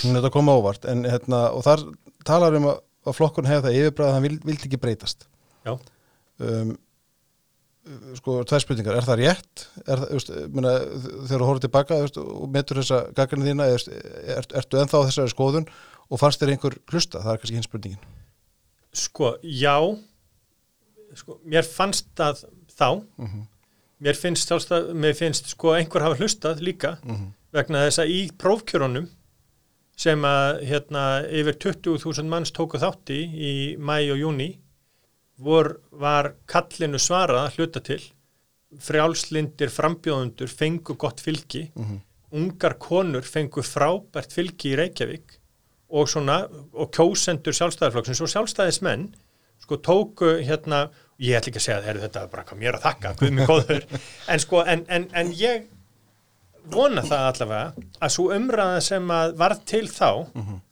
hún 0.02 0.18
þetta 0.18 0.28
að 0.28 0.36
koma 0.36 0.58
ávart 0.58 0.88
en 0.90 1.06
hérna, 1.08 1.46
og 1.56 1.64
þar 1.66 1.86
talar 2.28 2.58
um 2.58 2.68
að, 2.74 2.82
að 3.08 3.18
flokkun 3.20 3.48
hefur 3.48 3.68
það 3.68 3.80
yfirbræð 3.82 4.10
að 4.10 4.18
hann 4.18 4.28
vild, 4.28 4.44
vild 4.50 4.68
ekki 4.68 4.82
breytast 4.82 5.28
já 5.68 5.74
um, 5.74 6.76
sko, 8.18 8.42
tvær 8.48 8.64
spurningar, 8.64 8.98
er 9.00 9.08
það 9.08 9.22
rétt? 9.22 9.66
Er 9.86 10.02
það, 10.02 10.14
just, 10.18 10.32
myrna, 10.54 10.74
þegar 11.30 11.44
þú 11.44 11.50
horfður 11.50 11.64
tilbaka 11.66 12.00
just, 12.04 12.20
og 12.22 12.50
metur 12.54 12.82
þessa 12.82 13.02
gaggarni 13.18 13.50
þína 13.50 13.70
er, 13.74 13.86
er, 14.36 14.50
ertu 14.62 14.82
ennþá 14.82 15.04
á 15.04 15.08
þessari 15.08 15.34
skoðun 15.34 15.68
og 16.08 16.22
fannst 16.22 16.44
þér 16.44 16.54
einhver 16.56 16.78
hlusta? 16.92 17.22
Það 17.24 17.34
er 17.34 17.42
kannski 17.42 17.60
hins 17.60 17.70
spurningin. 17.70 18.16
Sko, 18.98 19.34
já 19.44 19.78
sko, 21.18 21.38
mér 21.48 21.68
fannst 21.68 22.10
það 22.18 22.48
þá 22.74 22.90
uh 22.90 23.28
mhm. 23.28 23.46
Mér 24.04 24.18
finnst, 24.18 24.48
sjálfstað, 24.48 24.92
mér 24.94 25.16
finnst 25.18 25.50
sko, 25.54 25.74
einhver 25.78 26.06
hafa 26.06 26.20
hlustað 26.22 26.62
líka 26.62 26.98
mhm. 27.04 27.16
-huh. 27.16 27.32
vegna 27.52 27.86
þess 27.88 28.04
að 28.04 28.14
í 28.14 28.22
prófkjörunum 28.38 29.10
sem 29.98 30.26
að 30.30 30.62
hérna, 30.70 31.04
yfir 31.26 31.58
20.000 31.58 32.30
manns 32.30 32.52
tóku 32.54 32.78
þátti 32.78 33.18
í 33.34 33.54
mæ 33.82 34.12
og 34.14 34.20
júni 34.22 34.60
vor, 35.38 35.80
var 35.92 36.36
kallinu 36.46 37.00
svarað 37.02 37.46
að 37.48 37.58
hluta 37.58 37.82
til 37.82 38.02
frjálslindir 38.84 39.72
frambjóðundur 39.74 40.52
fengu 40.52 40.96
gott 40.96 41.22
fylgi 41.24 41.72
mm 41.74 41.84
-hmm. 41.84 42.00
ungar 42.32 42.78
konur 42.78 43.22
fengu 43.22 43.62
frábært 43.62 44.34
fylgi 44.34 44.74
í 44.74 44.78
Reykjavík 44.78 45.40
og 45.90 46.10
svona 46.10 46.48
og 46.74 46.92
kjósendur 46.92 47.56
sjálfstæðarflokksins 47.56 48.22
og 48.22 48.30
sjálfstæðismenn 48.30 49.08
sko 49.60 49.76
tóku 49.78 50.44
hérna 50.44 50.90
ég 51.20 51.40
ætl 51.40 51.50
ekki 51.50 51.62
að 51.62 51.66
segja 51.66 51.80
að 51.80 52.04
þetta 52.06 52.22
er 52.22 52.30
bara 52.36 52.44
hvað 52.44 52.62
mér 52.62 52.78
að 52.78 52.86
þakka 52.86 53.16
guð 53.20 53.34
mig 53.34 53.50
góður. 53.50 53.84
En 54.32 54.40
sko 54.40 54.64
en, 54.64 54.86
en, 54.90 55.10
en 55.14 55.34
ég 55.34 55.68
vona 56.68 57.02
það 57.02 57.28
allavega 57.32 57.90
að 58.04 58.16
svo 58.18 58.32
umræða 58.36 58.80
sem 58.84 59.12
að 59.12 59.36
varð 59.40 59.62
til 59.66 59.86
þá 59.88 60.10
mm 60.34 60.42
-hmm 60.44 60.64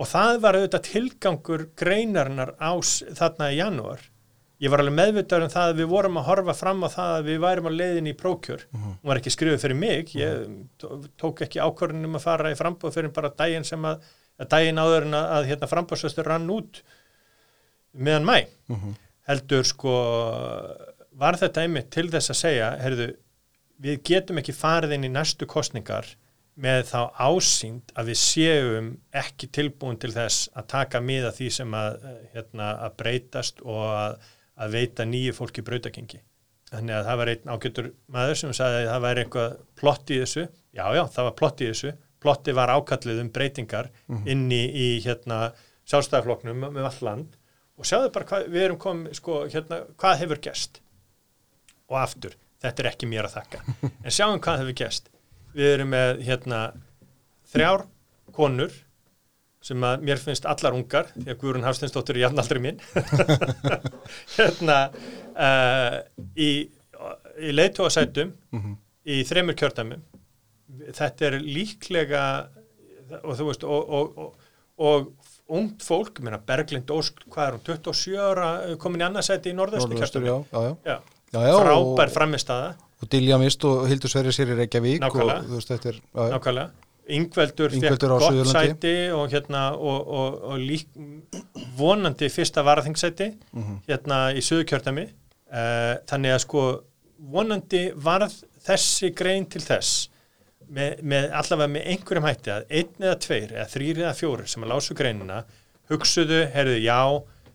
og 0.00 0.10
það 0.10 0.40
var 0.42 0.58
auðvitað 0.58 0.88
tilgangur 0.88 1.68
greinarinnar 1.78 2.54
ás 2.58 2.98
þarna 3.14 3.52
í 3.52 3.60
janúar. 3.60 4.02
Ég 4.62 4.70
var 4.70 4.80
alveg 4.80 4.96
meðvitaður 4.96 5.46
um 5.46 5.52
það 5.52 5.70
að 5.70 5.80
við 5.80 5.88
vorum 5.90 6.18
að 6.18 6.26
horfa 6.28 6.54
fram 6.56 6.84
á 6.86 6.88
það 6.88 7.14
að 7.14 7.28
við 7.28 7.40
værum 7.42 7.68
á 7.68 7.72
leiðin 7.74 8.10
í 8.10 8.14
prókjör 8.16 8.62
uh 8.64 8.74
-huh. 8.80 8.92
hún 9.02 9.10
var 9.10 9.20
ekki 9.20 9.32
skrifið 9.34 9.60
fyrir 9.60 9.76
mig 9.76 10.14
ég 10.14 10.46
tók 11.20 11.42
ekki 11.42 11.60
ákvörðunum 11.60 12.16
að 12.16 12.26
fara 12.26 12.52
í 12.52 12.58
frambóð 12.58 12.94
fyrir 12.94 13.12
bara 13.12 13.34
daginn 13.34 13.64
sem 13.64 13.84
að, 13.84 14.04
að 14.38 14.48
daginn 14.48 14.78
áður 14.78 15.08
en 15.08 15.14
að, 15.14 15.26
að 15.36 15.48
hérna, 15.50 15.70
frambóðsvöstur 15.72 16.24
rann 16.24 16.50
út 16.50 16.82
meðan 17.92 18.24
mæ 18.24 18.46
uh 18.70 18.78
-huh. 18.78 18.94
Heldur 19.28 19.64
sko 19.66 19.94
var 21.18 21.38
þetta 21.40 21.64
einmitt 21.64 21.90
til 21.94 22.08
þess 22.12 22.32
að 22.34 22.40
segja 22.40 22.68
heyrðu, 22.80 23.08
við 23.84 24.02
getum 24.06 24.40
ekki 24.40 24.54
farið 24.56 24.96
inn 24.96 25.08
í 25.08 25.12
næstu 25.14 25.48
kostningar 25.50 26.08
með 26.54 26.84
þá 26.92 27.00
ásýnd 27.18 27.94
að 27.98 28.12
við 28.12 28.20
séum 28.20 28.90
ekki 29.16 29.48
tilbúin 29.54 29.98
til 30.00 30.12
þess 30.14 30.48
að 30.54 30.68
taka 30.70 31.00
miða 31.02 31.32
því 31.34 31.48
sem 31.56 31.74
að, 31.74 31.98
hérna, 32.34 32.70
að 32.86 32.96
breytast 33.00 33.62
og 33.64 33.82
að, 33.88 34.16
að 34.62 34.76
veita 34.78 35.06
nýju 35.08 35.34
fólki 35.34 35.64
brautakengi. 35.66 36.20
Þannig 36.70 36.96
að 36.96 37.08
það 37.08 37.20
var 37.20 37.30
einn 37.32 37.52
ágjötur 37.54 37.90
maður 38.14 38.38
sem 38.38 38.54
sagði 38.56 38.80
að 38.84 38.90
það 38.92 39.04
væri 39.06 39.24
eitthvað 39.24 39.56
plott 39.80 40.10
í 40.10 40.20
þessu. 40.22 40.46
Já, 40.74 40.84
já, 40.94 41.02
það 41.16 41.28
var 41.28 41.36
plott 41.40 41.62
í 41.62 41.70
þessu. 41.70 41.94
Plotti 42.24 42.54
var 42.56 42.72
ákallið 42.72 43.20
um 43.20 43.32
breytingar 43.34 43.90
mm 43.90 44.16
-hmm. 44.16 44.28
inni 44.32 44.62
í 44.70 44.86
hérna, 45.04 45.40
sjálfstæðarfloknum 45.90 46.62
með 46.70 46.86
all 46.88 47.02
land 47.08 47.34
og 47.78 47.88
sjáðu 47.88 48.12
bara 48.14 48.28
hvað 48.28 48.48
við 48.52 48.66
erum 48.68 48.80
komið, 48.80 49.16
sko, 49.18 49.40
hérna, 49.50 49.80
hvað 50.00 50.20
hefur 50.22 50.42
gæst. 50.46 50.80
Og 51.90 51.98
aftur, 52.00 52.36
þetta 52.62 52.82
er 52.82 52.90
ekki 52.92 53.10
mér 53.10 53.28
að 53.28 53.36
þakka. 53.38 53.64
En 54.04 54.14
sjáum 54.14 54.40
hvað 54.40 54.62
hefur 54.62 54.78
gæst 54.84 55.10
við 55.54 55.70
erum 55.76 55.92
með 55.94 56.24
hérna 56.26 56.60
þrjár 57.52 57.86
konur 58.34 58.74
sem 59.64 59.84
að 59.86 60.02
mér 60.04 60.20
finnst 60.20 60.46
allar 60.48 60.76
ungar 60.76 61.08
því 61.14 61.30
að 61.30 61.38
Guðrun 61.40 61.64
Hafsteinsdóttur 61.64 62.18
er 62.18 62.26
jafnaldri 62.26 62.60
mín 62.60 62.80
hérna 64.36 64.78
uh, 64.90 66.00
í, 66.36 66.50
í 67.40 67.54
leitóasætum 67.54 68.34
mm 68.34 68.60
-hmm. 68.60 68.74
í 69.14 69.22
þremur 69.28 69.56
kjörtamum 69.60 70.02
þetta 70.92 71.30
er 71.30 71.38
líklega 71.40 72.24
og 73.22 73.38
þú 73.38 73.48
veist 73.48 73.64
og, 73.64 73.94
og, 73.98 74.18
og, 74.18 74.50
og 74.76 75.32
ungt 75.48 75.82
fólk, 75.84 76.20
mér 76.24 76.38
að 76.38 76.46
Berglind 76.48 76.90
Ósk 76.94 77.26
hvað 77.28 77.46
er 77.46 77.56
hún, 77.58 77.64
27 77.66 78.16
ára 78.16 78.48
komin 78.80 79.02
í 79.02 79.06
annarsæti 79.08 79.52
í 79.52 79.56
norðaustur 79.58 80.00
frábær 81.34 82.12
framistada 82.14 82.74
og 83.02 83.10
Dilja 83.12 83.38
Mist 83.42 83.64
og 83.68 83.84
Hildur 83.90 84.12
Sverri 84.12 84.32
sér 84.32 84.54
í 84.54 84.58
Reykjavík 84.62 85.02
Nákvæmlega, 85.02 85.44
og, 85.44 85.52
veist, 85.58 85.86
er, 85.90 86.00
Nákvæmlega. 86.14 86.70
Yngveldur 87.14 87.74
fekk 87.74 88.06
gott 88.08 88.48
sæti 88.48 88.94
og, 89.12 89.26
hérna, 89.28 89.66
og, 89.76 90.06
og 90.54 90.62
lík, 90.62 90.88
vonandi 91.76 92.30
fyrsta 92.32 92.64
varaþingsæti 92.64 93.28
mm 93.28 93.62
-hmm. 93.62 93.76
hérna 93.88 94.32
í 94.32 94.40
söðukjörtami 94.40 95.04
uh, 95.04 95.58
eh, 95.58 95.94
þannig 96.08 96.32
að 96.32 96.38
sko 96.46 96.62
vonandi 97.18 97.92
varð 97.94 98.32
þessi 98.64 99.12
grein 99.12 99.44
til 99.46 99.60
þess 99.60 100.08
með, 100.68 101.02
með 101.02 101.28
allavega 101.40 101.72
með 101.74 101.86
einhverjum 101.92 102.26
hætti 102.28 102.52
að 102.54 102.66
einn 102.70 103.04
eða 103.06 103.18
tveir 103.24 103.54
eða 103.54 103.68
þrýr 103.74 104.00
eða 104.04 104.16
fjóri 104.18 104.48
sem 104.50 104.64
að 104.64 104.72
lásu 104.72 104.96
greinina 104.98 105.44
hugsuðu, 105.90 106.40
herðu, 106.54 106.78
já 106.80 107.00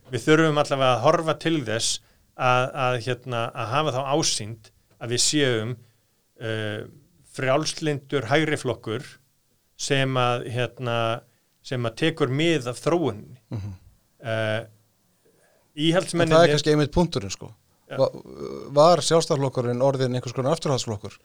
við 0.10 0.26
þurfum 0.26 0.62
allavega 0.62 0.96
að 0.96 1.04
horfa 1.06 1.36
til 1.42 1.58
þess 1.68 2.00
að, 2.40 2.66
að, 2.86 2.98
hérna, 3.06 3.44
að 3.52 3.72
hafa 3.74 3.96
þá 3.96 4.02
ásýnd 4.16 4.72
að 5.00 5.14
við 5.16 5.24
séum 5.24 5.76
uh, 5.76 6.82
frjálslindur 7.40 8.30
hægriflokkur 8.30 9.06
sem 9.80 10.20
að 10.20 10.50
hérna, 10.54 10.98
sem 11.66 11.88
að 11.88 11.98
tekur 12.04 12.34
mið 12.34 12.70
af 12.72 12.82
þróun 12.84 13.24
mm 13.50 13.58
-hmm. 13.60 13.74
uh, 14.24 14.62
íhaldsmenninni 15.76 16.36
Það 16.36 16.48
er 16.48 16.56
kannski 16.56 16.74
einmitt 16.76 16.96
punkturinn 16.96 17.34
sko 17.34 17.52
ja. 17.90 17.98
Va, 18.00 18.10
var 18.76 19.02
sjálfstaflokkurinn 19.06 19.84
orðin 19.84 20.16
einhvers 20.16 20.36
konar 20.36 20.58
afturhaldsflokkur 20.58 21.18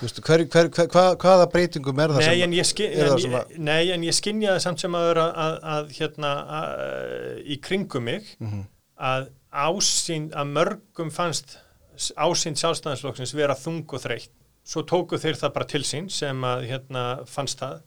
hver, 0.00 0.44
hver, 0.50 0.68
hver, 0.68 0.88
hva, 0.90 1.04
hvaða 1.20 1.46
breytingum 1.52 2.00
er 2.02 2.14
það 2.14 2.22
nei, 2.24 2.28
sem, 2.40 2.44
en 2.44 2.68
skin, 2.68 2.92
er 2.92 3.10
það 3.10 3.22
sem 3.24 3.36
að 3.38 3.56
Nei 3.58 3.82
en 3.94 4.06
ég 4.06 4.16
skinjaði 4.16 4.62
samt 4.64 4.84
sem 4.84 4.96
að 4.98 5.20
að, 5.24 5.58
að 5.74 5.92
hérna 5.98 6.32
að, 6.58 7.42
í 7.44 7.58
kringum 7.62 8.06
mig 8.08 8.32
mm 8.38 8.48
-hmm. 8.48 8.64
að 9.10 9.28
ásýn 9.54 10.30
að 10.34 10.50
mörgum 10.56 11.12
fannst 11.14 11.58
ásýnd 11.94 12.58
sjálfstæðansflokksins 12.58 13.34
vera 13.36 13.54
þung 13.54 13.86
og 13.94 14.02
þreytt. 14.02 14.32
Svo 14.64 14.82
tóku 14.82 15.18
þeir 15.20 15.38
það 15.38 15.54
bara 15.54 15.68
til 15.70 15.84
sín 15.84 16.08
sem 16.10 16.44
að 16.44 16.66
hérna 16.70 17.04
fannst 17.28 17.60
það 17.60 17.82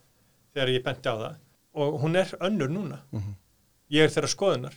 þegar 0.54 0.74
ég 0.76 0.84
benti 0.86 1.10
á 1.12 1.16
það 1.18 1.36
og 1.78 2.00
hún 2.02 2.16
er 2.16 2.32
önnur 2.40 2.70
núna. 2.70 3.02
Mm 3.12 3.20
-hmm. 3.20 3.36
Ég 3.90 4.04
er 4.04 4.10
þeirra 4.10 4.28
skoðunar 4.28 4.76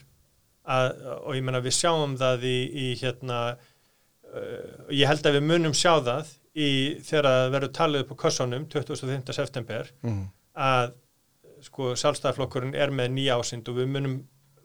að, 0.65 0.89
og 1.25 1.35
ég 1.35 1.43
menna 1.43 1.61
við 1.61 1.77
sjáum 1.77 2.17
það 2.17 2.43
í, 2.43 2.57
í 2.73 2.87
hérna, 3.01 3.57
uh, 4.33 4.93
ég 4.93 5.07
held 5.07 5.25
að 5.25 5.37
við 5.39 5.47
munum 5.47 5.73
sjá 5.73 6.01
það 6.03 6.27
í 6.55 6.69
þegar 7.05 7.27
það 7.29 7.51
verður 7.55 7.73
talið 7.77 8.03
upp 8.03 8.11
á 8.11 8.21
kössónum 8.25 8.65
25. 8.71 9.33
september 9.33 9.91
mm 10.01 10.09
-hmm. 10.09 10.27
að 10.55 10.93
sko 11.61 11.93
sjálfstæðarflokkurinn 11.95 12.75
er 12.75 12.91
með 12.91 13.11
nýja 13.15 13.37
ásind 13.37 13.69
og 13.69 13.77
við 13.77 13.87
munum 13.87 14.17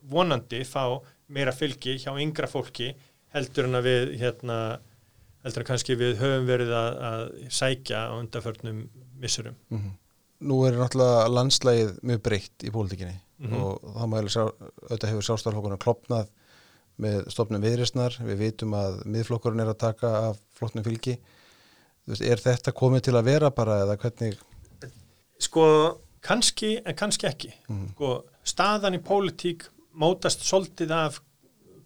vonandi 0.02 0.64
fá 0.64 1.00
meira 1.28 1.52
fylgi 1.52 1.98
hjá 1.98 2.12
yngra 2.18 2.46
fólki 2.46 2.94
heldur 3.34 3.64
en 3.64 3.74
að 3.74 3.86
við 3.90 4.16
hérna, 4.20 4.78
heldur 5.44 5.62
en 5.62 5.66
kannski 5.66 5.94
við 5.94 6.16
höfum 6.22 6.46
verið 6.46 6.72
að, 6.72 6.98
að 7.10 7.50
sækja 7.50 8.08
á 8.08 8.12
undarförnum 8.16 8.88
missurum. 9.20 9.54
Mm 9.70 9.78
-hmm. 9.78 9.92
Nú 10.40 10.64
er 10.66 10.72
náttúrulega 10.72 11.28
landslægið 11.28 11.98
mjög 12.02 12.22
breytt 12.22 12.64
í 12.64 12.70
pólitíkinni 12.70 13.20
Mhm. 13.38 13.54
og 13.60 13.80
það 13.84 14.28
sjá, 14.32 14.44
auðvitað 14.88 15.10
hefur 15.10 15.26
sjálfstæðarflokkurinn 15.28 15.82
klopnað 15.82 16.28
með 16.96 17.26
stofnum 17.28 17.64
viðrisnar, 17.64 18.14
við 18.24 18.38
vitum 18.40 18.76
að 18.76 19.02
miðflokkurinn 19.04 19.60
er 19.60 19.72
að 19.74 19.82
taka 19.82 20.12
af 20.30 20.38
flottnum 20.56 20.86
fylgi 20.86 21.18
veist, 22.14 22.22
er 22.22 22.42
þetta 22.42 22.74
komið 22.76 23.08
til 23.08 23.16
að 23.18 23.28
vera 23.30 23.50
bara 23.54 23.80
eða 23.84 23.96
hvernig 24.02 24.38
Sko, 25.42 25.64
kannski 26.24 26.78
en 26.80 26.96
kannski 26.96 27.28
ekki. 27.28 27.52
Mhm. 27.68 27.90
Sko, 27.94 28.12
staðan 28.46 28.96
í 28.96 29.02
pólitík 29.04 29.66
mótast 29.96 30.44
svolítið 30.46 30.94
af 30.96 31.20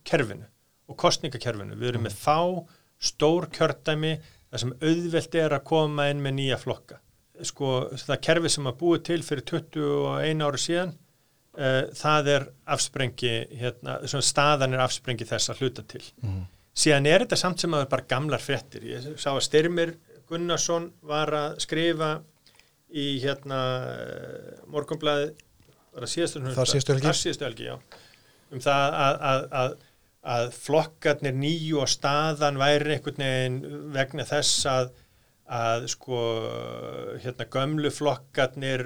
kerfinu 0.05 0.47
og 0.89 0.97
kostningakerfinu. 0.97 1.75
Við 1.79 1.89
erum 1.89 2.07
með 2.07 2.16
fá 2.18 2.39
stór 3.01 3.49
kjördæmi 3.51 4.18
þar 4.51 4.62
sem 4.62 4.73
auðvelt 4.83 5.35
er 5.35 5.55
að 5.57 5.64
koma 5.64 6.09
inn 6.11 6.23
með 6.23 6.37
nýja 6.39 6.59
flokka. 6.61 7.01
Sko, 7.43 7.89
það 7.97 8.21
kerfi 8.27 8.51
sem 8.53 8.66
að 8.68 8.79
búið 8.83 9.05
til 9.09 9.23
fyrir 9.25 9.45
21 9.49 10.45
ári 10.45 10.61
síðan 10.61 10.95
uh, 11.59 11.85
það 11.97 12.33
er 12.35 12.49
afsprengi 12.66 13.35
hérna, 13.61 13.99
staðan 14.07 14.77
er 14.77 14.85
afsprengi 14.85 15.27
þess 15.29 15.53
að 15.53 15.62
hluta 15.62 15.87
til. 15.89 16.05
Mhm. 16.23 16.43
Síðan 16.81 17.07
er 17.11 17.25
þetta 17.25 17.37
samt 17.37 17.61
sem 17.61 17.73
að 17.75 17.81
það 17.81 17.87
er 17.87 17.95
bara 17.97 18.09
gamlar 18.09 18.43
fréttir. 18.43 18.85
Ég 18.87 19.09
sá 19.18 19.33
að 19.33 19.43
Styrmir 19.49 19.97
Gunnarsson 20.31 20.91
var 21.07 21.33
að 21.35 21.61
skrifa 21.64 22.11
í 22.91 23.07
hérna 23.22 23.61
síðastu 26.11 26.43
Þar 26.55 27.20
síðastu 27.20 27.47
helgi, 27.47 27.76
um 28.55 28.62
það 28.62 28.97
að, 29.05 29.20
að, 29.31 29.45
að, 29.61 29.76
að 30.35 30.51
flokkarnir 30.57 31.39
nýju 31.39 31.81
og 31.83 31.91
staðan 31.91 32.61
væri 32.61 32.97
einhvern 32.97 33.24
veginn 33.26 33.62
vegna 33.95 34.26
þess 34.28 34.66
að 34.70 34.93
að 35.51 35.89
sko 35.91 36.18
hérna 37.24 37.47
gömlu 37.51 37.91
flokkarnir 37.91 38.85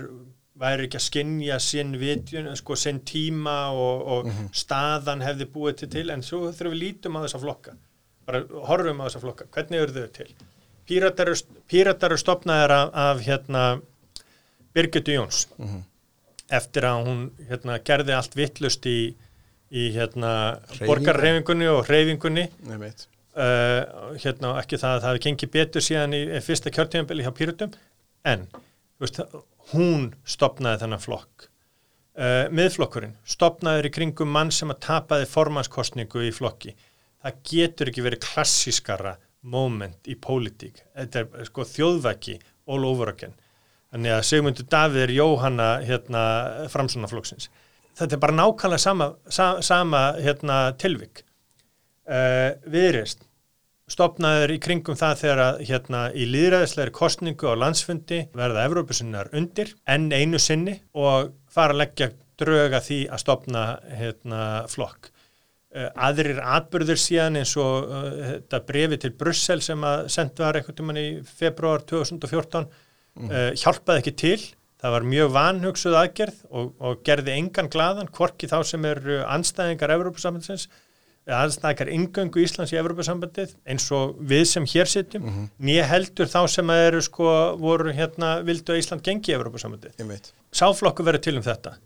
væri 0.57 0.87
ekki 0.87 0.97
að 0.97 1.05
skinja 1.05 1.59
sinn 1.61 1.91
vitjun, 2.01 2.49
sko 2.57 2.77
sinn 2.79 3.03
tíma 3.05 3.57
og, 3.77 4.05
og 4.15 4.53
staðan 4.57 5.25
hefði 5.27 5.51
búið 5.53 5.83
til 5.83 5.91
til. 5.93 6.07
En 6.15 6.25
svo 6.25 6.47
þurfum 6.47 6.73
við 6.73 6.81
lítum 6.87 7.19
á 7.21 7.25
þessa 7.27 7.43
flokka 7.43 7.75
bara 8.25 8.43
horfum 8.69 9.03
á 9.03 9.07
þessa 9.07 9.23
flokka, 9.23 9.49
hvernig 9.53 9.83
eru 9.85 9.95
þau 9.97 10.13
til 10.19 10.31
Píratar 10.89 11.33
eru, 12.13 12.21
stopnaðar 12.21 12.75
af, 12.77 12.91
af 12.95 13.23
hérna 13.25 13.65
Birgitu 14.75 15.15
Jóns. 15.17 15.47
Eftir 16.53 16.85
að 16.85 17.07
hún 17.09 17.25
hérna, 17.49 17.79
gerði 17.81 18.15
allt 18.17 18.37
vittlust 18.37 18.87
í, 18.91 19.15
í 19.73 19.89
hérna 19.95 20.61
borgarreifingunni 20.85 21.71
og 21.73 21.87
veit. 22.83 23.07
uh, 23.39 24.15
hérna 24.21 24.55
ekki 24.61 24.79
það 24.81 24.93
að 24.93 25.01
það 25.01 25.09
hefði 25.11 25.25
gengið 25.27 25.53
betur 25.57 25.85
síðan 25.89 26.17
í, 26.17 26.23
fyrsta 26.45 26.73
kjörtíðanbili 26.75 27.27
hjá 27.27 27.33
Píratum 27.39 27.75
en 28.29 28.47
veist, 29.03 29.21
hún 29.73 30.11
stopnaði 30.29 30.85
þennan 30.85 31.03
flokk. 31.03 31.49
Uh, 32.15 32.47
miðflokkurinn 32.55 33.17
stopnaður 33.27 33.89
í 33.89 33.95
kringum 33.95 34.31
mann 34.31 34.53
sem 34.55 34.71
að 34.71 34.85
tapaði 34.87 35.27
formannskostningu 35.33 36.29
í 36.29 36.35
flokki. 36.35 36.77
Það 37.25 37.41
getur 37.51 37.91
ekki 37.91 38.05
verið 38.05 38.23
klassískara 38.27 39.17
moment 39.45 40.09
í 40.09 40.17
pólitík. 40.17 40.81
Þetta 40.97 41.25
er 41.25 41.49
sko 41.49 41.67
þjóðvæki 41.69 42.39
all 42.71 42.85
over 42.89 43.13
again. 43.13 43.35
Þannig 43.93 44.17
að 44.17 44.25
Sigmundur 44.27 44.67
Davíð 44.73 45.05
er 45.05 45.15
Jóhanna 45.15 45.69
hérna, 45.87 46.25
framsunaflokksins 46.73 47.51
þetta 47.99 48.17
er 48.17 48.23
bara 48.23 48.37
nákvæmlega 48.39 48.83
sama, 48.83 49.13
sa, 49.31 49.55
sama 49.63 50.03
hérna, 50.23 50.59
tilvik. 50.81 51.23
Uh, 52.05 52.53
viðreist 52.69 53.25
stopnaður 53.89 54.55
í 54.55 54.59
kringum 54.65 54.97
það 54.97 55.19
þegar 55.21 55.41
að 55.45 55.63
hérna 55.69 56.01
í 56.17 56.27
líðræðislegri 56.29 56.93
kostningu 56.97 57.49
á 57.53 57.61
landsfundi 57.61 58.21
verða 58.37 58.65
Evrópusinnar 58.69 59.31
undir 59.37 59.75
enn 59.89 60.11
einu 60.13 60.41
sinni 60.41 60.79
og 60.97 61.35
fara 61.53 61.77
að 61.77 61.83
leggja 61.83 62.11
dröga 62.41 62.81
því 62.85 63.01
að 63.13 63.23
stopna 63.23 63.65
hérna 63.93 64.41
flokk. 64.73 65.11
Uh, 65.75 65.89
aðrir 66.07 66.39
atbyrður 66.39 67.01
síðan 67.03 67.41
eins 67.41 67.57
og 67.59 67.89
uh, 67.91 68.11
þetta 68.31 68.61
brefi 68.69 68.99
til 69.03 69.11
Brussel 69.19 69.63
sem 69.65 69.87
að 69.89 70.05
sendt 70.15 70.39
var 70.39 70.55
einhvern 70.55 70.77
tímann 70.79 71.01
í 71.01 71.09
februar 71.27 71.83
2014 71.91 72.69
uh, 72.69 73.49
hjálpaði 73.59 74.05
ekki 74.05 74.15
til. 74.23 74.39
Það 74.85 74.95
var 74.95 75.07
mjög 75.09 75.35
vanhugsuð 75.35 75.99
aðgerð 75.99 76.41
og, 76.53 76.73
og 76.79 77.03
gerði 77.07 77.35
engan 77.39 77.71
glaðan, 77.73 78.11
hvorki 78.15 78.47
þá 78.51 78.59
sem 78.69 78.87
eru 78.87 79.23
anstæðingar 79.25 79.97
Evrópusambandsins 79.97 80.69
aðstækar 81.33 81.89
ingöngu 81.89 82.43
Íslands 82.45 82.75
í 82.75 82.79
Evropasambandið 82.79 83.55
eins 83.65 83.87
og 83.97 84.19
við 84.29 84.45
sem 84.51 84.67
hér 84.69 84.91
sitjum 84.91 85.23
mm 85.25 85.31
-hmm. 85.31 85.49
nýja 85.59 85.87
heldur 85.89 86.29
þá 86.29 86.47
sem 86.49 86.71
eru 86.71 87.01
sko 87.03 87.57
voru 87.57 87.93
hérna 87.93 88.43
vildu 88.45 88.73
að 88.73 88.79
Ísland 88.83 89.03
gengi 89.03 89.33
í 89.33 89.35
veit. 90.09 90.33
Sáflokkur 90.53 91.05
verið 91.05 91.21
til 91.21 91.37
um 91.37 91.43
þetta. 91.43 91.77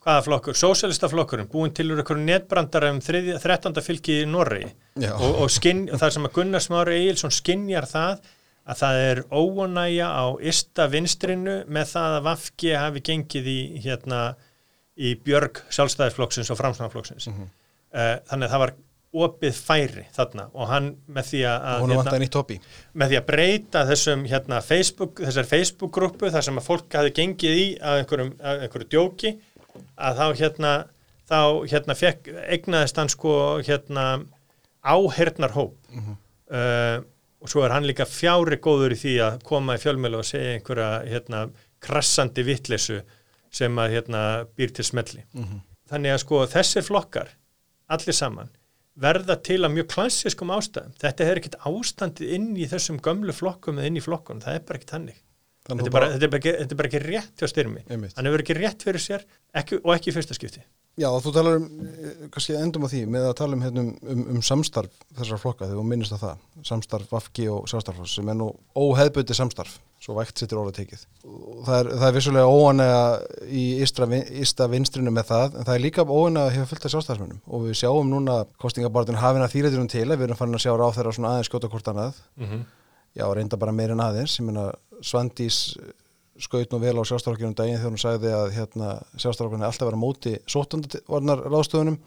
Hvaða 0.00 0.24
flokkur? 0.24 0.56
Sósialistaflokkurinn 0.56 1.48
búin 1.52 1.74
til 1.76 1.90
úr 1.92 2.00
einhverju 2.00 2.24
netbrandara 2.24 2.88
um 2.94 3.00
13. 3.04 3.74
fylki 3.84 4.22
í 4.22 4.28
Norri 4.28 4.62
og, 4.96 5.42
og, 5.44 5.48
skinn, 5.52 5.86
og 5.92 6.00
það 6.00 6.14
sem 6.14 6.28
að 6.28 6.36
Gunnar 6.38 6.64
Smári 6.64 7.00
Egilson 7.02 7.34
skinnjar 7.36 7.88
það 7.90 8.22
að 8.70 8.80
það 8.80 9.00
er 9.06 9.22
óanægja 9.28 10.08
á 10.08 10.24
ysta 10.52 10.86
vinstrinu 10.92 11.56
með 11.68 11.92
það 11.94 12.16
að 12.16 12.28
Vafki 12.28 12.76
hafi 12.76 13.02
gengið 13.10 13.50
í 13.50 13.58
hérna 13.84 14.20
í 15.00 15.14
björg 15.24 15.60
sjálfstæðisflokksins 15.72 16.52
og 16.52 16.60
framsnaflokksins. 16.60 17.28
Mm 17.28 17.36
-hmm. 17.36 17.50
Þannig 18.30 18.46
að 18.46 18.54
það 18.54 18.64
var 18.64 18.74
opið 19.10 19.56
færi 19.58 20.04
þarna 20.14 20.44
og 20.54 20.68
hann 20.70 20.90
með 21.10 21.30
því 21.32 21.40
að, 21.50 21.64
hobby. 22.38 22.58
með 22.94 23.08
því 23.10 23.16
að 23.18 23.26
breyta 23.26 23.80
þessum 23.88 24.20
hérna 24.30 24.60
Facebook, 24.62 25.18
þessar 25.18 25.48
Facebook-grúpu 25.50 26.30
þar 26.30 26.46
sem 26.46 26.60
að 26.60 26.68
fólk 26.68 26.94
hafi 26.94 27.10
gengið 27.16 27.56
í 27.58 27.66
að 27.82 28.04
einhverju 28.04 28.86
djóki 28.86 29.32
að 29.96 30.20
þá 30.20 30.26
hérna 30.42 30.72
þá 31.30 31.40
hérna 31.70 31.94
fekk, 31.94 32.28
egnaðist 32.50 32.98
hann 32.98 33.10
sko 33.12 33.32
hérna 33.62 34.04
áhernar 34.82 35.54
hóp 35.54 35.76
uh, 36.50 36.98
og 37.40 37.48
svo 37.48 37.64
er 37.64 37.72
hann 37.74 37.86
líka 37.86 38.06
fjári 38.08 38.58
góður 38.60 38.96
í 38.96 39.00
því 39.00 39.14
að 39.24 39.42
koma 39.46 39.76
í 39.76 39.82
fjölmjölu 39.82 40.20
og 40.20 40.26
segja 40.28 40.56
einhverja 40.56 40.90
hérna 41.08 41.44
krassandi 41.80 42.44
vittlesu 42.44 43.00
sem 43.50 43.78
að 43.78 43.94
hérna 43.96 44.22
býr 44.56 44.72
til 44.76 44.84
smelli. 44.84 45.24
Þannig 45.90 46.12
að 46.14 46.20
sko 46.22 46.42
þessir 46.46 46.84
flokkar, 46.86 47.30
allir 47.90 48.14
saman, 48.14 48.50
verða 48.94 49.36
til 49.42 49.64
að 49.64 49.74
mjög 49.74 49.88
klassiskum 49.94 50.52
ástæðum. 50.54 50.92
Þetta 51.00 51.24
er 51.24 51.40
ekkit 51.40 51.56
ástandið 51.66 52.34
inn 52.36 52.50
í 52.56 52.68
þessum 52.70 53.00
gömlu 53.02 53.32
flokkum 53.32 53.80
eða 53.80 53.90
inn 53.90 53.96
í 53.96 54.04
flokkunum, 54.04 54.42
það 54.44 54.54
er 54.54 54.66
bara 54.68 54.78
ekkit 54.78 54.94
hannig. 54.94 55.18
Þetta 55.68 55.86
er, 55.86 55.92
bara, 55.92 56.10
þetta, 56.14 56.26
er 56.26 56.32
bara 56.32 56.40
ekki, 56.40 56.52
þetta 56.56 56.74
er 56.74 56.78
bara 56.78 56.88
ekki 56.88 57.00
rétt 57.04 57.42
hjá 57.42 57.50
styrmi. 57.50 57.82
Einmitt. 57.92 58.14
Hann 58.16 58.26
hefur 58.26 58.42
ekki 58.42 58.56
rétt 58.56 58.84
fyrir 58.86 59.02
sér 59.02 59.26
ekki, 59.60 59.80
og 59.84 59.92
ekki 59.92 60.10
í 60.10 60.14
fyrsta 60.16 60.36
skipti. 60.36 60.62
Já, 60.98 61.06
þú 61.22 61.32
talar 61.32 61.60
um, 61.60 61.66
eh, 61.86 62.24
kannski 62.32 62.56
endum 62.58 62.84
á 62.84 62.88
því 62.90 63.02
með 63.12 63.26
að 63.28 63.36
tala 63.38 63.56
um, 63.56 63.60
hérna, 63.64 63.84
um, 63.84 63.92
um, 64.14 64.24
um 64.34 64.40
samstarf 64.44 65.04
þessar 65.16 65.40
flokka 65.40 65.68
þegar 65.68 65.78
þú 65.78 65.84
minnist 65.92 66.16
að 66.16 66.24
það, 66.24 66.40
samstarf 66.66 67.12
Vafki 67.14 67.46
og 67.52 67.68
sjálfstarfloss 67.70 68.16
sem 68.18 68.32
er 68.32 68.36
nú 68.40 68.48
óheðbuti 68.74 69.36
samstarf, 69.36 69.76
svo 70.02 70.16
vægt 70.18 70.42
sittur 70.42 70.62
orða 70.64 70.74
tekið. 70.80 71.06
Það 71.22 71.76
er, 71.76 71.92
það 71.92 72.08
er 72.08 72.16
vissulega 72.18 72.50
óanega 72.50 73.46
í 73.46 73.64
ystra 73.84 74.68
vinstrinu 74.72 75.14
með 75.14 75.30
það, 75.30 75.60
en 75.60 75.70
það 75.70 75.76
er 75.76 75.84
líka 75.86 76.08
óanega 76.08 76.48
að 76.48 76.58
hefa 76.58 76.72
fullt 76.72 76.88
af 76.88 76.94
sjálfstarfsmunum 76.96 77.40
og 77.46 77.64
við 77.68 77.80
sjáum 77.84 78.10
núna 78.10 78.42
kostingabartin 78.60 79.22
hafina 79.22 79.48
þýræturum 79.52 79.88
til 79.92 80.08
að 80.08 80.16
við 80.16 80.28
erum 80.28 80.42
farin 80.42 80.58
að 80.58 80.66
sjá 80.66 80.74
ráð 80.74 80.98
þeirra 80.98 81.16
svona 81.16 81.34
aðeins 81.36 81.52
skjóta 81.52 81.70
hvort 81.72 81.94
annað. 81.94 82.22
Mm 82.40 82.66
Já, 83.16 83.26
reynda 83.34 83.58
bara 83.58 83.74
meir 83.74 83.94
en 83.94 84.04
aðeins, 84.04 84.38
Svandís 85.00 85.56
skaut 86.40 86.72
nú 86.72 86.80
vel 86.80 86.96
á 86.96 87.04
sjálfstaflokkinum 87.04 87.56
daginn 87.56 87.78
þegar 87.80 87.92
hún 87.92 88.00
sagði 88.00 88.32
að 88.36 88.52
hérna, 88.56 88.92
sjálfstaflokkinum 89.16 89.64
er 89.64 89.68
alltaf 89.70 89.88
verið 89.88 90.00
á 90.00 90.04
móti 90.04 90.32
sóttandarvarnar 90.48 91.42
ráðstöðunum 91.46 91.98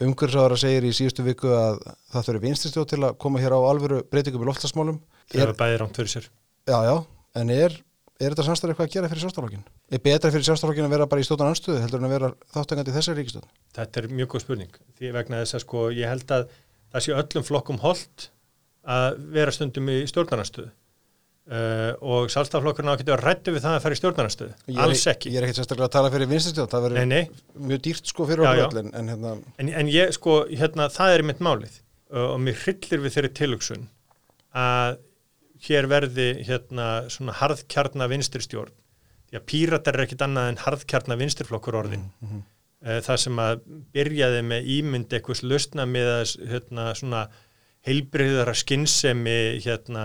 umhverfisáðara 0.00 0.58
segir 0.58 0.86
í 0.88 0.94
síðustu 0.96 1.26
viku 1.26 1.52
að 1.54 1.78
það 2.12 2.26
þurfi 2.28 2.42
vinstistjóð 2.46 2.88
til 2.92 3.00
að 3.04 3.18
koma 3.20 3.42
hér 3.42 3.54
á 3.54 3.60
alvöru 3.60 4.00
breytingum 4.10 4.46
í 4.46 4.48
loftasmálum 4.48 4.98
Það 5.30 5.44
er, 5.44 5.52
er 5.52 5.58
bæði 5.60 5.78
rámt 5.82 6.00
fyrir 6.00 6.12
sér. 6.14 6.26
Já, 6.66 6.78
já, 6.88 6.94
en 7.38 7.52
er, 7.54 7.76
er 8.18 8.32
þetta 8.32 8.46
samstæður 8.48 8.72
eitthvað 8.72 8.88
að 8.88 8.96
gera 8.96 9.12
fyrir 9.12 9.24
sjálfstaflokkin? 9.26 9.62
Er 9.90 10.02
betra 10.08 10.32
fyrir 10.34 10.48
sjálfstaflokkin 10.48 10.88
að 10.88 10.96
vera 10.96 11.08
bara 11.12 11.22
í 11.22 11.28
stóttan 11.28 11.52
anstöðu 11.52 11.84
heldur 11.84 12.02
en 12.02 12.08
að 12.08 12.16
vera 12.16 12.32
þáttengandi 12.56 12.90
í 12.90 12.96
þessari 12.96 13.20
ríkistöð? 13.20 13.46
Þetta 13.76 14.02
er 14.02 14.10
mjög 14.16 14.32
góð 14.32 14.44
spurning. 14.46 14.80
Því 14.98 15.12
vegna 15.14 15.44
þess 15.44 15.58
að 15.60 15.64
sko 15.66 15.86
ég 15.94 16.10
held 16.10 16.34
að 16.34 16.48
það 16.90 17.06
sé 17.06 17.16
öllum 17.20 17.46
flokkum 17.46 17.82
holdt 17.84 18.30
að 18.90 19.18
vera 19.34 19.54
stundum 19.54 19.90
í 19.92 19.98
stjórnarnastöðu. 20.10 20.70
Uh, 21.50 21.92
og 22.06 22.28
sjálfstaflokkurinn 22.30 22.92
á 22.92 22.94
að 22.94 23.22
rættu 23.24 23.54
við 23.54 23.64
það 23.64 23.76
að 23.76 23.84
fara 23.84 23.96
í 23.96 23.98
stjórnarnastöðu. 23.98 24.56
Alls 24.84 25.04
ekki. 25.10 25.32
Ég 25.32 25.40
er 25.40 25.46
ekkert 25.46 25.58
sérstaklega 25.58 25.88
að 25.88 25.94
tala 25.96 26.10
fyrir 26.14 26.30
vinstistjóð, 26.30 26.68
það 26.70 26.84
verður 26.86 27.14
mjög 27.70 27.80
dýrt 27.86 28.10
sko 28.12 28.26
fyrir 28.28 28.44
okkur 28.46 28.82
en, 28.84 29.10
hérna, 29.10 29.32
En, 29.58 29.72
en 29.80 29.90
ég 29.90 30.12
sko, 30.14 30.36
hérna, 30.52 30.86
það 30.94 31.14
er 31.16 31.24
mitt 31.26 31.42
málið 31.42 31.80
uh, 32.12 32.28
og 32.28 32.38
mér 32.44 32.60
hryllir 32.62 33.02
við 33.02 33.16
þeirri 33.16 33.32
tilhugsun 33.40 33.88
að 34.60 35.00
hér 35.66 35.88
verði 35.90 36.28
hérna 36.46 36.86
svona 37.12 37.34
harðkjarna 37.40 38.08
vinstri 38.10 38.42
stjórn 38.44 38.72
því 39.30 39.38
að 39.38 39.46
píratar 39.46 39.98
er 39.98 40.06
ekkit 40.06 40.24
annað 40.26 40.48
en 40.50 40.62
harðkjarnar 40.64 41.20
vinstirflokkur 41.20 41.78
orðin 41.78 42.08
mm 42.08 42.30
-hmm. 42.30 42.42
það 43.06 43.20
sem 43.24 43.38
að 43.38 43.62
byrjaði 43.94 44.42
með 44.42 44.70
ímynd 44.76 45.12
eitthvað 45.14 45.44
lausna 45.46 45.86
með 45.86 46.10
að 46.14 46.34
hérna, 46.52 46.86
svona 46.94 47.22
heilbriðara 47.86 48.54
skinnsemi 48.54 49.60
hérna, 49.64 50.04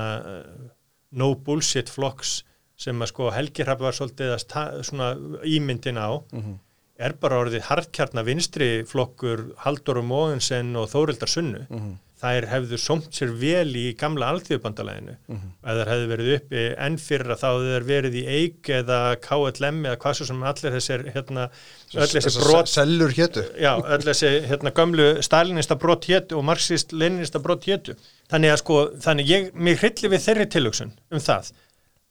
no 1.11 1.33
bullshit 1.35 1.91
flokks 1.91 2.43
sem 2.79 3.01
að 3.01 3.11
sko 3.11 3.31
Helgi 3.31 3.65
Rapp 3.67 3.83
var 3.83 3.95
svolítið 3.95 4.33
að 4.35 4.81
svona 4.83 5.13
ímyndin 5.47 5.99
á 5.99 6.11
mm 6.11 6.41
-hmm. 6.41 6.57
er 6.97 7.13
bara 7.13 7.39
orðið 7.43 7.67
hardkjarnar 7.69 8.25
vinstri 8.25 8.83
flokkur 8.83 9.53
Haldurum 9.63 10.07
Móðinsen 10.11 10.75
og 10.75 10.89
Þórildar 10.89 11.31
Sunnu 11.31 11.67
mm 11.69 11.79
-hmm 11.79 11.95
þær 12.21 12.47
hefðu 12.47 12.77
somt 12.79 13.09
sér 13.13 13.33
vel 13.35 13.75
í 13.75 13.85
gamla 13.99 14.29
alþjóðbandalæðinu 14.33 15.15
mm 15.15 15.35
-hmm. 15.35 15.53
eða 15.67 15.81
þær 15.81 15.91
hefðu 15.91 16.09
verið 16.11 16.31
uppi 16.37 16.63
enn 16.87 16.97
fyrir 17.01 17.33
að 17.35 17.41
þá 17.43 17.49
þær 17.65 17.87
verið 17.89 18.15
í 18.15 18.23
EIG 18.37 18.71
eða 18.79 18.99
KLM 19.25 19.81
eða 19.89 19.99
hvað 20.03 20.17
svo 20.19 20.29
sem 20.29 20.45
allir 20.51 20.75
þessir 20.77 21.05
hérna, 21.15 21.47
öll 21.93 22.09
þessi 22.13 22.35
brot 22.39 22.71
Sellur 22.71 23.15
héttu 23.17 23.43
Já, 23.59 23.73
öll 23.83 24.03
þessi 24.07 24.31
hérna 24.47 24.71
gömlu 24.71 25.09
stalinista 25.25 25.75
brot 25.75 26.07
héttu 26.07 26.39
og 26.39 26.47
marxist-leninista 26.47 27.43
brot 27.43 27.67
héttu 27.67 27.97
þannig 28.31 28.53
að 28.53 28.61
sko, 28.63 28.79
þannig 29.05 29.31
ég, 29.31 29.47
mér 29.53 29.79
hrylli 29.81 30.11
við 30.11 30.25
þeirri 30.25 30.49
tilugsun 30.55 30.93
um 31.11 31.21
það. 31.21 31.51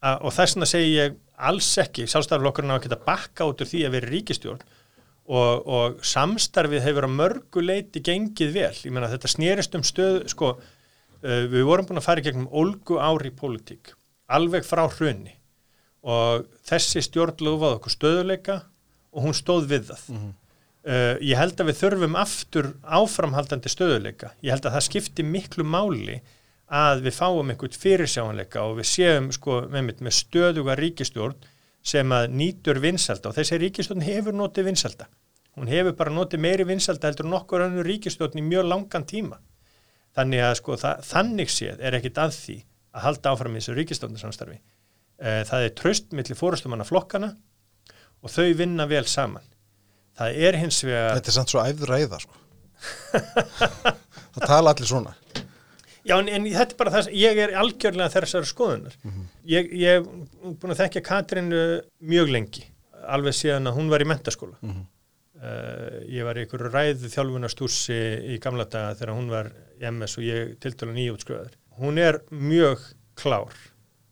Að, 0.05 0.17
og 0.21 0.35
þess 0.37 0.57
vegna 0.57 0.69
segi 0.69 0.95
ég 0.95 1.19
alls 1.49 1.71
ekki 1.83 2.07
sjálfstæðarflokkurinn 2.11 2.75
á 2.75 2.77
að 2.77 2.85
geta 2.87 3.01
bakka 3.07 3.49
út 3.51 3.63
úr 3.65 3.71
því 3.71 3.87
að 3.89 3.97
vera 3.97 4.11
ríkistjórn 4.13 4.65
og, 5.25 5.65
og 5.65 6.05
samstarfið 6.05 6.85
hefur 6.85 7.07
að 7.09 7.17
mörgu 7.19 7.65
leiti 7.65 8.03
gengið 8.05 8.53
vel, 8.55 8.75
ég 8.85 8.93
menna 8.93 9.11
þetta 9.13 9.31
snýrist 9.33 9.77
um 9.79 9.85
stöð, 9.87 10.21
sko 10.33 10.55
uh, 10.59 11.43
við 11.51 11.65
vorum 11.65 11.89
búin 11.89 12.01
að 12.01 12.09
fara 12.09 12.21
í 12.21 12.27
gegnum 12.27 12.51
olgu 12.53 13.01
ári 13.01 13.33
í 13.33 13.37
pólitík, 13.37 13.95
alveg 14.29 14.67
frá 14.69 14.85
hrunni 14.87 15.37
og 16.05 16.45
þessi 16.69 17.01
stjórn 17.07 17.41
lofaði 17.41 17.79
okkur 17.79 17.95
stöðuleika 17.95 18.59
og 19.15 19.25
hún 19.25 19.37
stóð 19.37 19.71
við 19.71 19.87
það. 19.89 20.03
Mm 20.11 20.19
-hmm. 20.21 20.33
uh, 20.93 21.15
ég 21.25 21.41
held 21.41 21.61
að 21.61 21.71
við 21.71 21.81
þurfum 21.81 22.17
aftur 22.21 22.73
áframhaldandi 22.85 23.73
stöðuleika, 23.73 24.35
ég 24.43 24.53
held 24.53 24.67
að 24.67 24.77
það 24.77 24.89
skipti 24.91 25.23
miklu 25.25 25.65
máli 25.65 26.21
að 26.69 27.05
við 27.07 27.17
fáum 27.17 27.51
einhvern 27.51 27.81
fyrirsjáanleika 27.81 28.63
og 28.65 28.79
við 28.81 28.89
séum 28.89 29.33
sko 29.33 29.63
með, 29.71 30.01
með 30.01 30.13
stöðuga 30.13 30.77
ríkistjórn 30.77 31.37
sem 31.85 32.13
að 32.17 32.31
nýtur 32.33 32.81
vinsalda 32.83 33.31
og 33.31 33.37
þessi 33.37 33.59
ríkistjórn 33.61 34.05
hefur 34.05 34.37
notið 34.37 34.71
vinsalda. 34.71 35.09
Hún 35.55 35.71
hefur 35.71 35.95
bara 35.99 36.15
notið 36.15 36.43
meiri 36.43 36.67
vinsalda 36.67 37.11
heldur 37.11 37.29
nokkur 37.31 37.67
önnur 37.67 37.87
ríkistjórn 37.87 38.41
í 38.41 38.45
mjög 38.47 38.69
langan 38.71 39.05
tíma. 39.07 39.39
Þannig 40.15 40.45
að 40.47 40.55
sko 40.61 40.79
það, 40.81 41.03
þannig 41.11 41.51
séð 41.53 41.83
er 41.85 41.99
ekkit 41.99 42.21
að 42.23 42.37
því 42.39 42.57
að 42.95 43.05
halda 43.09 43.35
áfram 43.35 43.55
í 43.55 43.61
þessu 43.61 43.77
ríkistjórnarsamstarfi. 43.79 44.61
Eh, 45.19 45.43
það 45.47 45.67
er 45.67 45.75
tröst 45.79 46.15
millir 46.15 46.39
fórustumanna 46.39 46.87
flokkana 46.89 47.35
og 48.25 48.33
þau 48.33 48.55
vinna 48.59 48.87
vel 48.91 49.05
saman. 49.11 49.45
Það 50.19 50.41
er 50.49 50.59
hins 50.63 50.81
vegar... 50.87 51.19
Þetta 51.19 51.33
er 51.33 51.37
samt 51.37 51.53
svo 51.53 51.63
æfður 51.63 51.95
ræða 51.95 52.21
sko. 52.23 52.41
það 54.35 54.47
tala 54.47 54.75
allir 54.75 54.91
svona. 54.91 55.15
Já, 56.05 56.19
en, 56.19 56.29
en 56.29 56.47
þetta 56.53 56.75
er 56.75 56.81
bara 56.81 56.93
það, 56.93 57.11
ég 57.17 57.39
er 57.41 57.55
algjörlega 57.57 58.13
þessari 58.13 58.49
skoðunar. 58.49 58.97
Mm 59.03 59.13
-hmm. 59.13 59.29
Ég 59.49 59.71
hef 59.81 60.09
búin 60.61 60.75
að 60.75 60.81
þekkja 60.83 61.03
Katrínu 61.07 61.61
mjög 62.13 62.33
lengi, 62.35 62.65
alveg 63.09 63.37
síðan 63.39 63.71
að 63.71 63.79
hún 63.79 63.89
var 63.93 64.05
í 64.05 64.09
mentaskóla. 64.09 64.59
Mm 64.61 64.71
-hmm. 64.71 64.85
uh, 65.41 66.01
ég 66.13 66.29
var 66.29 66.37
í 66.37 66.45
einhverju 66.45 66.73
ræðu 66.73 67.13
þjálfunarstúsi 67.15 68.01
í 68.35 68.39
gamla 68.39 68.65
daga 68.65 68.99
þegar 68.99 69.15
hún 69.17 69.31
var 69.33 69.53
í 69.81 69.91
MS 69.91 70.19
og 70.19 70.25
ég 70.25 70.59
tiltala 70.61 70.93
nýjútskruðar. 70.93 71.57
Hún 71.81 71.99
er 71.99 72.21
mjög 72.31 72.85
klár 73.17 73.57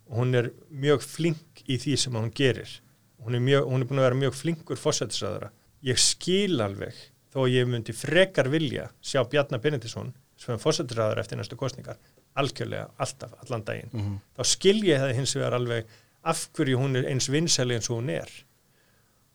og 0.09 0.17
hún 0.17 0.35
er 0.35 0.53
mjög 0.71 1.03
flink 1.03 1.63
í 1.69 1.77
því 1.77 1.97
sem 1.97 2.13
hún 2.17 2.33
gerir. 2.33 2.81
Hún 3.23 3.35
er, 3.35 3.41
mjög, 3.41 3.69
hún 3.69 3.83
er 3.83 3.87
búin 3.87 4.01
að 4.01 4.09
vera 4.09 4.23
mjög 4.25 4.35
flinkur 4.35 4.77
fórsættisraðara. 4.77 5.53
Ég 5.83 5.99
skil 5.99 6.61
alveg, 6.61 6.95
þó 7.33 7.47
ég 7.49 7.69
myndi 7.69 7.93
frekar 7.93 8.49
vilja 8.49 8.91
sjá 9.01 9.23
Bjarnar 9.29 9.61
Benedisson 9.61 10.13
sem 10.43 10.55
er 10.55 10.63
fórsættisraður 10.63 11.21
eftir 11.23 11.39
næstu 11.39 11.59
kostningar 11.59 11.99
algjörlega 12.39 12.89
alltaf, 13.03 13.35
allan 13.45 13.65
daginn 13.67 13.91
mm 13.93 14.01
-hmm. 14.01 14.17
þá 14.37 14.43
skilja 14.55 15.01
það 15.05 15.15
hins 15.19 15.37
vegar 15.37 15.59
alveg 15.59 15.93
af 16.23 16.49
hverju 16.57 16.79
hún 16.79 16.97
er 16.97 17.09
eins 17.11 17.29
vinsæli 17.31 17.75
eins 17.79 17.91
og 17.91 18.01
hún 18.01 18.11
er 18.11 18.31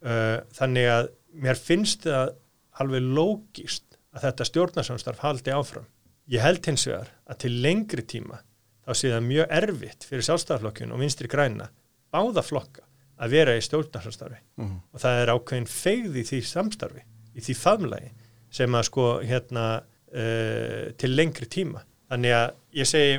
uh, 0.03 0.39
þannig 0.59 0.89
að 0.91 1.09
mér 1.33 1.55
finnst 1.55 2.07
það 2.07 2.33
alveg 2.81 3.01
lógist 3.19 3.97
að 4.13 4.27
þetta 4.27 4.49
stjórnarsamstarf 4.51 5.23
haldi 5.23 5.51
áfram 5.51 5.87
ég 6.27 6.43
held 6.43 6.65
hins 6.65 6.87
vegar 6.87 7.11
að 7.25 7.41
til 7.45 7.53
lengri 7.63 8.03
tíma 8.03 8.41
þá 8.87 8.93
sé 8.95 9.11
það 9.11 9.27
mjög 9.27 9.53
erfitt 9.61 10.07
fyrir 10.07 10.27
sjálfstæðarflokkjun 10.27 10.93
og 10.95 11.01
vinstri 11.03 11.27
græna 11.31 11.69
báða 12.13 12.43
flokka 12.45 12.85
að 13.17 13.33
vera 13.33 13.57
í 13.57 13.63
stjórnarsamstarfi 13.65 14.39
mm 14.39 14.65
-hmm. 14.65 14.79
og 14.93 15.01
það 15.03 15.21
er 15.21 15.33
ákveðin 15.33 15.67
feigð 15.67 16.17
í 16.21 16.23
því 16.29 16.41
samstarfi, 16.45 17.03
í 17.35 17.41
því 17.41 17.55
famlagi 17.55 18.11
sem 18.49 18.75
að 18.75 18.87
sko 18.89 19.05
hérna 19.21 19.65
uh, 20.13 20.91
til 20.97 21.15
lengri 21.15 21.49
tíma. 21.51 21.83
Þannig 22.07 22.35
að 22.37 22.53
ég 22.79 22.87
segi 22.87 23.17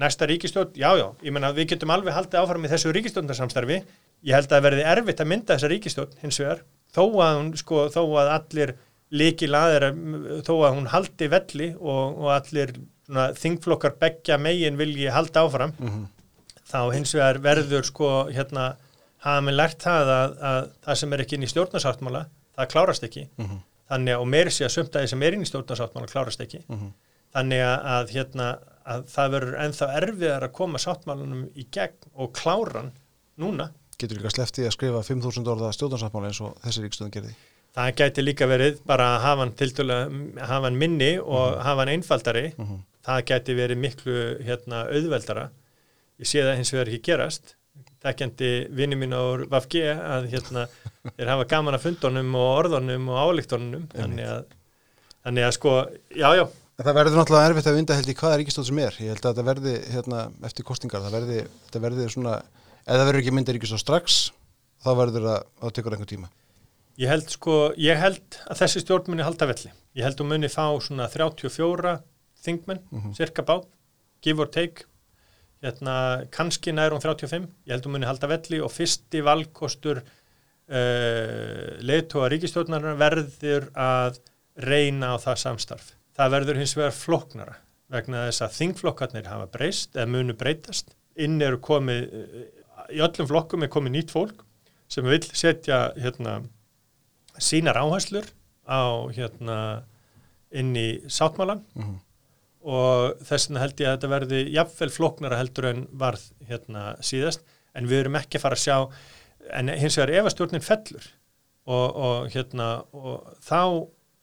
næsta 0.00 0.26
ríkistjórn, 0.28 0.76
já 0.78 0.90
já, 0.96 1.06
ég 1.24 1.34
menna 1.34 1.50
við 1.52 1.74
getum 1.74 1.90
alveg 1.92 2.14
haldið 2.14 2.40
áfram 2.40 2.64
í 2.64 2.70
þessu 2.70 2.92
ríkistjórnarsamstarfi 2.94 3.80
ég 4.26 4.36
held 4.36 4.52
að 4.52 4.66
verði 4.68 4.86
erfitt 4.92 5.22
að 5.22 5.30
mynda 5.32 5.56
þessa 5.56 5.70
ríkistjórn 5.72 6.22
hins 6.22 6.38
vegar, 6.40 6.62
þó 6.94 7.02
að 7.24 7.34
hún 7.38 7.50
sko, 7.58 7.82
þó 7.92 8.02
að 8.22 8.32
allir 8.36 8.74
líki 9.10 9.48
laðir 9.50 9.88
þó 10.46 10.54
að 10.68 10.76
hún 10.76 10.90
haldi 10.92 11.28
velli 11.32 11.70
og, 11.74 12.20
og 12.20 12.32
allir 12.36 12.74
þingflokkar 13.40 13.96
begja 13.98 14.38
megin 14.38 14.78
vilji 14.78 15.10
halda 15.10 15.42
áfram 15.42 15.72
mm 15.74 15.88
-hmm. 15.88 16.04
þá 16.70 16.80
hins 16.94 17.14
vegar 17.16 17.40
verður 17.42 17.88
sko 17.88 18.10
hérna 18.30 18.76
hafa 19.24 19.40
með 19.42 19.58
lært 19.58 19.82
það 19.82 20.12
að, 20.14 20.36
að 20.50 20.70
það 20.86 21.00
sem 21.00 21.12
er 21.12 21.24
ekki 21.24 21.36
inn 21.36 21.42
í 21.42 21.50
stjórnarsáttmála, 21.50 22.22
það 22.56 22.70
klárast 22.70 23.04
ekki. 23.04 23.28
Mm 23.36 23.46
-hmm 23.46 23.66
þannig 23.90 24.16
að 24.16 24.24
og 24.24 24.30
meiri 24.30 24.54
sé 24.54 24.66
að 24.66 24.74
sumtaði 24.76 25.10
sem 25.12 25.22
er 25.26 25.36
inn 25.36 25.44
í 25.44 25.50
stjórnarsáttmála 25.50 26.10
klárast 26.10 26.42
ekki 26.44 26.62
mm 26.62 26.76
-hmm. 26.78 26.90
þannig 27.36 27.62
að, 27.66 28.14
hérna, 28.14 28.48
að 28.94 29.06
það 29.14 29.36
verður 29.36 29.60
enþá 29.66 29.92
erfiðar 30.00 30.46
að 30.46 30.56
koma 30.58 30.82
sáttmálunum 30.82 31.46
í 31.54 31.66
gegn 31.76 32.10
og 32.14 32.32
kláran 32.36 32.92
núna 33.36 33.70
Getur 34.00 34.16
líka 34.16 34.32
sleftið 34.32 34.66
að 34.66 34.76
skrifa 34.76 35.00
5.000 35.04 35.48
orða 35.52 35.72
stjórnarsáttmála 35.76 36.30
eins 36.30 36.40
og 36.40 36.54
þessi 36.64 36.84
ríkstöðun 36.84 37.16
gerði 37.16 37.34
Það 37.70 37.90
gæti 38.00 38.22
líka 38.24 38.46
verið 38.50 38.80
bara 38.82 39.04
að 39.14 39.20
hafa 39.22 39.42
hann 39.44 39.52
dæla, 39.54 39.98
hafa 40.42 40.64
hann 40.66 40.78
minni 40.78 41.18
og 41.18 41.44
mm 41.44 41.54
-hmm. 41.54 41.62
hafa 41.62 41.80
hann 41.80 41.92
einfaldari 41.94 42.46
mm 42.56 42.64
-hmm. 42.66 42.80
það 43.06 43.24
gæti 43.30 43.54
verið 43.54 43.78
miklu 43.78 44.16
hérna, 44.46 44.86
auðveldara 44.90 45.50
ég 46.18 46.26
sé 46.26 46.42
það 46.42 46.56
hins 46.56 46.72
vegar 46.72 46.88
ekki 46.88 47.06
gerast 47.10 47.54
þekkjandi 48.04 48.50
vinni 48.76 48.96
mín 48.98 49.12
á 49.12 49.22
Vafge 49.50 49.92
að 49.92 50.30
hérna, 50.32 50.64
þeir 51.16 51.32
hafa 51.34 51.46
gaman 51.50 51.76
að 51.76 51.84
fundunum 51.84 52.34
og 52.38 52.48
orðunum 52.62 53.10
og 53.12 53.20
álíktunum 53.28 53.86
þannig 53.92 54.30
að, 54.32 54.42
þannig 55.26 55.46
að 55.48 55.54
sko, 55.58 55.76
já, 56.16 56.28
já. 56.40 56.44
Það 56.80 56.96
verður 56.96 57.18
náttúrulega 57.20 57.48
erfitt 57.50 57.68
að 57.68 57.76
vinda 57.76 57.96
held 57.98 58.08
í 58.08 58.16
hvaða 58.16 58.36
ríkistóð 58.40 58.68
sem 58.70 58.78
er, 58.80 58.94
ég 59.04 59.12
held 59.12 59.24
að 59.24 59.34
þetta 59.34 59.46
verði 59.50 59.72
hérna, 59.92 60.20
eftir 60.48 60.66
kostingar, 60.70 61.02
það 61.04 61.16
verði, 61.18 61.40
þetta 61.66 61.82
verði 61.84 62.06
svona, 62.14 62.36
eða 62.86 63.08
verður 63.08 63.20
ekki 63.20 63.34
mynda 63.36 63.56
ríkistóð 63.56 63.82
strax 63.82 64.20
þá 64.80 64.90
verður 64.96 65.26
það 65.28 65.42
að 65.60 65.74
tökja 65.76 65.92
einhver 65.92 66.10
tíma. 66.14 66.30
Ég 67.00 67.12
held 67.12 67.28
sko, 67.32 67.58
ég 67.80 68.00
held 68.00 68.38
að 68.48 68.62
þessi 68.62 68.80
stjórn 68.82 69.12
muni 69.12 69.24
halda 69.24 69.48
velli, 69.48 69.74
ég 69.96 70.08
held 70.08 70.24
að 70.24 70.32
muni 70.32 70.48
fá 70.52 70.64
svona 70.80 71.08
34 71.12 71.98
þingmenn, 72.40 72.80
mm 72.80 73.02
-hmm. 73.02 73.14
cirka 73.16 73.44
bá, 73.44 73.60
give 74.24 74.40
or 74.40 74.48
take 74.48 74.88
hérna, 75.64 75.94
kannski 76.32 76.72
nær 76.74 76.94
um 76.94 77.02
35, 77.02 77.48
ég 77.68 77.74
held 77.74 77.86
að 77.86 77.94
muni 77.94 78.08
halda 78.08 78.30
velli 78.30 78.60
og 78.64 78.72
fyrsti 78.72 79.22
valkostur 79.24 80.02
uh, 80.02 81.66
leiðtóa 81.84 82.30
ríkistjórnar 82.32 82.86
verður 83.00 83.68
að 83.76 84.20
reyna 84.60 85.14
á 85.14 85.16
það 85.20 85.42
samstarf. 85.44 85.92
Það 86.16 86.32
verður 86.36 86.60
hins 86.60 86.76
vegar 86.76 86.96
floknara 86.96 87.58
vegna 87.90 88.26
þess 88.28 88.44
að 88.46 88.56
þingflokkarnir 88.58 89.28
hafa 89.30 89.50
breyst 89.50 89.96
eða 89.96 90.10
munu 90.14 90.36
breytast. 90.38 90.94
Inn 91.20 91.40
eru 91.42 91.58
komið, 91.62 92.06
í 92.94 93.00
öllum 93.02 93.28
flokkum 93.28 93.66
er 93.66 93.72
komið 93.72 93.96
nýtt 93.96 94.14
fólk 94.14 94.44
sem 94.90 95.06
vil 95.06 95.22
setja 95.22 95.90
hérna, 95.98 96.40
sínar 97.38 97.78
áherslur 97.78 98.26
á 98.66 99.10
hérna, 99.14 99.56
inn 100.50 100.72
í 100.74 100.88
sáttmálan 101.06 101.64
mm 101.74 101.82
-hmm 101.82 101.98
og 102.60 103.22
þess 103.24 103.48
vegna 103.48 103.62
held 103.62 103.80
ég 103.80 103.88
að 103.88 103.96
þetta 103.96 104.12
verði 104.14 104.40
jafnvel 104.54 104.90
floknara 104.92 105.38
heldur 105.40 105.70
en 105.70 105.86
varð 105.92 106.26
hérna 106.48 106.94
síðast. 107.04 107.44
En 107.74 107.88
við 107.88 108.04
erum 108.04 108.18
ekki 108.20 108.38
að 108.38 108.44
fara 108.44 108.58
að 108.58 108.64
sjá 108.64 108.76
en 109.56 109.72
hins 109.72 109.96
vegar 109.96 110.12
ef 110.18 110.28
að 110.28 110.34
stjórnin 110.34 110.64
fellur 110.64 111.06
og, 111.70 111.86
og 111.96 112.28
hérna 112.34 112.68
og 112.92 113.30
þá 113.44 113.62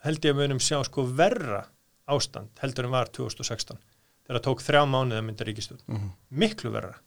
held 0.06 0.26
ég 0.26 0.34
að 0.34 0.40
við 0.40 0.48
erum 0.48 0.64
sjá 0.64 0.78
sko 0.86 1.06
verra 1.18 1.64
ástand 2.08 2.62
heldur 2.62 2.88
en 2.88 2.94
var 2.94 3.12
2016 3.16 3.80
þegar 3.80 4.38
það 4.38 4.46
tók 4.48 4.64
þrjá 4.64 4.82
mánuð 4.88 5.20
að 5.20 5.26
mynda 5.28 5.48
ríkistjórn 5.48 5.84
mm 5.88 5.98
-hmm. 5.98 6.12
miklu 6.30 6.72
verra. 6.72 6.98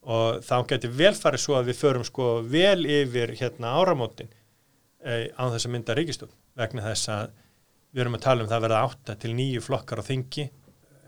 Og 0.00 0.40
þá 0.40 0.56
getur 0.68 0.94
vel 0.96 1.14
farið 1.14 1.40
svo 1.40 1.54
að 1.58 1.66
við 1.68 1.76
förum 1.76 2.04
sko 2.04 2.26
vel 2.42 2.86
yfir 2.86 3.34
hérna 3.36 3.74
áramótin 3.76 4.30
eh, 5.04 5.28
á 5.36 5.44
þess 5.52 5.66
að 5.66 5.72
mynda 5.74 5.94
ríkistjórn 5.94 6.32
vegna 6.56 6.82
þess 6.82 7.08
að 7.08 7.30
við 7.92 8.00
erum 8.00 8.16
að 8.16 8.24
tala 8.24 8.42
um 8.42 8.48
það 8.48 8.56
að 8.56 8.64
verða 8.64 8.84
átta 8.86 9.16
til 9.20 9.34
nýju 9.34 9.60
flokkar 9.60 10.00
á 10.00 10.08
þingi 10.08 10.50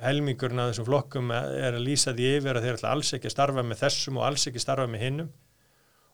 helmingurinn 0.03 0.59
af 0.63 0.71
þessum 0.73 0.87
flokkum 0.89 1.31
er 1.35 1.77
að 1.77 1.85
lýsa 1.87 2.13
því 2.17 2.29
yfir 2.39 2.59
að 2.59 2.67
þeir 2.67 2.79
ætla 2.79 2.93
alls 2.97 3.13
ekki 3.17 3.29
að 3.31 3.35
starfa 3.37 3.63
með 3.67 3.81
þessum 3.85 4.19
og 4.21 4.27
alls 4.29 4.47
ekki 4.51 4.61
að 4.61 4.65
starfa 4.67 4.87
með 4.91 5.05
hinnum 5.07 5.29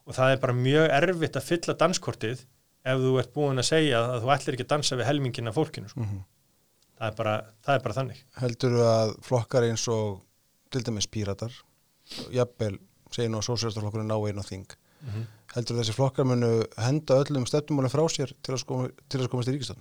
og 0.09 0.15
það 0.17 0.33
er 0.35 0.41
bara 0.43 0.57
mjög 0.57 0.89
erfitt 0.99 1.39
að 1.39 1.47
fylla 1.49 1.75
danskortið 1.83 2.43
ef 2.89 3.01
þú 3.03 3.13
ert 3.21 3.33
búin 3.35 3.61
að 3.61 3.67
segja 3.69 4.01
að 4.05 4.21
þú 4.23 4.33
ætlir 4.35 4.57
ekki 4.57 4.65
að 4.67 4.71
dansa 4.73 4.97
við 4.99 5.09
helmingina 5.09 5.53
fólkinu 5.55 5.89
sko. 5.91 5.99
Mhm. 6.05 6.21
það, 6.99 7.07
er 7.11 7.15
bara, 7.17 7.33
það 7.65 7.75
er 7.75 7.83
bara 7.87 7.97
þannig 7.99 8.21
Heldur 8.41 8.75
þú 8.77 8.85
að 8.89 9.15
flokkar 9.29 9.67
eins 9.69 9.87
og 9.87 10.21
til 10.69 10.81
dæmis 10.85 11.07
píratar, 11.09 11.51
jafnvel 12.33 12.77
segir 13.11 13.29
nú 13.33 13.39
að 13.41 13.47
sósjálfstaflokkurinn 13.49 14.09
ná 14.11 14.17
einu 14.29 14.43
þing 14.45 14.67
Mhm. 14.99 15.21
heldur 15.55 15.75
þú 15.75 15.79
að 15.79 15.83
þessi 15.85 15.95
flokkar 15.95 16.25
munu 16.27 16.47
henda 16.77 17.15
öllum 17.23 17.45
stefnumálinn 17.47 17.89
frá 17.93 18.03
sér 18.11 18.33
til 18.43 18.53
að, 18.53 18.59
sko, 18.59 18.89
til 19.07 19.19
að 19.21 19.29
komast 19.31 19.47
í 19.47 19.53
ríkistönd 19.55 19.79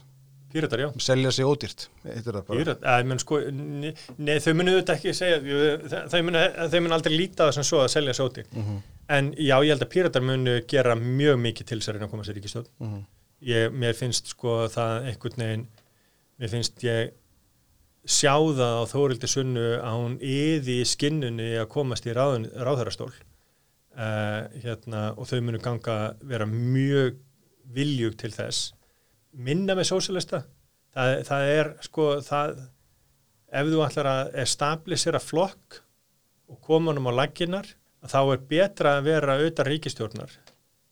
Píratar, 0.52 0.80
já. 0.80 0.88
Selja 1.04 1.30
sig 1.34 1.44
ódýrt. 1.44 1.82
Heitir 2.06 2.32
það 2.32 2.44
bara. 2.48 2.58
Pírat, 2.62 2.84
að, 2.88 3.02
menn, 3.10 3.20
sko, 3.20 3.40
nei, 3.52 4.38
þau 4.40 4.54
munu 4.56 4.76
þetta 4.78 4.94
ekki 4.96 5.12
segja 5.16 6.08
þau 6.08 6.22
munu 6.24 6.96
aldrei 6.96 7.16
líta 7.18 7.48
það 7.48 7.54
sem 7.58 7.66
svo 7.68 7.82
að 7.84 7.90
selja 7.92 8.14
sóti 8.16 8.44
Mhm, 8.54 8.78
en 9.18 9.30
já, 9.36 9.56
ég 9.60 9.74
held 9.74 9.84
að 9.84 9.92
píratar 9.92 10.24
munu 10.24 10.54
gera 10.70 10.94
mjög 10.96 11.36
mikið 11.44 11.68
til 11.68 11.78
þess 11.80 11.90
að 11.92 11.98
reyna 11.98 12.08
að 12.08 12.14
koma 12.14 12.24
sér 12.24 12.38
ríkistöð 12.38 12.66
mhm, 12.80 13.02
ég, 13.50 13.76
mér 13.84 13.94
finnst 13.98 14.32
sko 14.32 14.56
það 14.72 15.10
einhvern 15.12 15.44
veginn 15.44 15.66
mér 16.40 16.52
finnst 16.54 16.84
ég 16.86 17.12
sjá 18.08 18.32
það 18.40 18.74
á 18.80 18.84
Þórildi 18.88 19.28
Sunnu 19.28 19.66
að 19.84 19.96
hún 20.00 20.16
yði 20.24 20.78
í 20.80 20.88
skinnunni 20.88 21.50
að 21.60 21.68
komast 21.76 22.06
í 22.08 22.14
ráðun, 22.16 22.48
ráðherrastól. 22.56 23.10
Uh, 23.98 24.46
hérna, 24.62 25.08
og 25.18 25.26
þau 25.26 25.40
munu 25.42 25.58
ganga 25.58 26.14
vera 26.22 26.46
mjög 26.46 27.16
viljug 27.74 28.14
til 28.16 28.30
þess 28.30 28.70
minna 29.38 29.76
með 29.78 29.90
sósíalista 29.92 30.42
það, 30.94 31.12
það 31.28 31.50
er 31.54 31.70
sko 31.86 32.08
það, 32.26 32.62
ef 33.60 33.70
þú 33.72 33.84
ætlar 33.86 34.10
að 34.12 34.32
establisera 34.44 35.20
flokk 35.22 35.82
og 36.48 36.60
koma 36.64 36.92
honum 36.92 37.10
á 37.12 37.18
laginnar 37.22 37.68
þá 38.08 38.18
er 38.22 38.42
betra 38.50 38.96
að 38.98 39.06
vera 39.10 39.36
auðvitað 39.36 39.70
ríkistjórnar 39.72 40.34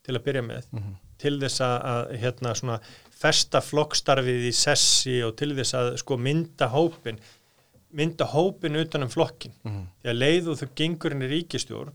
til 0.06 0.14
að 0.14 0.24
byrja 0.26 0.44
með 0.46 0.70
mhm. 0.70 0.94
til 1.22 1.34
þess 1.42 1.64
að, 1.64 2.14
hérna 2.22 2.54
svona 2.58 2.78
festa 3.16 3.62
flokkstarfið 3.64 4.50
í 4.50 4.52
sessi 4.54 5.20
og 5.24 5.36
til 5.40 5.54
þess 5.56 5.76
að 5.78 5.94
sko 6.02 6.18
mynda 6.20 6.68
hópin 6.74 7.20
mynda 7.96 8.26
hópin 8.28 8.76
utan 8.76 9.06
um 9.06 9.12
flokkin 9.12 9.54
Mhm. 9.64 9.86
því 10.02 10.10
að 10.12 10.20
leið 10.20 10.50
og 10.52 10.58
þau 10.60 10.68
gengur 10.76 11.16
inn 11.16 11.24
í 11.24 11.32
ríkistjórn 11.32 11.94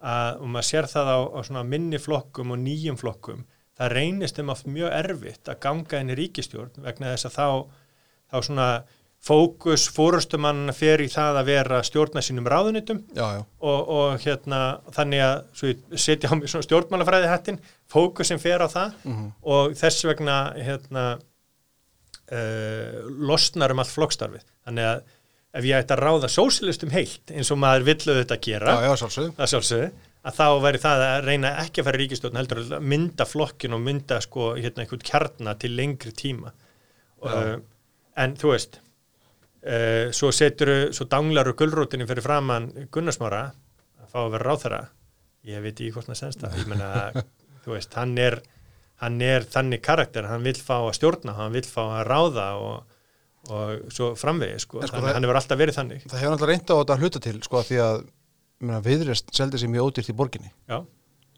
að, 0.00 0.40
og 0.40 0.48
maður 0.48 0.68
sér 0.70 0.88
það 0.90 1.10
á, 1.12 1.18
á 1.60 1.62
minni 1.64 1.98
flokkum 2.00 2.54
og 2.54 2.58
nýjum 2.58 2.98
flokkum 2.98 3.44
það 3.80 3.92
reynist 3.96 4.38
þeim 4.38 4.54
oft 4.54 4.70
mjög 4.70 4.94
erfitt 5.00 5.50
að 5.50 5.60
ganga 5.64 6.00
inn 6.00 6.12
í 6.12 6.16
ríkistjórn 6.18 6.84
vegna 6.84 7.14
þess 7.14 7.30
að 7.30 7.36
þá, 7.36 7.46
þá 8.30 8.36
svona 8.46 8.70
fókus 9.20 9.84
fórustumann 9.92 10.72
fer 10.72 11.02
í 11.04 11.08
það 11.12 11.38
að 11.42 11.48
vera 11.50 11.80
stjórna 11.84 12.22
sínum 12.24 12.48
ráðunitum 12.48 13.02
Já, 13.12 13.26
já, 13.36 13.42
og, 13.60 13.90
og 13.92 14.22
hérna 14.22 14.60
þannig 14.96 15.24
að 15.26 15.64
setja 16.00 16.30
á 16.32 16.34
mig 16.38 16.48
svona 16.48 16.64
stjórnmálafræði 16.64 17.28
hættin 17.28 17.60
fókusin 17.90 18.40
fer 18.40 18.64
á 18.64 18.68
það 18.72 18.94
mhm, 19.04 19.32
og 19.44 19.76
þess 19.80 20.08
vegna 20.08 20.38
hérna 20.56 21.04
uh, 22.32 23.00
losnar 23.28 23.74
um 23.74 23.82
allt 23.82 23.92
flokkstarfið. 23.92 24.46
Þannig 24.64 24.88
að 24.94 25.02
ef 25.58 25.66
ég 25.66 25.82
ætti 25.82 25.96
að 25.96 26.04
ráða 26.04 26.30
sósilistum 26.30 26.92
heilt 26.94 27.32
eins 27.34 27.50
og 27.50 27.58
maður 27.60 27.88
villu 27.88 28.14
þetta 28.20 28.36
gera 28.44 28.74
já, 28.76 28.84
já, 28.86 28.92
sálsögðu 29.00 29.32
það 29.38 29.52
sjálfsögðu 29.52 29.88
að 30.26 30.36
þá 30.36 30.44
væri 30.66 30.80
það 30.82 31.02
að 31.06 31.24
reyna 31.30 31.50
ekki 31.62 31.80
að 31.80 31.86
fara 31.88 31.98
í 31.98 32.02
ríkistjórn 32.04 32.38
heldur 32.40 32.60
að 32.66 32.86
mynda 32.92 33.26
flokkin 33.28 33.76
og 33.76 33.82
mynda 33.86 34.18
sko 34.24 34.50
hérna 34.58 34.84
einhvern 34.84 35.04
kjarna 35.10 35.54
til 35.60 35.72
lengri 35.78 36.12
tíma. 36.16 36.52
Uh, 37.24 37.56
en 38.20 38.36
þú 38.40 38.52
veist 38.54 38.78
uh, 38.80 40.08
svo 40.16 40.30
setur 40.32 40.70
svo 40.96 41.06
danglar 41.12 41.50
og 41.52 41.58
gullrótinni 41.60 42.06
fyrir 42.08 42.24
framann 42.24 42.70
Gunnarsmára 42.92 43.42
að 44.00 44.08
fá 44.12 44.22
að 44.26 44.32
vera 44.36 44.48
ráþara 44.50 44.80
ég 45.48 45.62
veit 45.64 45.74
ekki 45.80 45.92
hvort 45.96 46.08
það 46.10 46.20
senst 46.20 46.44
það. 46.44 46.56
Ég 46.60 46.68
menna, 46.68 46.92
þú 47.64 47.74
veist, 47.76 47.96
hann 47.96 48.16
er 48.20 48.40
hann 49.00 49.20
er 49.24 49.46
þannig 49.48 49.80
karakter, 49.80 50.26
hann 50.28 50.44
vill 50.44 50.58
fá 50.60 50.76
að 50.82 50.94
stjórna, 50.98 51.32
hann 51.38 51.54
vill 51.56 51.64
fá 51.64 51.80
að 51.86 52.02
ráða 52.10 52.48
og, 52.60 52.96
og 53.48 53.86
svo 53.96 54.10
framvegi 54.20 54.58
sko, 54.60 54.82
sko, 54.82 54.90
þannig, 54.90 55.06
það- 55.06 55.14
hann 55.16 55.24
hefur 55.24 55.38
alltaf 55.40 55.60
verið 55.62 55.78
þannig. 55.78 56.02
Það 56.04 56.20
hefur 56.20 56.34
náttúrulega 56.34 56.52
reynd 56.52 56.68
á 56.68 56.76
þetta 56.76 56.96
að 56.98 57.04
hluta 57.06 57.22
til 57.24 57.38
sko 57.46 57.62
því 57.70 57.78
að 57.86 58.02
viðrest 58.60 59.30
seldi 59.34 59.58
sér 59.58 59.70
mjög 59.72 59.90
ódýrt 59.90 60.10
í 60.12 60.16
borginni. 60.16 60.50
Já, 60.68 60.80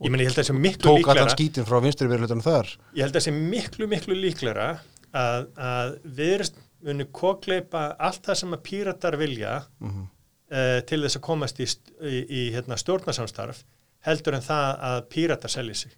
ég 0.03 0.11
meni, 0.11 0.25
ég 0.25 0.31
held 0.33 0.39
að 0.39 0.43
það 0.43 0.49
sé 0.51 0.57
miklu 0.59 0.89
tók 0.89 0.99
líklega 0.99 1.13
allan 1.21 1.35
skítin 1.37 1.65
frá 1.69 1.79
vinstri 1.85 2.09
viðrlutunum 2.11 2.43
þar. 2.47 2.73
Ég 2.97 3.03
held 3.07 3.13
að 3.15 3.21
það 3.21 3.27
sé 3.29 3.35
miklu, 3.37 3.89
miklu 3.93 4.15
líklega 4.19 4.67
að, 5.13 5.47
að 5.57 5.95
viðrist 6.19 6.59
muni 6.83 7.05
kokleipa 7.15 7.85
allt 8.03 8.25
það 8.27 8.41
sem 8.43 8.57
að 8.57 8.63
píratar 8.67 9.17
vilja 9.21 9.53
Mhm. 9.81 10.07
uh, 10.53 10.81
til 10.89 11.03
þess 11.05 11.17
að 11.17 11.23
komast 11.29 11.61
í, 11.63 11.67
í, 12.03 12.17
í 12.27 12.43
hérna, 12.57 12.77
stjórnarsamstarf 12.77 13.63
heldur 14.03 14.35
en 14.35 14.43
það 14.43 14.81
að 14.91 15.03
píratar 15.09 15.51
selji 15.51 15.75
sig. 15.75 15.93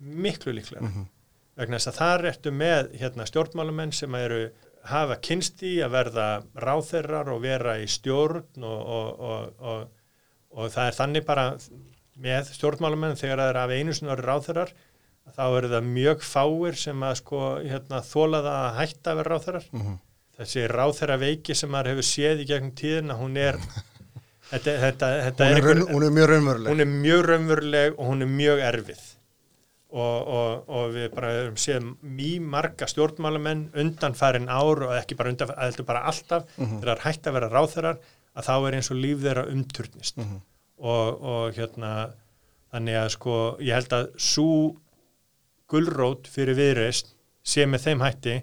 Miklu 0.00 0.52
líklega 0.54 0.82
Mhm. 0.86 1.08
vegna 1.58 1.76
þess 1.76 1.90
að 1.90 1.98
þar 1.98 2.24
ertu 2.30 2.50
með 2.54 2.92
hérna, 3.00 3.26
stjórnmálumenn 3.26 3.92
sem 3.92 4.14
eru 4.14 4.50
hafa 4.84 5.16
kynst 5.20 5.60
í 5.66 5.74
að 5.84 5.90
verða 5.90 6.28
ráþerrar 6.56 7.28
og 7.34 7.42
vera 7.42 7.74
í 7.82 7.84
stjórn 7.90 8.62
og, 8.62 8.86
og, 8.86 9.20
og, 9.20 9.52
og, 9.60 9.88
og 10.50 10.70
það 10.74 10.86
er 10.90 10.96
þannig 10.98 11.26
bara 11.26 11.44
með 12.20 12.50
stjórnmálumenn 12.56 13.16
þegar 13.20 13.38
það 13.44 13.50
er 13.54 13.58
af 13.62 13.70
einu 13.76 13.92
sinni 13.96 14.12
orðið 14.12 14.28
ráþerrar 14.30 14.72
þá 15.36 15.44
eru 15.60 15.68
það 15.70 15.84
mjög 15.94 16.24
fáir 16.26 16.74
sem 16.80 17.02
að 17.06 17.14
sko 17.20 17.40
hérna, 17.62 18.00
þóla 18.02 18.40
það 18.42 18.56
að 18.64 18.78
hætta 18.80 19.12
að 19.12 19.20
vera 19.20 19.34
ráþerrar 19.36 19.66
Mhm. 19.72 19.94
þessi 20.40 20.64
ráþerra 20.72 21.16
veiki 21.20 21.54
sem 21.54 21.70
maður 21.70 21.92
hefur 21.94 22.08
séð 22.10 22.40
í 22.42 22.48
gegnum 22.50 22.72
tíðina 22.74 23.14
hún 23.20 23.36
er 23.38 23.58
þetta, 24.50 24.74
þetta, 24.82 25.08
þetta 25.28 25.44
hún, 25.44 25.52
er 25.52 25.60
einhver- 25.60 25.78
raun, 25.78 25.94
hún 25.94 26.04
er 26.08 26.10
mjög 26.18 26.28
raunveruleg 26.32 26.70
hún 26.72 26.80
er 26.80 26.90
mjög 26.96 27.24
raunveruleg 27.30 27.98
og 27.98 28.06
hún 28.10 28.22
er 28.26 28.30
mjög 28.40 28.62
erfið 28.72 29.02
og, 29.90 30.28
og, 30.30 30.68
og 30.70 30.92
við 30.94 31.06
bara 31.14 31.30
séð 31.58 31.86
mjög 32.02 32.44
marga 32.56 32.86
stjórnmálamenn 32.90 33.62
undanfærin 33.74 34.48
ár 34.50 34.84
og 34.86 34.92
ekki 34.98 35.16
bara 35.18 35.30
undanfærin, 35.32 35.62
heldur 35.64 35.86
bara 35.88 36.04
alltaf 36.10 36.44
Mhm. 36.58 36.80
þegar 36.80 36.90
það 36.90 36.96
er 36.96 37.04
hægt 37.06 37.26
að 37.30 37.32
vera 37.38 37.48
ráþerar 37.54 37.98
að 38.36 38.46
þá 38.46 38.54
er 38.68 38.76
eins 38.78 38.90
og 38.94 39.00
líf 39.02 39.18
þeirra 39.24 39.46
umturnist 39.52 40.16
Mhm. 40.20 40.40
og, 40.78 41.22
og 41.22 41.54
hérna 41.58 41.92
þannig 42.72 42.96
að 43.00 43.08
sko 43.16 43.36
ég 43.60 43.74
held 43.74 43.92
að 43.96 44.10
svo 44.16 44.76
gulrót 45.70 46.28
fyrir 46.30 46.56
viðreist 46.58 47.12
sé 47.46 47.66
með 47.66 47.84
þeim 47.86 48.02
hætti 48.04 48.36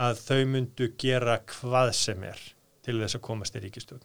að 0.00 0.20
þau 0.26 0.40
myndu 0.50 0.88
gera 0.98 1.38
hvað 1.50 1.92
sem 1.94 2.22
er 2.26 2.40
til 2.84 2.98
þess 3.00 3.16
að 3.18 3.22
komast 3.24 3.54
í 3.56 3.62
ríkistjórn. 3.62 4.02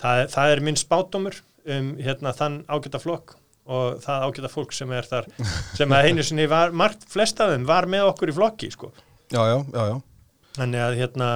Það, 0.00 0.24
það 0.32 0.52
er 0.54 0.60
minn 0.66 0.78
spátumur 0.80 1.36
um 1.70 1.92
hérna, 2.00 2.32
þann 2.36 2.60
ágæta 2.72 3.00
flokk 3.02 3.36
og 3.70 4.00
það 4.02 4.24
ágæta 4.26 4.50
fólk 4.50 4.72
sem 4.74 4.90
er 4.96 5.06
þar 5.06 5.28
sem 5.78 5.92
að 5.94 6.08
einu 6.10 6.24
sinni 6.26 6.46
var, 6.50 6.72
margt 6.72 7.04
flest 7.12 7.40
af 7.44 7.52
þeim 7.52 7.66
var 7.68 7.86
með 7.90 8.08
okkur 8.10 8.32
í 8.32 8.36
flokki 8.38 8.70
sko. 8.74 8.90
já, 9.30 9.40
já, 9.44 9.58
já, 9.74 9.84
já 9.94 9.98
Þannig 10.56 10.80
að 10.82 10.96
hérna, 10.98 11.26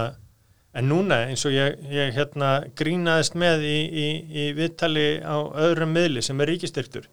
en 0.74 0.88
núna 0.90 1.20
eins 1.28 1.44
og 1.46 1.52
ég, 1.54 1.76
ég 1.94 2.14
hérna 2.16 2.48
grínaðist 2.78 3.36
með 3.38 3.62
í, 3.68 3.76
í, 4.04 4.06
í 4.42 4.46
viðtali 4.56 5.04
á 5.22 5.36
öðrum 5.66 5.92
miðli 5.94 6.22
sem 6.26 6.40
er 6.42 6.50
ríkistyrktur 6.50 7.06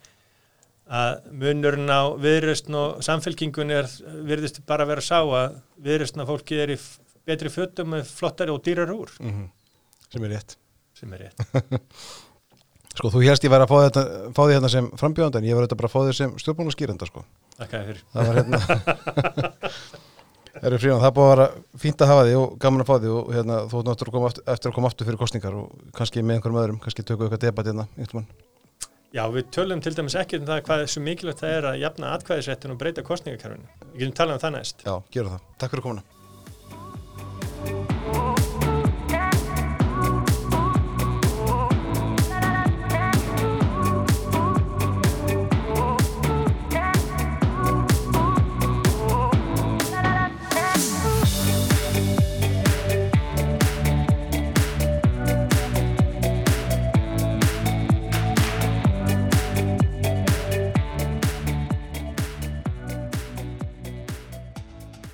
að 0.91 1.22
munurinn 1.39 1.88
á 1.93 2.01
viðröstn 2.20 2.76
og 2.76 3.03
samfélkingun 3.05 3.70
er 3.72 3.88
virðist 4.28 4.59
bara 4.68 4.88
vera 4.89 5.03
sá 5.05 5.22
að 5.24 5.59
viðröstn 5.86 6.24
að 6.26 6.32
fólki 6.34 6.57
er 6.66 6.74
í 6.76 6.80
betri 7.30 7.51
fötum 7.53 7.93
með 7.93 8.09
flottari 8.12 8.51
og 8.51 8.64
dýrar 8.66 8.91
úr 8.91 9.14
Mhm. 9.22 9.45
sem 10.12 10.24
er 10.28 10.34
rétt 10.36 10.57
sem 10.97 11.14
er 11.14 11.28
rétt. 11.28 11.39
sko 12.97 13.07
þú 13.14 13.22
hérst 13.24 13.45
ég 13.47 13.53
væri 13.53 13.64
að 13.64 13.72
fá, 13.72 13.78
þetta, 13.88 14.01
fá 14.36 14.41
því 14.43 14.55
hérna 14.57 14.70
sem 14.74 14.89
frambjóðanda 14.99 15.39
en 15.39 15.47
ég 15.47 15.55
var 15.55 15.64
þetta 15.68 15.78
bara 15.80 15.88
að 15.88 15.93
fá 15.95 16.01
því 16.09 16.16
sem 16.18 16.34
stjórnbúnaskýranda 16.43 17.07
sko 17.07 17.24
Þakka 17.62 17.78
þér 17.78 17.88
fyrir. 17.88 18.01
það 18.12 18.28
var 18.28 18.36
hérna 18.41 18.59
Erri 20.62 20.78
Fríman, 20.78 21.01
það 21.01 21.16
búið 21.18 21.26
að 21.26 21.32
vera 21.32 21.45
fínt 21.82 22.03
að 22.05 22.12
hafa 22.12 22.26
því 22.28 22.34
og 22.38 22.51
gaman 22.62 22.84
að 22.84 22.89
fá 22.91 22.95
því 23.01 23.09
og 23.16 23.30
hérna, 23.34 23.55
þú 23.66 23.80
ætti 23.80 23.89
náttúrulega 23.89 24.28
aftur, 24.28 24.43
eftir 24.53 24.70
að 24.70 24.76
koma 24.76 24.91
aftur 24.91 25.07
fyrir 25.07 25.22
kostningar 25.22 25.55
og 25.57 25.66
kannski 25.97 26.22
með 26.22 26.38
einhverjum 26.38 26.62
öðrum, 26.62 26.78
kannski 26.84 27.01
tökum 27.01 27.24
við 27.24 27.32
eitthvað 27.32 27.45
debatt 27.47 27.70
hérna 27.72 27.86
einhvern 27.95 28.20
veginn. 28.22 28.30
Já, 29.12 29.24
við 29.34 29.49
tölum 29.57 29.82
til 29.82 29.95
dæmis 29.97 30.16
ekkert 30.22 30.45
um 30.45 30.51
það 30.51 30.62
hvað 30.70 30.84
þessu 30.86 30.99
mikilvægt 31.07 31.41
það 31.41 31.55
er 31.57 31.66
að 31.72 31.82
jafna 31.82 32.14
atkvæðisrættin 32.20 32.76
og 32.76 32.80
breyta 32.80 33.01
kostningarkarfinu. 33.09 33.68
Við 33.89 33.99
getum 34.05 34.18
talað 34.22 34.38
um 34.38 34.43
það 34.45 34.55
næst. 34.59 34.86
Já, 34.86 34.95
gera 35.18 35.34
það. 35.34 35.41
Takk 35.57 35.74
fyrir 35.74 35.86
komuna. 35.89 36.05